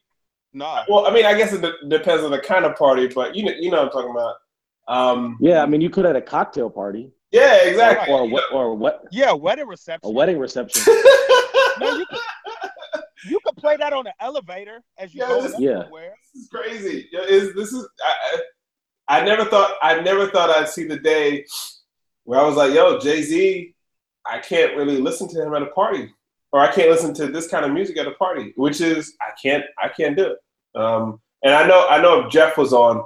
No. 0.52 0.82
Well, 0.88 1.06
I 1.06 1.12
mean, 1.12 1.24
I 1.24 1.36
guess 1.36 1.52
it 1.52 1.62
de- 1.62 1.88
depends 1.88 2.24
on 2.24 2.30
the 2.30 2.40
kind 2.40 2.64
of 2.64 2.76
party, 2.76 3.08
but 3.08 3.34
you 3.34 3.44
know, 3.44 3.52
you 3.58 3.70
know 3.70 3.78
what 3.78 3.86
I'm 3.86 3.92
talking 3.92 4.10
about. 4.10 4.36
Um, 4.88 5.36
yeah, 5.40 5.62
I 5.62 5.66
mean, 5.66 5.80
you 5.80 5.90
could 5.90 6.06
at 6.06 6.16
a 6.16 6.22
cocktail 6.22 6.70
party. 6.70 7.12
Yeah, 7.30 7.64
exactly. 7.64 8.12
Or, 8.12 8.22
or, 8.22 8.42
or 8.52 8.74
what? 8.74 9.04
Yeah, 9.12 9.32
wedding 9.32 9.66
reception. 9.66 10.08
A 10.08 10.10
wedding 10.10 10.38
reception. 10.38 10.82
no, 11.80 11.96
you 11.96 12.06
could 12.06 12.18
play 13.68 13.76
that 13.76 13.92
on 13.92 14.04
the 14.04 14.14
elevator 14.20 14.82
as 14.96 15.14
you 15.14 15.22
yeah, 15.22 15.28
go 15.28 15.42
this, 15.42 15.54
yeah. 15.58 15.84
This 16.34 16.42
is 16.42 16.48
crazy. 16.48 17.08
Is 17.12 17.54
this 17.54 17.72
is 17.72 17.88
I, 18.02 18.40
I 19.20 19.24
never 19.24 19.44
thought 19.44 19.74
I 19.82 20.00
never 20.00 20.28
thought 20.30 20.50
I'd 20.50 20.68
see 20.68 20.84
the 20.84 20.98
day 20.98 21.44
where 22.24 22.40
I 22.40 22.44
was 22.44 22.56
like, 22.56 22.74
yo, 22.74 22.98
Jay 22.98 23.22
Z, 23.22 23.74
I 24.26 24.38
can't 24.38 24.76
really 24.76 24.98
listen 24.98 25.28
to 25.28 25.42
him 25.42 25.54
at 25.54 25.62
a 25.62 25.66
party, 25.66 26.12
or 26.52 26.60
I 26.60 26.72
can't 26.72 26.90
listen 26.90 27.14
to 27.14 27.26
this 27.26 27.48
kind 27.48 27.64
of 27.64 27.72
music 27.72 27.96
at 27.98 28.06
a 28.06 28.12
party, 28.12 28.52
which 28.56 28.80
is 28.80 29.14
I 29.20 29.32
can't 29.40 29.64
I 29.82 29.88
can't 29.88 30.16
do 30.16 30.32
it. 30.32 30.80
Um, 30.80 31.20
and 31.42 31.54
I 31.54 31.66
know 31.66 31.86
I 31.88 32.00
know 32.00 32.20
if 32.20 32.32
Jeff 32.32 32.56
was 32.56 32.72
on 32.72 33.02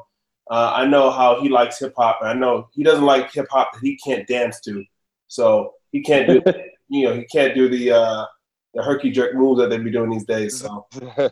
uh, 0.51 0.73
I 0.75 0.87
know 0.87 1.11
how 1.11 1.41
he 1.41 1.49
likes 1.49 1.79
hip 1.79 1.95
hop, 1.97 2.19
and 2.21 2.29
I 2.29 2.35
know 2.35 2.69
he 2.73 2.83
doesn't 2.83 3.05
like 3.05 3.33
hip 3.33 3.47
hop 3.51 3.73
that 3.73 3.81
he 3.83 3.97
can't 3.97 4.27
dance 4.27 4.61
to. 4.63 4.85
So 5.29 5.73
he 5.93 6.03
can't 6.03 6.29
do, 6.29 6.43
you 6.89 7.09
know, 7.09 7.15
he 7.15 7.25
can't 7.25 7.55
do 7.55 7.69
the 7.69 7.93
uh, 7.93 8.27
the 8.75 8.83
herky 8.83 9.11
jerk 9.11 9.35
moves 9.35 9.61
that 9.61 9.71
they 9.71 9.79
be 9.79 9.91
doing 9.91 10.11
these 10.11 10.25
days. 10.25 10.59
So, 10.61 10.87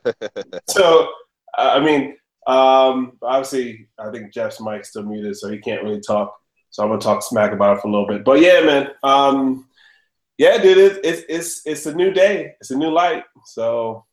so 0.68 1.08
I 1.56 1.80
mean, 1.80 2.16
Um, 2.46 3.18
obviously, 3.22 3.88
I 3.98 4.10
think 4.10 4.32
Jeff's 4.32 4.60
mic's 4.60 4.90
still 4.90 5.04
muted, 5.04 5.36
so 5.36 5.48
he 5.50 5.58
can't 5.58 5.82
really 5.82 6.00
talk. 6.00 6.34
So 6.70 6.82
I'm 6.82 6.88
gonna 6.88 7.00
talk 7.00 7.22
smack 7.22 7.52
about 7.52 7.76
it 7.76 7.80
for 7.80 7.88
a 7.88 7.90
little 7.90 8.06
bit. 8.06 8.24
But 8.24 8.40
yeah, 8.40 8.60
man. 8.60 8.88
Um, 9.02 9.68
yeah, 10.38 10.56
dude, 10.58 10.78
it's 10.78 10.98
it's 11.04 11.24
it's 11.28 11.66
it's 11.66 11.86
a 11.86 11.94
new 11.94 12.12
day. 12.12 12.54
It's 12.60 12.70
a 12.70 12.76
new 12.76 12.90
light. 12.90 13.24
So 13.44 14.04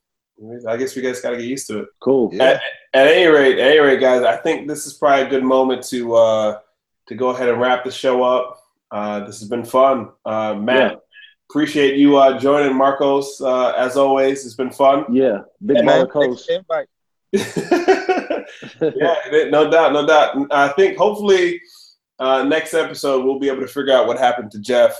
I 0.67 0.78
guess 0.78 0.95
we 0.95 1.01
guys 1.01 1.21
got 1.21 1.32
to 1.32 1.38
get 1.38 1.45
used 1.45 1.67
to 1.67 1.80
it. 1.80 1.89
Cool. 1.99 2.30
Yeah. 2.34 2.43
At, 2.43 2.61
at 2.93 3.07
any 3.07 3.25
rate, 3.28 3.59
at 3.59 3.71
any 3.71 3.80
rate, 3.80 3.99
guys, 3.99 4.23
I 4.23 4.36
think 4.38 4.67
this 4.67 4.86
is 4.86 4.93
probably 4.93 5.25
a 5.25 5.30
good 5.30 5.43
moment 5.43 5.84
to 5.88 6.15
uh, 6.15 6.59
to 7.07 7.15
go 7.15 7.30
ahead 7.30 7.49
and 7.49 7.59
wrap 7.61 7.86
the 7.86 7.91
show 7.91 8.23
up. 8.23 8.59
Uh, 8.91 9.21
this 9.25 9.39
has 9.39 9.49
been 9.49 9.65
fun, 9.65 10.09
uh, 10.25 10.53
Matt. 10.53 10.91
Yeah. 10.91 10.97
Appreciate 11.50 11.95
you 11.98 12.18
uh, 12.18 12.38
joining, 12.39 12.76
Marcos. 12.76 13.39
Uh, 13.39 13.70
as 13.72 13.95
always, 13.95 14.45
it's 14.45 14.56
been 14.56 14.72
fun. 14.72 15.06
Yeah. 15.14 15.39
Big 15.66 15.78
Hey, 15.78 15.84
man, 15.84 16.06
baller 16.06 16.10
coach. 16.12 16.41
invite. 16.50 16.88
yeah, 18.82 19.50
no 19.50 19.70
doubt, 19.70 19.93
no 19.93 20.06
doubt. 20.06 20.48
I 20.52 20.70
think 20.70 20.98
hopefully 20.98 21.62
uh, 22.20 22.43
next 22.43 22.74
episode 22.74 23.24
we'll 23.26 23.39
be 23.39 23.48
able 23.50 23.62
to 23.62 23.68
figure 23.68 23.93
out 23.93 24.08
what 24.08 24.18
happened 24.18 24.52
to 24.52 24.60
Jeff 24.60 24.98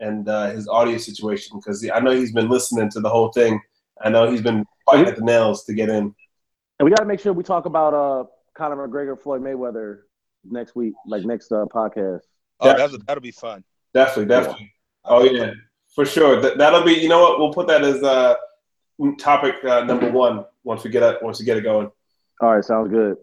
and 0.00 0.28
uh, 0.28 0.50
his 0.50 0.66
audio 0.68 0.98
situation 0.98 1.58
because 1.58 1.88
I 1.88 2.00
know 2.00 2.10
he's 2.10 2.32
been 2.32 2.48
listening 2.48 2.90
to 2.90 3.00
the 3.00 3.08
whole 3.08 3.30
thing. 3.32 3.60
I 4.02 4.08
know 4.10 4.28
he's 4.30 4.42
been 4.42 4.64
fighting 4.86 5.06
at 5.06 5.16
the 5.16 5.22
nails 5.24 5.64
to 5.64 5.74
get 5.74 5.88
in. 5.88 6.14
And 6.78 6.84
we 6.84 6.90
got 6.90 6.98
to 6.98 7.04
make 7.06 7.20
sure 7.20 7.32
we 7.32 7.44
talk 7.44 7.66
about 7.66 7.94
uh 7.94 8.24
Conor 8.56 8.88
McGregor, 8.88 9.20
Floyd 9.20 9.42
Mayweather 9.42 10.00
next 10.44 10.74
week, 10.74 10.94
like 11.06 11.24
next 11.24 11.50
uh, 11.52 11.64
podcast. 11.72 12.20
Oh, 12.60 12.66
Yeah. 12.68 12.74
that's, 12.74 12.96
that'll 13.06 13.20
be 13.22 13.30
fun. 13.32 13.64
Definitely, 13.92 14.26
definitely. 14.26 14.72
Oh 15.04 15.22
yeah, 15.24 15.52
for 15.94 16.04
sure. 16.04 16.40
That, 16.40 16.58
that'll 16.58 16.84
be. 16.84 16.92
You 16.92 17.08
know 17.08 17.20
what? 17.20 17.38
We'll 17.38 17.52
put 17.52 17.66
that 17.68 17.82
as 17.84 18.02
uh, 18.02 18.34
topic 19.18 19.56
uh, 19.64 19.84
number 19.84 20.10
one 20.10 20.44
once 20.62 20.84
we 20.84 20.90
get 20.90 21.02
it. 21.02 21.22
Once 21.22 21.38
we 21.38 21.44
get 21.44 21.56
it 21.56 21.62
going. 21.62 21.90
All 22.40 22.54
right, 22.54 22.64
sounds 22.64 22.90
good. 22.90 23.16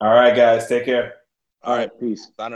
All 0.00 0.14
right, 0.14 0.34
guys. 0.34 0.68
Take 0.68 0.84
care. 0.84 1.14
All 1.62 1.76
right. 1.76 1.90
Peace. 1.98 2.30
Signing 2.36 2.54